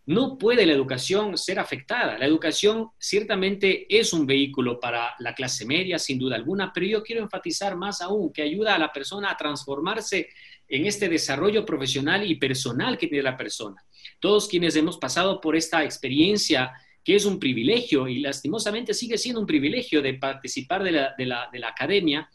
no 0.06 0.38
puede 0.38 0.66
la 0.66 0.72
educación 0.72 1.36
ser 1.36 1.58
afectada. 1.58 2.16
La 2.16 2.26
educación 2.26 2.90
ciertamente 2.98 3.86
es 3.88 4.12
un 4.12 4.24
vehículo 4.24 4.78
para 4.78 5.14
la 5.18 5.34
clase 5.34 5.66
media, 5.66 5.98
sin 5.98 6.18
duda 6.18 6.36
alguna, 6.36 6.72
pero 6.72 6.86
yo 6.86 7.02
quiero 7.02 7.22
enfatizar 7.22 7.76
más 7.76 8.00
aún 8.00 8.32
que 8.32 8.42
ayuda 8.42 8.76
a 8.76 8.78
la 8.78 8.92
persona 8.92 9.32
a 9.32 9.36
transformarse 9.36 10.28
en 10.68 10.86
este 10.86 11.08
desarrollo 11.08 11.64
profesional 11.64 12.28
y 12.28 12.36
personal 12.36 12.96
que 12.96 13.08
tiene 13.08 13.24
la 13.24 13.36
persona. 13.36 13.84
Todos 14.20 14.48
quienes 14.48 14.76
hemos 14.76 14.96
pasado 14.98 15.40
por 15.40 15.56
esta 15.56 15.82
experiencia, 15.84 16.72
que 17.06 17.14
es 17.14 17.24
un 17.24 17.38
privilegio 17.38 18.08
y 18.08 18.18
lastimosamente 18.18 18.92
sigue 18.92 19.16
siendo 19.16 19.40
un 19.40 19.46
privilegio 19.46 20.02
de 20.02 20.14
participar 20.14 20.82
de 20.82 20.90
la, 20.90 21.68
academia, 21.68 22.28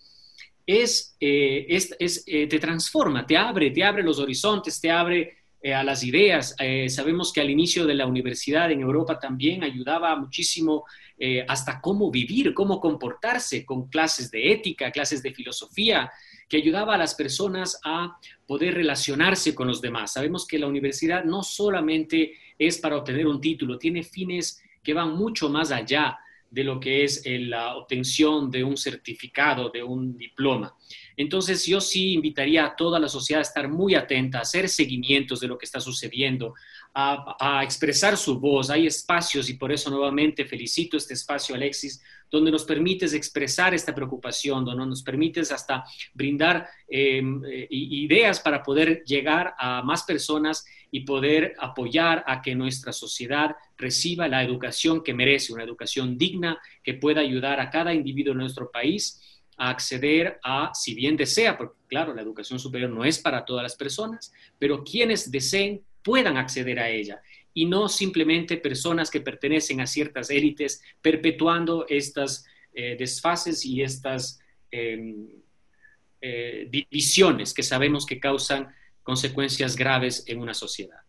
es, 0.66 1.18
eh, 1.20 1.68
eh, 2.00 2.48
te 2.48 2.58
transforma, 2.58 3.28
te 3.28 3.36
abre, 3.36 3.72
te 3.72 3.84
abre 3.84 4.02
los 4.02 4.18
horizontes, 4.18 4.80
te 4.80 4.90
abre 4.90 5.40
eh, 5.62 5.74
a 5.74 5.84
las 5.84 6.06
ideas. 6.06 6.56
Eh, 6.58 6.88
sabemos 6.88 7.34
que 7.34 7.42
al 7.42 7.50
inicio 7.50 7.86
de 7.86 7.96
la 7.96 8.06
universidad 8.06 8.72
en 8.72 8.80
Europa 8.80 9.20
también 9.20 9.62
ayudaba 9.62 10.16
muchísimo 10.16 10.86
hasta 11.48 11.80
cómo 11.80 12.10
vivir, 12.10 12.52
cómo 12.56 12.82
comportarse 12.82 13.64
con 13.64 13.90
clases 13.90 14.32
de 14.32 14.54
ética, 14.54 14.90
clases 14.90 15.22
de 15.22 15.32
filosofía, 15.32 16.12
que 16.50 16.58
ayudaba 16.58 16.96
a 16.96 16.98
las 16.98 17.14
personas 17.14 17.80
a 17.84 18.18
poder 18.48 18.74
relacionarse 18.74 19.54
con 19.54 19.68
los 19.68 19.82
demás. 19.82 20.14
Sabemos 20.14 20.48
que 20.48 20.58
la 20.58 20.66
universidad 20.66 21.24
no 21.24 21.44
solamente 21.44 22.34
es 22.68 22.78
para 22.78 22.98
obtener 22.98 23.26
un 23.26 23.42
título, 23.42 23.80
tiene 23.80 24.04
fines 24.04 24.62
que 24.84 24.94
van 24.94 25.16
mucho 25.16 25.50
más 25.50 25.72
allá 25.72 26.18
de 26.52 26.64
lo 26.66 26.80
que 26.80 27.04
es 27.06 27.24
la 27.26 27.76
obtención 27.76 28.52
de 28.52 28.64
un 28.64 28.76
certificado, 28.76 29.70
de 29.70 29.82
un 29.82 30.18
diploma. 30.18 30.76
Entonces 31.16 31.66
yo 31.66 31.80
sí 31.80 32.14
invitaría 32.14 32.66
a 32.66 32.76
toda 32.76 33.00
la 33.00 33.08
sociedad 33.08 33.40
a 33.40 33.44
estar 33.44 33.70
muy 33.70 33.96
atenta, 33.96 34.40
a 34.40 34.42
hacer 34.42 34.68
seguimientos 34.68 35.40
de 35.40 35.48
lo 35.48 35.58
que 35.58 35.66
está 35.66 35.80
sucediendo, 35.80 36.54
a, 36.94 37.64
expresar 37.64 38.18
su 38.18 38.38
voz. 38.38 38.70
Hay 38.70 38.86
espacios 38.86 39.50
y 39.50 39.54
por 39.54 39.72
eso 39.72 39.90
nuevamente 39.90 40.46
felicito 40.46 40.98
este 40.98 41.14
espacio, 41.14 41.56
Alexis, 41.56 42.04
donde 42.30 42.52
nos 42.52 42.66
permites 42.66 43.14
expresar 43.14 43.74
esta 43.74 43.96
preocupación, 43.96 44.66
donde 44.66 44.86
nos 44.86 45.04
permites 45.04 45.54
hasta 45.54 45.86
brindar 46.14 46.68
em, 46.90 47.42
eh, 47.46 47.68
ideas 47.70 48.42
para 48.42 48.62
poder 48.62 49.04
llegar 49.06 49.54
a 49.58 49.82
más 49.84 50.04
personas 50.04 50.66
y 50.92 51.02
poder 51.02 51.56
apoyar 51.58 52.24
a 52.28 52.42
que 52.42 52.54
nuestra 52.54 52.92
sociedad 52.92 53.56
reciba 53.78 54.28
la 54.28 54.44
educación 54.44 55.02
que 55.02 55.14
merece, 55.14 55.54
una 55.54 55.64
educación 55.64 56.18
digna 56.18 56.62
que 56.84 56.96
pueda 56.96 57.22
ayudar 57.22 57.62
a 57.62 57.70
cada 57.70 57.94
individuo 57.94 58.34
en 58.34 58.40
nuestro 58.40 58.70
país 58.70 59.22
a 59.58 59.70
acceder 59.70 60.40
a, 60.44 60.72
si 60.74 60.94
bien 60.94 61.16
desea, 61.16 61.58
porque 61.58 61.76
claro, 61.88 62.14
la 62.14 62.22
educación 62.22 62.60
superior 62.60 62.90
no 62.90 63.06
es 63.06 63.20
para 63.20 63.46
todas 63.46 63.64
las 63.64 63.76
personas, 63.76 64.34
pero 64.60 64.84
quienes 64.84 65.32
deseen 65.32 65.82
puedan 66.04 66.36
acceder 66.36 66.80
a 66.80 66.90
ella. 66.90 67.22
Y 67.54 67.66
no 67.66 67.88
simplemente 67.88 68.58
personas 68.58 69.10
que 69.10 69.22
pertenecen 69.22 69.82
a 69.82 69.88
ciertas 69.88 70.30
élites 70.30 70.82
perpetuando 71.02 71.86
estas 71.88 72.46
eh, 72.74 72.96
desfases 72.98 73.66
y 73.66 73.82
estas 73.82 74.40
em, 74.72 75.28
eh, 76.22 76.68
divisiones 76.70 77.54
que 77.54 77.64
sabemos 77.64 78.06
que 78.06 78.20
causan 78.20 78.74
consecuencias 79.12 79.76
graves 79.76 80.24
en 80.28 80.40
una 80.40 80.54
sociedad. 80.54 81.02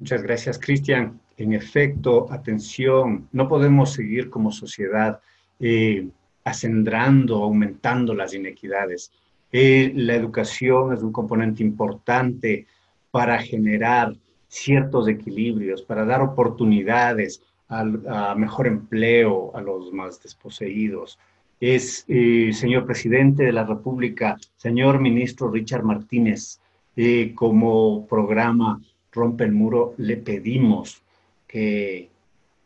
Muchas 0.00 0.24
gracias, 0.24 0.58
Cristian. 0.58 1.20
En 1.36 1.52
efecto, 1.52 2.26
atención, 2.32 3.28
no 3.30 3.46
podemos 3.46 3.92
seguir 3.92 4.28
como 4.28 4.50
sociedad 4.50 5.20
eh, 5.60 6.08
aumentando 6.44 8.12
las 8.12 8.34
inequidades. 8.34 9.12
Eh, 9.52 9.92
la 9.94 10.16
educación 10.16 10.94
es 10.94 11.00
un 11.04 11.12
componente 11.12 11.62
importante 11.62 12.66
para 13.12 13.38
generar 13.38 14.16
ciertos 14.48 15.06
equilibrios, 15.06 15.82
para 15.82 16.04
dar 16.04 16.22
oportunidades 16.22 17.40
a 17.68 18.34
mejor 18.34 18.66
empleo 18.66 19.52
a 19.54 19.60
los 19.60 19.92
más 19.92 20.20
desposeídos. 20.20 21.20
Es, 21.60 22.04
eh, 22.08 22.50
señor 22.52 22.84
presidente 22.84 23.44
de 23.44 23.52
la 23.52 23.64
República, 23.64 24.36
señor 24.56 24.98
ministro 24.98 25.52
Richard 25.52 25.84
Martínez, 25.84 26.60
eh, 26.96 27.32
como 27.34 28.06
programa 28.06 28.80
Rompe 29.12 29.44
el 29.44 29.52
Muro, 29.52 29.94
le 29.98 30.16
pedimos 30.16 31.02
que 31.46 32.08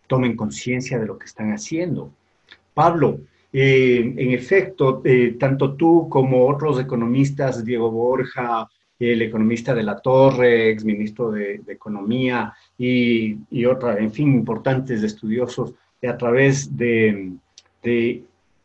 tomen 0.07 0.37
conciencia 0.37 0.99
de 0.99 1.07
lo 1.07 1.19
que 1.19 1.27
están 1.27 1.53
haciendo. 1.53 2.11
Pablo, 2.75 3.21
eh, 3.53 4.15
en 4.17 4.31
efecto, 4.31 5.03
tanto 5.39 5.75
tú 5.75 6.09
como 6.09 6.47
otros 6.49 6.81
economistas, 6.81 7.65
Diego 7.65 7.91
Borja, 7.91 8.69
el 8.99 9.23
economista 9.23 9.75
de 9.75 9.83
la 9.83 9.99
Torre, 10.01 10.71
ex 10.71 10.85
ministro 10.85 11.31
de, 11.31 11.63
Economía 11.67 12.53
y, 12.77 13.37
y, 13.51 13.65
otra, 13.65 13.99
en 13.99 14.13
fin, 14.13 14.33
importantes 14.33 15.03
estudiosos 15.03 15.75
a 16.09 16.17
través 16.17 16.77
de, 16.77 17.33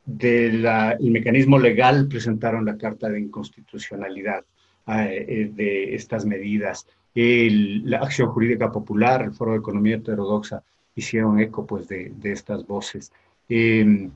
del 0.06 0.68
mecanismo 1.12 1.60
legal 1.60 2.08
presentaron 2.08 2.66
la 2.66 2.78
Carta 2.78 3.10
de 3.10 3.20
Inconstitucionalidad 3.20 4.40
eh, 4.40 4.46
de 4.86 5.96
estas 5.96 6.26
medidas. 6.26 6.88
la 7.14 8.00
Acción 8.00 8.30
Jurídica 8.30 8.72
Popular, 8.72 9.24
el 9.24 9.34
Foro 9.34 9.52
de 9.52 9.58
Economía 9.58 9.96
Heterodoxa 9.96 10.64
hicieron 10.96 11.40
eco 11.40 11.66
pues, 11.66 11.88
de, 11.88 12.12
de 12.16 12.32
estas 12.32 12.66
voces. 12.66 13.12
Em, 13.50 14.12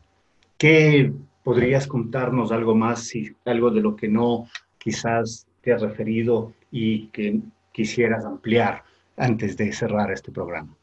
¿Qué 0.57 1.11
podrías 1.43 1.87
contarnos 1.87 2.51
algo 2.51 2.75
más, 2.75 3.03
si, 3.03 3.35
algo 3.45 3.71
de 3.71 3.81
lo 3.81 3.95
que 3.95 4.07
no 4.07 4.47
quizás 4.77 5.47
te 5.61 5.73
has 5.73 5.81
referido 5.81 6.53
y 6.71 7.07
que 7.07 7.39
quisieras 7.71 8.25
ampliar 8.25 8.83
antes 9.17 9.57
de 9.57 9.71
cerrar 9.71 10.11
este 10.11 10.31
programa. 10.31 10.75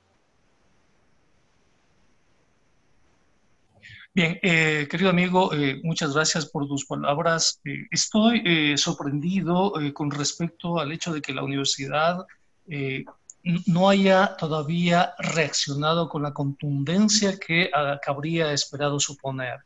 Bien, 4.17 4.39
eh, 4.41 4.89
querido 4.91 5.11
amigo, 5.11 5.53
eh, 5.53 5.79
muchas 5.83 6.15
gracias 6.15 6.47
por 6.47 6.67
tus 6.67 6.87
palabras. 6.87 7.61
Eh, 7.67 7.87
estoy 7.91 8.79
sorprendido 8.79 9.75
con 9.93 10.11
respecto 10.11 10.81
al 10.81 10.91
hecho 10.91 11.13
de 11.13 11.21
que 11.21 11.35
la 11.35 11.43
universidad 11.43 12.25
no 13.67 13.91
haya 13.91 14.35
todavía 14.39 15.13
reaccionado 15.19 16.09
con 16.09 16.23
la 16.23 16.33
contundencia 16.33 17.39
que 17.39 17.71
habría 18.07 18.55
esperado 18.55 18.99
suponer. 18.99 19.59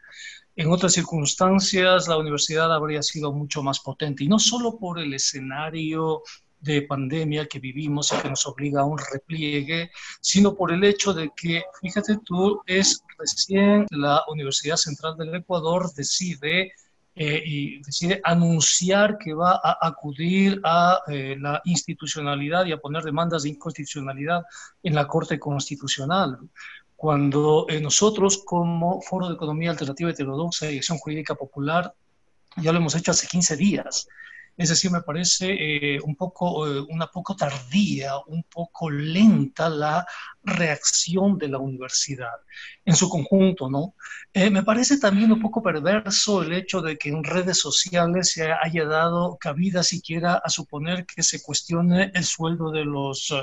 En 0.57 0.73
otras 0.73 0.95
circunstancias, 0.95 2.09
la 2.09 2.19
universidad 2.19 2.75
habría 2.75 3.05
sido 3.05 3.33
mucho 3.33 3.63
más 3.63 3.79
potente, 3.79 4.25
y 4.25 4.29
no 4.29 4.41
solo 4.41 4.81
por 4.81 4.99
el 4.99 5.15
escenario 5.15 6.25
de 6.61 6.83
pandemia 6.83 7.47
que 7.47 7.59
vivimos 7.59 8.13
y 8.13 8.21
que 8.21 8.29
nos 8.29 8.47
obliga 8.47 8.83
a 8.83 8.85
un 8.85 8.99
repliegue, 8.99 9.91
sino 10.21 10.55
por 10.55 10.73
el 10.73 10.85
hecho 10.85 11.13
de 11.13 11.31
que, 11.35 11.65
fíjate 11.81 12.19
tú, 12.25 12.61
es 12.67 13.03
recién 13.19 13.87
la 13.91 14.23
Universidad 14.29 14.77
Central 14.77 15.17
del 15.17 15.35
Ecuador 15.35 15.91
decide 15.95 16.73
eh, 17.15 17.43
y 17.45 17.83
decide 17.83 18.21
anunciar 18.25 19.19
que 19.19 19.35
va 19.35 19.61
a 19.63 19.79
acudir 19.83 20.61
a 20.65 21.01
eh, 21.09 21.37
la 21.39 21.61
institucionalidad 21.65 22.65
y 22.67 22.73
a 22.73 22.79
poner 22.79 23.03
demandas 23.03 23.43
de 23.43 23.51
inconstitucionalidad 23.51 24.43
en 24.83 24.95
la 24.95 25.07
Corte 25.09 25.39
Constitucional. 25.39 26.39
Cuando 26.95 27.67
eh, 27.69 27.81
nosotros 27.81 28.43
como 28.45 29.01
Foro 29.01 29.29
de 29.29 29.35
Economía 29.35 29.71
Alternativa 29.71 30.11
Heterodoxa 30.11 30.71
y 30.71 30.79
Acción 30.79 30.99
Jurídica 30.99 31.35
Popular 31.35 31.93
ya 32.57 32.73
lo 32.73 32.79
hemos 32.79 32.95
hecho 32.95 33.11
hace 33.11 33.27
15 33.27 33.57
días 33.57 34.09
es 34.61 34.69
decir, 34.69 34.91
me 34.91 35.01
parece 35.01 35.47
eh, 35.59 35.99
un 36.05 36.17
poco, 36.17 36.67
eh, 36.67 36.85
una 36.91 37.07
poco 37.07 37.35
tardía, 37.35 38.19
un 38.27 38.43
poco 38.43 38.91
lenta 38.91 39.71
la 39.71 40.07
reacción 40.43 41.39
de 41.39 41.49
la 41.49 41.57
universidad 41.57 42.37
en 42.85 42.95
su 42.95 43.09
conjunto, 43.09 43.71
¿no? 43.71 43.95
Eh, 44.35 44.51
me 44.51 44.63
parece 44.63 44.99
también 44.99 45.33
un 45.33 45.41
poco 45.41 45.63
perverso 45.63 46.43
el 46.43 46.53
hecho 46.53 46.83
de 46.83 46.99
que 46.99 47.09
en 47.09 47.25
redes 47.25 47.59
sociales 47.59 48.33
se 48.33 48.53
haya 48.53 48.85
dado 48.85 49.39
cabida 49.41 49.83
siquiera 49.83 50.35
a 50.45 50.51
suponer 50.51 51.07
que 51.07 51.23
se 51.23 51.43
cuestione 51.43 52.13
el 52.15 52.25
sueldo 52.25 52.71
de 52.71 52.85
los 52.85 53.35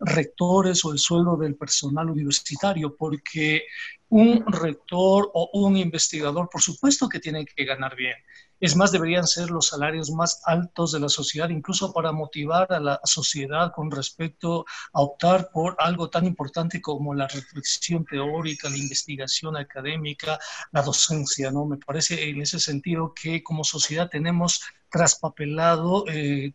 rectores 0.00 0.84
o 0.84 0.92
el 0.92 0.98
sueldo 0.98 1.38
del 1.38 1.56
personal 1.56 2.10
universitario, 2.10 2.94
porque 2.96 3.64
un 4.10 4.44
rector 4.46 5.30
o 5.32 5.48
un 5.54 5.78
investigador, 5.78 6.50
por 6.50 6.60
supuesto 6.60 7.08
que 7.08 7.18
tiene 7.18 7.46
que 7.46 7.64
ganar 7.64 7.96
bien. 7.96 8.16
Es 8.58 8.74
más, 8.74 8.90
deberían 8.90 9.26
ser 9.26 9.50
los 9.50 9.68
salarios 9.68 10.10
más 10.10 10.40
altos 10.44 10.92
de 10.92 11.00
la 11.00 11.08
sociedad, 11.08 11.50
incluso 11.50 11.92
para 11.92 12.12
motivar 12.12 12.72
a 12.72 12.80
la 12.80 13.00
sociedad 13.04 13.72
con 13.74 13.90
respecto 13.90 14.64
a 14.92 15.02
optar 15.02 15.50
por 15.52 15.76
algo 15.78 16.08
tan 16.08 16.24
importante 16.24 16.80
como 16.80 17.14
la 17.14 17.28
reflexión 17.28 18.04
teórica, 18.04 18.70
la 18.70 18.78
investigación 18.78 19.56
académica, 19.56 20.38
la 20.72 20.82
docencia, 20.82 21.50
¿no? 21.50 21.66
Me 21.66 21.76
parece 21.76 22.30
en 22.30 22.40
ese 22.40 22.58
sentido 22.58 23.12
que 23.14 23.42
como 23.42 23.62
sociedad 23.62 24.08
tenemos 24.08 24.62
traspapelado 24.90 26.04
eh, 26.08 26.52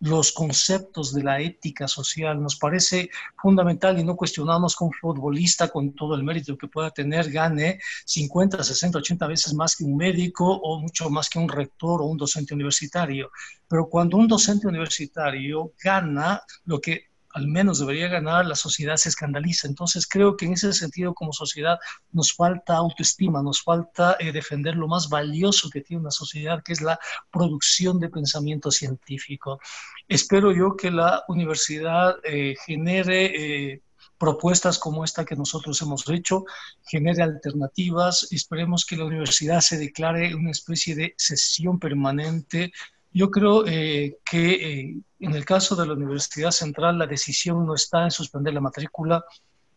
los 0.00 0.32
conceptos 0.32 1.12
de 1.14 1.22
la 1.22 1.40
ética 1.40 1.88
social. 1.88 2.42
Nos 2.42 2.56
parece 2.56 3.10
fundamental 3.36 3.98
y 3.98 4.04
no 4.04 4.16
cuestionamos 4.16 4.76
que 4.76 4.84
un 4.84 4.92
futbolista 4.92 5.68
con 5.68 5.94
todo 5.94 6.14
el 6.14 6.24
mérito 6.24 6.56
que 6.56 6.68
pueda 6.68 6.90
tener 6.90 7.30
gane 7.30 7.78
50, 8.04 8.62
60, 8.62 8.98
80 8.98 9.26
veces 9.26 9.54
más 9.54 9.76
que 9.76 9.84
un 9.84 9.96
médico 9.96 10.44
o 10.46 10.80
mucho 10.80 11.10
más 11.10 11.28
que 11.28 11.38
un 11.38 11.48
rector 11.48 12.02
o 12.02 12.06
un 12.06 12.18
docente 12.18 12.54
universitario. 12.54 13.30
Pero 13.68 13.88
cuando 13.88 14.16
un 14.16 14.28
docente 14.28 14.66
universitario 14.66 15.72
gana 15.82 16.42
lo 16.64 16.80
que 16.80 17.11
al 17.32 17.48
menos 17.48 17.78
debería 17.78 18.08
ganar, 18.08 18.46
la 18.46 18.54
sociedad 18.54 18.96
se 18.96 19.08
escandaliza. 19.08 19.68
Entonces 19.68 20.06
creo 20.06 20.36
que 20.36 20.46
en 20.46 20.52
ese 20.52 20.72
sentido 20.72 21.14
como 21.14 21.32
sociedad 21.32 21.78
nos 22.12 22.32
falta 22.34 22.76
autoestima, 22.76 23.42
nos 23.42 23.62
falta 23.62 24.16
eh, 24.18 24.32
defender 24.32 24.76
lo 24.76 24.88
más 24.88 25.08
valioso 25.08 25.70
que 25.70 25.80
tiene 25.80 26.02
una 26.02 26.10
sociedad, 26.10 26.62
que 26.62 26.72
es 26.72 26.80
la 26.80 26.98
producción 27.30 27.98
de 28.00 28.08
pensamiento 28.08 28.70
científico. 28.70 29.60
Espero 30.08 30.52
yo 30.52 30.76
que 30.76 30.90
la 30.90 31.24
universidad 31.28 32.16
eh, 32.24 32.54
genere... 32.66 33.72
Eh, 33.72 33.82
propuestas 34.18 34.78
como 34.78 35.02
esta 35.02 35.24
que 35.24 35.34
nosotros 35.34 35.82
hemos 35.82 36.08
hecho, 36.08 36.44
genere 36.86 37.24
alternativas. 37.24 38.28
Esperemos 38.30 38.86
que 38.86 38.96
la 38.96 39.04
universidad 39.04 39.60
se 39.60 39.78
declare 39.78 40.36
una 40.36 40.52
especie 40.52 40.94
de 40.94 41.12
sesión 41.18 41.80
permanente 41.80 42.70
yo 43.12 43.30
creo 43.30 43.66
eh, 43.66 44.18
que 44.24 44.52
eh, 44.52 44.96
en 45.20 45.34
el 45.34 45.44
caso 45.44 45.76
de 45.76 45.86
la 45.86 45.92
Universidad 45.92 46.50
Central 46.50 46.98
la 46.98 47.06
decisión 47.06 47.66
no 47.66 47.74
está 47.74 48.04
en 48.04 48.10
suspender 48.10 48.54
la 48.54 48.60
matrícula. 48.60 49.24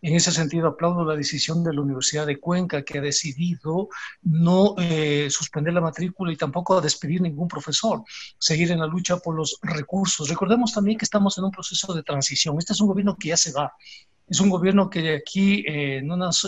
En 0.01 0.15
ese 0.15 0.31
sentido, 0.31 0.67
aplaudo 0.67 1.03
la 1.03 1.15
decisión 1.15 1.63
de 1.63 1.73
la 1.73 1.81
Universidad 1.81 2.27
de 2.27 2.39
Cuenca, 2.39 2.83
que 2.83 2.99
ha 2.99 3.01
decidido 3.01 3.89
no 4.21 4.75
eh, 4.77 5.29
suspender 5.31 5.73
la 5.73 5.81
matrícula 5.81 6.31
y 6.31 6.37
tampoco 6.37 6.79
despedir 6.79 7.21
ningún 7.21 7.47
profesor, 7.47 8.03
seguir 8.37 8.71
en 8.71 8.79
la 8.79 8.85
lucha 8.85 9.17
por 9.17 9.35
los 9.35 9.57
recursos. 9.63 10.29
Recordemos 10.29 10.73
también 10.73 10.97
que 10.97 11.05
estamos 11.05 11.37
en 11.37 11.45
un 11.45 11.51
proceso 11.51 11.93
de 11.93 12.03
transición. 12.03 12.55
Este 12.59 12.73
es 12.73 12.81
un 12.81 12.87
gobierno 12.87 13.17
que 13.17 13.29
ya 13.29 13.37
se 13.37 13.51
va. 13.51 13.73
Es 14.27 14.39
un 14.39 14.49
gobierno 14.49 14.89
que 14.89 15.01
de 15.01 15.15
aquí 15.15 15.63
en 15.67 16.11
unos 16.11 16.47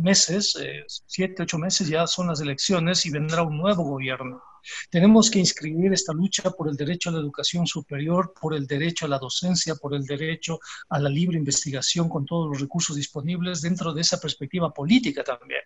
meses, 0.00 0.58
siete, 1.06 1.42
ocho 1.42 1.58
meses, 1.58 1.88
ya 1.88 2.06
son 2.06 2.26
las 2.28 2.40
elecciones 2.40 3.06
y 3.06 3.10
vendrá 3.10 3.42
un 3.42 3.56
nuevo 3.56 3.84
gobierno. 3.84 4.42
Tenemos 4.90 5.30
que 5.30 5.38
inscribir 5.38 5.92
esta 5.92 6.12
lucha 6.12 6.50
por 6.50 6.68
el 6.68 6.76
derecho 6.76 7.10
a 7.10 7.12
la 7.12 7.20
educación 7.20 7.66
superior, 7.66 8.32
por 8.40 8.54
el 8.54 8.66
derecho 8.66 9.06
a 9.06 9.08
la 9.08 9.18
docencia, 9.18 9.74
por 9.76 9.94
el 9.94 10.04
derecho 10.04 10.58
a 10.88 10.98
la 10.98 11.08
libre 11.08 11.38
investigación 11.38 12.08
con 12.08 12.24
todos 12.26 12.48
los 12.50 12.60
recursos 12.60 12.96
disponibles 12.96 13.62
dentro 13.62 13.92
de 13.92 14.00
esa 14.02 14.20
perspectiva 14.20 14.72
política 14.72 15.22
también 15.24 15.60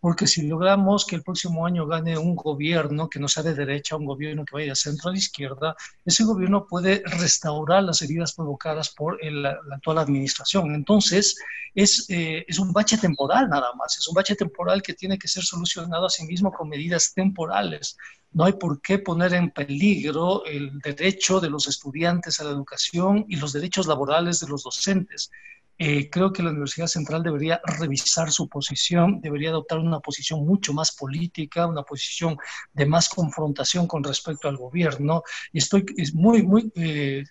porque 0.00 0.26
si 0.26 0.46
logramos 0.46 1.04
que 1.04 1.16
el 1.16 1.22
próximo 1.22 1.66
año 1.66 1.86
gane 1.86 2.16
un 2.16 2.36
gobierno 2.36 3.08
que 3.08 3.18
no 3.18 3.26
sea 3.26 3.42
de 3.42 3.54
derecha, 3.54 3.96
un 3.96 4.06
gobierno 4.06 4.44
que 4.44 4.54
vaya 4.54 4.72
de 4.72 4.76
centro 4.76 5.08
a 5.08 5.12
la 5.12 5.18
izquierda, 5.18 5.76
ese 6.04 6.24
gobierno 6.24 6.66
puede 6.66 7.02
restaurar 7.04 7.82
las 7.82 8.00
heridas 8.02 8.32
provocadas 8.32 8.90
por 8.90 9.18
la 9.24 9.58
actual 9.72 9.98
administración. 9.98 10.74
Entonces, 10.74 11.36
es, 11.74 12.06
eh, 12.10 12.44
es 12.46 12.58
un 12.58 12.72
bache 12.72 12.98
temporal 12.98 13.48
nada 13.48 13.72
más, 13.74 13.98
es 13.98 14.06
un 14.08 14.14
bache 14.14 14.36
temporal 14.36 14.82
que 14.82 14.94
tiene 14.94 15.18
que 15.18 15.28
ser 15.28 15.42
solucionado 15.42 16.06
a 16.06 16.10
sí 16.10 16.24
mismo 16.24 16.52
con 16.52 16.68
medidas 16.68 17.12
temporales. 17.12 17.96
No 18.30 18.44
hay 18.44 18.52
por 18.52 18.80
qué 18.80 18.98
poner 18.98 19.34
en 19.34 19.50
peligro 19.50 20.44
el 20.44 20.78
derecho 20.80 21.40
de 21.40 21.50
los 21.50 21.66
estudiantes 21.66 22.40
a 22.40 22.44
la 22.44 22.50
educación 22.50 23.24
y 23.28 23.36
los 23.36 23.52
derechos 23.52 23.86
laborales 23.86 24.38
de 24.40 24.48
los 24.48 24.62
docentes 24.62 25.30
eh, 25.78 26.10
creo 26.10 26.32
que 26.32 26.42
la 26.42 26.50
Universidad 26.50 26.88
Central 26.88 27.22
debería 27.22 27.60
revisar 27.64 28.32
su 28.32 28.48
posición, 28.48 29.20
debería 29.20 29.50
adoptar 29.50 29.78
una 29.78 30.00
posición 30.00 30.44
mucho 30.44 30.72
más 30.72 30.90
política, 30.92 31.66
una 31.66 31.82
posición 31.82 32.36
de 32.72 32.86
más 32.86 33.08
confrontación 33.08 33.86
con 33.86 34.02
respecto 34.02 34.48
al 34.48 34.56
gobierno. 34.56 35.22
Y 35.52 35.58
estoy 35.58 35.86
muy, 36.14 36.42
muy, 36.42 36.72
eh, 36.74 37.24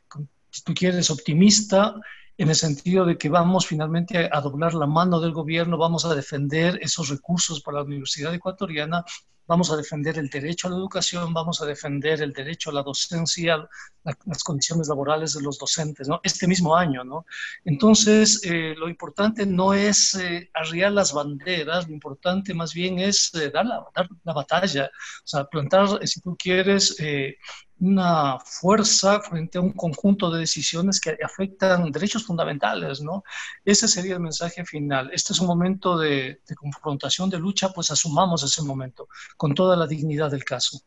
si 0.49 0.63
tú 0.63 0.73
quieres, 0.73 1.09
optimista 1.09 1.95
en 2.37 2.49
el 2.49 2.55
sentido 2.55 3.05
de 3.05 3.17
que 3.17 3.29
vamos 3.29 3.65
finalmente 3.65 4.29
a 4.31 4.41
doblar 4.41 4.73
la 4.73 4.85
mano 4.85 5.19
del 5.19 5.31
gobierno, 5.31 5.77
vamos 5.77 6.05
a 6.05 6.15
defender 6.15 6.79
esos 6.81 7.09
recursos 7.09 7.61
para 7.61 7.79
la 7.79 7.83
Universidad 7.83 8.33
Ecuatoriana 8.33 9.03
vamos 9.47 9.71
a 9.71 9.77
defender 9.77 10.17
el 10.19 10.29
derecho 10.29 10.67
a 10.67 10.71
la 10.71 10.77
educación, 10.77 11.33
vamos 11.33 11.61
a 11.61 11.65
defender 11.65 12.21
el 12.21 12.33
derecho 12.33 12.69
a 12.69 12.73
la 12.73 12.83
docencia, 12.83 13.67
las 14.03 14.43
condiciones 14.43 14.89
laborales 14.89 15.33
de 15.33 15.41
los 15.41 15.57
docentes, 15.57 16.07
¿no? 16.07 16.19
Este 16.21 16.47
mismo 16.47 16.75
año, 16.75 17.03
¿no? 17.03 17.25
Entonces, 17.63 18.41
eh, 18.43 18.75
lo 18.77 18.89
importante 18.89 19.45
no 19.45 19.73
es 19.73 20.15
eh, 20.15 20.49
arriar 20.53 20.91
las 20.91 21.13
banderas, 21.13 21.87
lo 21.87 21.93
importante 21.93 22.53
más 22.53 22.73
bien 22.73 22.99
es 22.99 23.33
eh, 23.35 23.49
dar, 23.49 23.65
la, 23.65 23.85
dar, 23.95 24.09
la, 24.23 24.33
batalla, 24.33 24.91
o 25.23 25.27
sea, 25.27 25.45
plantar, 25.45 26.05
si 26.05 26.19
tú 26.19 26.35
quieres, 26.37 26.97
una 27.79 28.39
fuerza 28.39 29.19
frente 29.21 29.57
a 29.57 29.61
un 29.61 29.73
conjunto 29.73 30.31
de 30.31 30.39
decisiones 30.39 30.99
que 30.99 31.17
afectan 31.23 31.91
derechos 31.91 32.25
fundamentales, 32.25 33.01
¿no? 33.01 33.23
Ese 33.63 33.87
sería 33.87 34.15
el 34.15 34.19
mensaje 34.19 34.65
final. 34.65 35.11
Este 35.13 35.33
es 35.33 35.39
un 35.39 35.47
momento 35.47 35.97
de, 35.97 36.39
confrontación, 36.55 37.29
de 37.29 37.39
lucha, 37.39 37.69
pues 37.69 37.91
asumamos 37.91 38.43
ese 38.43 38.63
momento 38.63 39.07
con 39.35 39.53
toda 39.53 39.75
la 39.75 39.85
dignidad 39.85 40.31
del 40.31 40.43
caso. 40.43 40.79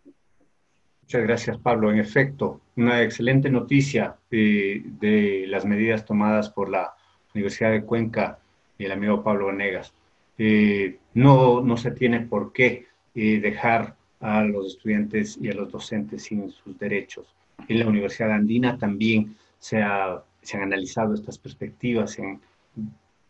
Muchas 1.03 1.22
gracias, 1.22 1.59
Pablo. 1.59 1.91
En 1.91 1.99
efecto, 1.99 2.61
una 2.76 3.03
excelente 3.03 3.51
noticia 3.51 4.16
de, 4.30 5.45
las 5.49 5.64
medidas 5.64 6.05
tomadas 6.05 6.51
por 6.51 6.68
la 6.68 6.95
Universidad 7.34 7.70
de 7.70 7.84
Cuenca 7.84 8.38
y 8.78 8.84
el 8.84 8.93
amigo 8.93 9.22
Pablo 9.22 9.47
Venegas. 9.47 9.93
Eh, 10.38 10.99
no, 11.14 11.61
no 11.61 11.76
se 11.76 11.91
tiene 11.91 12.20
por 12.20 12.53
qué 12.53 12.86
eh, 13.14 13.41
dejar 13.41 13.97
a 14.21 14.45
los 14.45 14.75
estudiantes 14.75 15.39
y 15.41 15.49
a 15.49 15.55
los 15.55 15.71
docentes 15.73 16.25
sin 16.25 16.51
sus 16.51 16.79
derechos. 16.79 17.27
En 17.68 17.79
la 17.79 17.87
Universidad 17.87 18.33
Andina 18.33 18.79
también 18.79 19.37
se, 19.59 19.79
han 19.83 20.23
analizado 20.55 21.14
estas 21.14 21.39
perspectivas, 21.39 22.12
se 22.12 22.23
han 22.23 22.41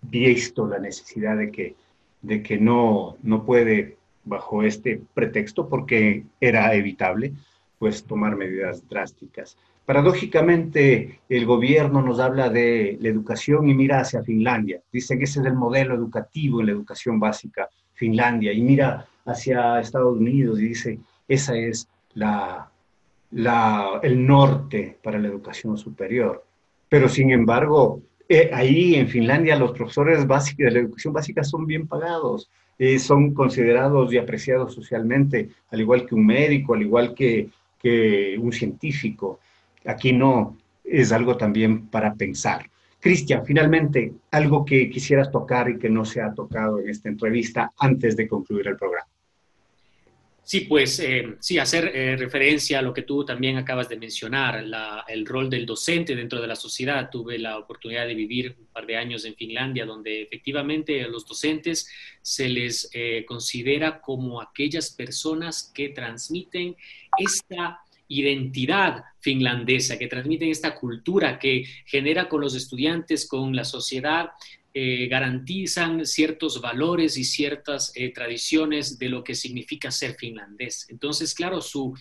visto 0.03 0.67
la 0.67 0.79
necesidad 0.79 1.37
de 1.37 1.51
que, 2.43 2.59
no, 2.59 3.17
no 3.23 3.45
puede, 3.45 3.97
bajo 4.25 4.63
este 4.63 5.01
pretexto, 5.15 5.69
porque 5.69 6.25
era 6.41 6.75
evitable, 6.75 7.33
pues 7.79 8.05
tomar 8.05 8.37
medidas 8.37 8.87
drásticas. 8.89 9.57
Paradójicamente, 9.87 11.21
el 11.29 11.47
gobierno 11.47 12.03
nos 12.03 12.21
habla 12.21 12.49
de 12.49 12.97
la 13.01 13.09
educación 13.09 13.69
y 13.69 13.75
mira 13.75 14.01
hacia 14.01 14.23
Finlandia. 14.23 14.81
Dice 14.93 15.19
que 15.19 15.25
ese 15.25 15.41
es 15.41 15.47
el 15.47 15.55
modelo 15.55 15.95
educativo 15.95 16.61
en 16.61 16.67
la 16.67 16.73
educación 16.73 17.19
básica, 17.19 17.69
Finlandia, 17.95 18.53
y 18.53 18.61
mira 18.61 19.07
hacia 19.25 19.81
Estados 19.81 20.19
Unidos 20.19 20.61
y 20.61 20.69
dice, 20.69 20.99
esa 21.29 21.57
es 21.57 21.89
la, 22.15 22.71
la, 23.31 24.01
el 24.03 24.27
norte 24.27 24.99
para 25.03 25.19
la 25.19 25.29
educación 25.29 25.77
superior. 25.77 26.45
Pero 26.89 27.09
sin 27.09 27.31
embargo, 27.31 28.03
eh, 28.29 28.51
ahí 28.53 28.95
en 28.95 29.09
Finlandia 29.09 29.57
los 29.57 29.73
profesores 29.73 30.27
básicos 30.27 30.67
de 30.67 30.71
la 30.71 30.79
educación 30.81 31.13
básica 31.13 31.45
son 31.45 31.67
bien 31.67 31.87
pagados, 31.87 32.51
eh, 32.79 32.99
son 32.99 33.35
considerados 33.35 34.13
y 34.13 34.19
apreciados 34.19 34.75
socialmente, 34.75 35.51
al 35.71 35.81
igual 35.81 36.07
que 36.07 36.15
un 36.15 36.27
médico, 36.27 36.75
al 36.75 36.83
igual 36.83 37.15
que, 37.15 37.49
que 37.79 38.37
un 38.39 38.53
científico. 38.53 39.41
Aquí 39.85 40.13
no, 40.13 40.57
es 40.85 41.13
algo 41.13 41.37
también 41.37 41.87
para 41.87 42.15
pensar. 42.15 42.69
Cristian, 43.01 43.45
finalmente, 43.47 44.13
algo 44.31 44.65
que 44.65 44.91
quisieras 44.91 45.31
tocar 45.31 45.71
y 45.71 45.79
que 45.79 45.89
no 45.89 46.05
se 46.05 46.21
ha 46.21 46.35
tocado 46.35 46.79
en 46.79 46.91
esta 46.91 47.09
entrevista 47.09 47.73
antes 47.79 48.15
de 48.17 48.29
concluir 48.29 48.69
el 48.69 48.77
programa. 48.77 49.09
Sí, 50.51 50.63
pues 50.63 50.99
eh, 50.99 51.37
sí, 51.39 51.61
hacer 51.61 51.93
eh, 51.95 52.17
referencia 52.17 52.81
a 52.81 52.83
lo 52.83 52.93
que 52.93 53.03
tú 53.03 53.25
también 53.25 53.57
acabas 53.57 53.89
de 53.89 53.97
mencionar, 53.97 54.65
el 55.07 55.25
rol 55.25 55.49
del 55.49 55.65
docente 55.65 56.17
dentro 56.17 56.41
de 56.41 56.49
la 56.49 56.57
sociedad. 56.57 57.09
Tuve 57.09 57.39
la 57.39 57.57
oportunidad 57.57 58.05
de 58.05 58.15
vivir 58.15 58.57
un 58.59 58.67
par 58.67 58.85
de 58.85 58.97
años 58.97 59.25
en 59.25 59.37
Finlandia, 59.37 59.87
donde 59.87 60.23
efectivamente 60.23 61.05
a 61.05 61.09
los 61.09 61.25
docentes 61.25 61.89
se 62.21 62.49
les 62.49 62.91
eh, 62.93 63.25
considera 63.29 64.01
como 64.01 64.41
aquellas 64.41 64.91
personas 64.91 65.71
que 65.73 65.91
transmiten 65.91 66.75
esta 67.17 67.79
identidad 68.11 69.05
finlandesa, 69.21 69.99
que 69.99 70.09
transmiten 70.09 70.51
esta 70.51 70.75
cultura 70.75 71.39
que 71.39 71.65
genera 71.87 72.29
con 72.29 72.41
los 72.41 72.55
estudiantes, 72.55 73.27
con 73.27 73.55
la 73.55 73.65
sociedad, 73.65 74.31
eh, 74.73 75.09
garantizan 75.09 76.07
ciertos 76.07 76.61
valores 76.61 77.17
y 77.17 77.25
ciertas 77.25 77.91
eh, 77.97 78.13
tradiciones 78.13 79.01
de 79.01 79.09
lo 79.09 79.25
que 79.25 79.35
significa 79.35 79.91
ser 79.91 80.15
finlandés. 80.15 80.87
Entonces, 80.91 81.35
claro, 81.35 81.61
su, 81.61 81.97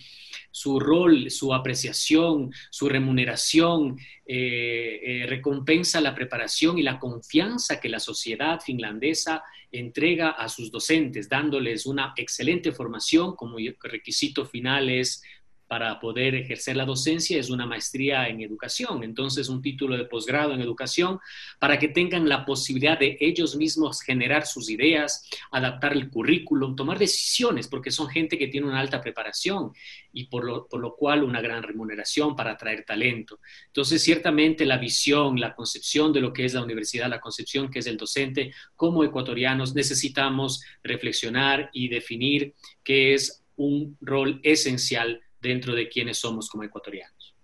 rol, 0.78 1.32
su 1.32 1.52
apreciación, 1.52 2.52
su 2.70 2.88
remuneración 2.88 3.98
eh, 4.24 5.24
recompensa 5.28 6.00
la 6.00 6.14
preparación 6.14 6.78
y 6.78 6.82
la 6.82 7.00
confianza 7.00 7.80
que 7.80 7.88
la 7.88 7.98
sociedad 7.98 8.60
finlandesa 8.60 9.42
entrega 9.72 10.30
a 10.30 10.48
sus 10.48 10.70
docentes, 10.70 11.28
dándoles 11.28 11.86
una 11.86 12.14
excelente 12.16 12.70
formación 12.70 13.34
como 13.34 13.56
requisito 13.82 14.46
final 14.46 14.90
es 14.90 15.24
para 15.70 16.00
poder 16.00 16.34
ejercer 16.34 16.74
la 16.74 16.84
docencia 16.84 17.38
es 17.38 17.48
una 17.48 17.64
maestría 17.64 18.26
en 18.26 18.40
educación, 18.40 19.04
entonces 19.04 19.48
un 19.48 19.62
título 19.62 19.96
de 19.96 20.04
posgrado 20.04 20.52
en 20.52 20.60
educación 20.60 21.20
para 21.60 21.78
que 21.78 21.86
tengan 21.86 22.28
la 22.28 22.44
posibilidad 22.44 22.98
de 22.98 23.16
ellos 23.20 23.54
mismos 23.54 24.02
generar 24.02 24.46
sus 24.46 24.68
ideas, 24.68 25.30
adaptar 25.52 25.92
el 25.92 26.10
currículum, 26.10 26.74
tomar 26.74 26.98
decisiones, 26.98 27.68
porque 27.68 27.92
son 27.92 28.08
gente 28.08 28.36
que 28.36 28.48
tiene 28.48 28.66
una 28.66 28.80
alta 28.80 29.00
preparación 29.00 29.70
y 30.12 30.24
por 30.24 30.44
lo, 30.44 30.66
por 30.66 30.80
lo 30.80 30.96
cual 30.96 31.22
una 31.22 31.40
gran 31.40 31.62
remuneración 31.62 32.34
para 32.34 32.50
atraer 32.50 32.84
talento. 32.84 33.38
Entonces, 33.68 34.02
ciertamente 34.02 34.66
la 34.66 34.76
visión, 34.76 35.38
la 35.38 35.54
concepción 35.54 36.12
de 36.12 36.20
lo 36.20 36.32
que 36.32 36.46
es 36.46 36.54
la 36.54 36.64
universidad, 36.64 37.08
la 37.08 37.20
concepción 37.20 37.70
que 37.70 37.78
es 37.78 37.86
el 37.86 37.96
docente, 37.96 38.52
como 38.74 39.04
ecuatorianos 39.04 39.72
necesitamos 39.76 40.64
reflexionar 40.82 41.70
y 41.72 41.86
definir 41.86 42.54
qué 42.82 43.14
es 43.14 43.44
un 43.54 43.96
rol 44.00 44.40
esencial 44.42 45.20
dentro 45.40 45.74
de 45.74 45.88
quienes 45.88 46.18
somos 46.18 46.48
como 46.48 46.64
ecuatorianos. 46.64 47.34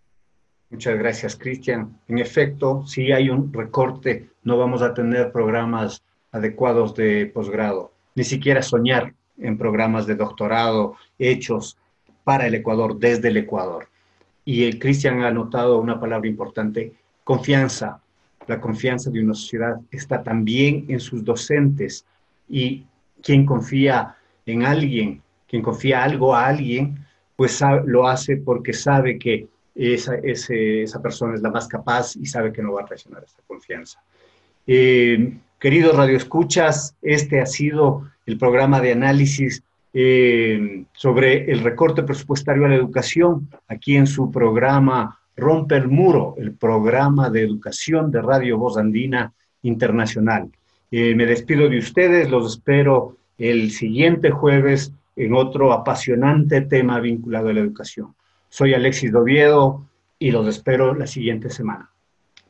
Muchas 0.71 0.99
gracias, 0.99 1.37
Cristian. 1.37 2.01
En 2.09 2.19
efecto, 2.19 2.85
si 2.87 3.13
hay 3.13 3.31
un 3.31 3.53
recorte, 3.53 4.31
no 4.43 4.59
vamos 4.59 4.83
a 4.83 4.93
tener 4.95 5.31
programas 5.31 6.03
adecuados 6.33 6.95
de 6.95 7.27
posgrado, 7.27 7.93
ni 8.15 8.25
siquiera 8.25 8.63
soñar 8.63 9.15
en 9.39 9.57
programas 9.59 10.07
de 10.07 10.17
doctorado 10.17 10.97
hechos 11.19 11.79
para 12.25 12.47
el 12.47 12.55
Ecuador, 12.57 12.99
desde 12.99 13.29
el 13.29 13.37
Ecuador. 13.37 13.89
Y 14.45 14.65
el 14.65 14.79
Cristian 14.79 15.23
ha 15.23 15.31
notado 15.31 15.79
una 15.79 16.01
palabra 16.01 16.29
importante, 16.29 16.95
confianza. 17.23 18.01
La 18.49 18.61
confianza 18.61 19.11
de 19.11 19.21
una 19.21 19.35
sociedad 19.35 19.77
está 19.91 20.23
también 20.23 20.87
en 20.89 21.01
sus 21.01 21.25
docentes 21.25 22.05
y 22.49 22.85
quien 23.23 23.47
confía 23.47 24.17
en 24.47 24.65
alguien, 24.65 25.23
quien 25.49 25.63
confía 25.63 26.03
algo 26.03 26.35
a 26.35 26.47
alguien, 26.47 27.06
pues 27.37 27.61
lo 27.85 28.09
hace 28.09 28.39
porque 28.39 28.73
sabe 28.73 29.19
que 29.19 29.47
esa, 29.75 30.17
esa 30.17 31.03
persona 31.03 31.35
es 31.35 31.43
la 31.43 31.51
más 31.51 31.69
capaz 31.69 32.17
y 32.17 32.27
sabe 32.27 32.53
que 32.53 32.63
no 32.63 32.73
va 32.73 32.83
a 32.83 32.87
traicionar 32.87 33.23
esta 33.25 33.43
confianza. 33.47 34.03
Eh, 34.67 35.35
queridos 35.61 35.95
radioescuchas, 35.95 36.97
este 37.03 37.41
ha 37.41 37.47
sido 37.47 38.11
el 38.25 38.39
programa 38.39 38.81
de 38.81 38.93
análisis 38.93 39.63
eh, 39.93 40.85
sobre 40.93 41.51
el 41.51 41.61
recorte 41.61 42.03
presupuestario 42.03 42.65
a 42.65 42.69
la 42.69 42.75
educación, 42.75 43.49
aquí 43.69 43.97
en 43.97 44.07
su 44.07 44.31
programa 44.31 45.19
Rompe 45.37 45.77
el 45.77 45.89
Muro, 45.89 46.35
el 46.39 46.53
programa 46.53 47.31
de 47.31 47.43
educación 47.43 48.11
de 48.11 48.23
Radio 48.23 48.59
Voz 48.59 48.79
Andina 48.79 49.33
Internacional. 49.63 50.51
Eh, 50.91 51.15
me 51.15 51.27
despido 51.27 51.69
de 51.69 51.79
ustedes, 51.79 52.31
los 52.31 52.53
espero 52.53 53.17
el 53.39 53.71
siguiente 53.71 54.31
jueves 54.31 54.93
en 55.17 55.35
otro 55.35 55.73
apasionante 55.73 56.61
tema 56.61 57.01
vinculado 57.01 57.49
a 57.49 57.53
la 57.53 57.61
educación. 57.61 58.15
Soy 58.49 58.75
Alexis 58.75 59.11
Doviedo 59.11 59.87
y 60.19 60.31
los 60.31 60.47
espero 60.47 60.95
la 60.95 61.07
siguiente 61.07 61.51
semana. 61.51 61.91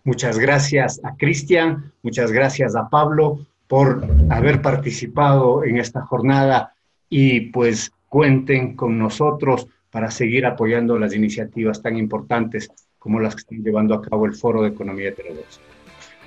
Muchas 0.05 0.39
gracias 0.39 1.01
a 1.03 1.17
Cristian, 1.17 1.93
muchas 2.03 2.31
gracias 2.31 2.77
a 2.77 2.89
Pablo 2.89 3.41
por 3.67 4.05
haber 4.31 4.63
participado 4.63 5.65
en 5.65 5.79
esta 5.79 6.03
jornada 6.03 6.75
y 7.09 7.41
pues 7.51 7.93
cuenten 8.09 8.77
con 8.77 8.99
nosotros 8.99 9.67
para 9.91 10.11
seguir 10.11 10.47
apoyando 10.47 10.99
las 10.99 11.15
iniciativas 11.15 11.83
tan 11.83 11.97
importantes 11.97 12.69
como 12.99 13.19
las 13.21 13.35
que 13.35 13.41
están 13.41 13.63
llevando 13.63 13.95
a 13.95 14.03
cabo 14.03 14.27
el 14.27 14.35
Foro 14.35 14.63
de 14.63 14.69
Economía 14.69 15.09
Heterodoxa. 15.09 15.61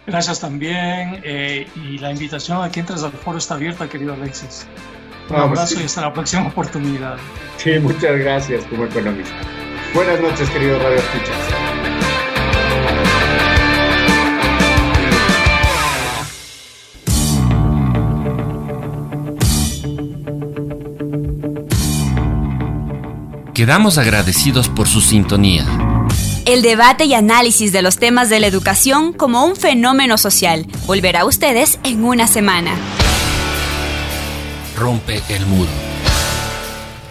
Gracias 0.06 0.40
también 0.40 1.22
eh, 1.24 1.68
y 1.76 2.00
la 2.00 2.12
invitación 2.12 2.64
a 2.64 2.72
que 2.72 2.80
entres 2.80 3.04
al 3.04 3.12
foro 3.12 3.38
está 3.38 3.56
abierta, 3.56 3.88
querido 3.88 4.14
Alexis. 4.14 4.66
Un 5.30 5.36
pues 5.36 5.42
abrazo 5.44 5.80
y 5.80 5.84
hasta 5.84 6.02
la 6.02 6.14
próxima 6.14 6.48
oportunidad. 6.48 7.18
Sí, 7.58 7.78
muchas 7.80 8.18
gracias 8.18 8.66
como 8.66 8.86
economista. 8.86 9.36
Buenas 9.94 10.20
noches, 10.20 10.50
queridos 10.50 10.82
Radio 10.82 10.98
Escuchas. 10.98 11.36
Quedamos 23.54 23.98
agradecidos 23.98 24.70
por 24.70 24.88
su 24.88 25.02
sintonía. 25.02 25.66
El 26.46 26.64
debate 26.64 27.06
y 27.06 27.14
análisis 27.14 27.72
de 27.72 27.84
los 27.84 27.98
temas 27.98 28.30
de 28.30 28.40
la 28.40 28.48
educación 28.48 29.14
como 29.14 29.46
un 29.46 29.56
fenómeno 29.56 30.18
social 30.18 30.66
volverá 30.88 31.22
a 31.22 31.26
ustedes 31.26 31.78
en 31.84 32.04
una 32.04 32.26
semana. 32.26 32.72
Rompe 34.80 35.22
el 35.28 35.46
muro. 35.46 35.70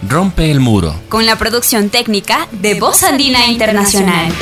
Rompe 0.07 0.49
el 0.49 0.59
muro. 0.59 0.95
Con 1.07 1.27
la 1.27 1.37
producción 1.37 1.91
técnica 1.91 2.47
de 2.51 2.79
Voz 2.79 3.03
Andina 3.03 3.45
Internacional. 3.45 4.33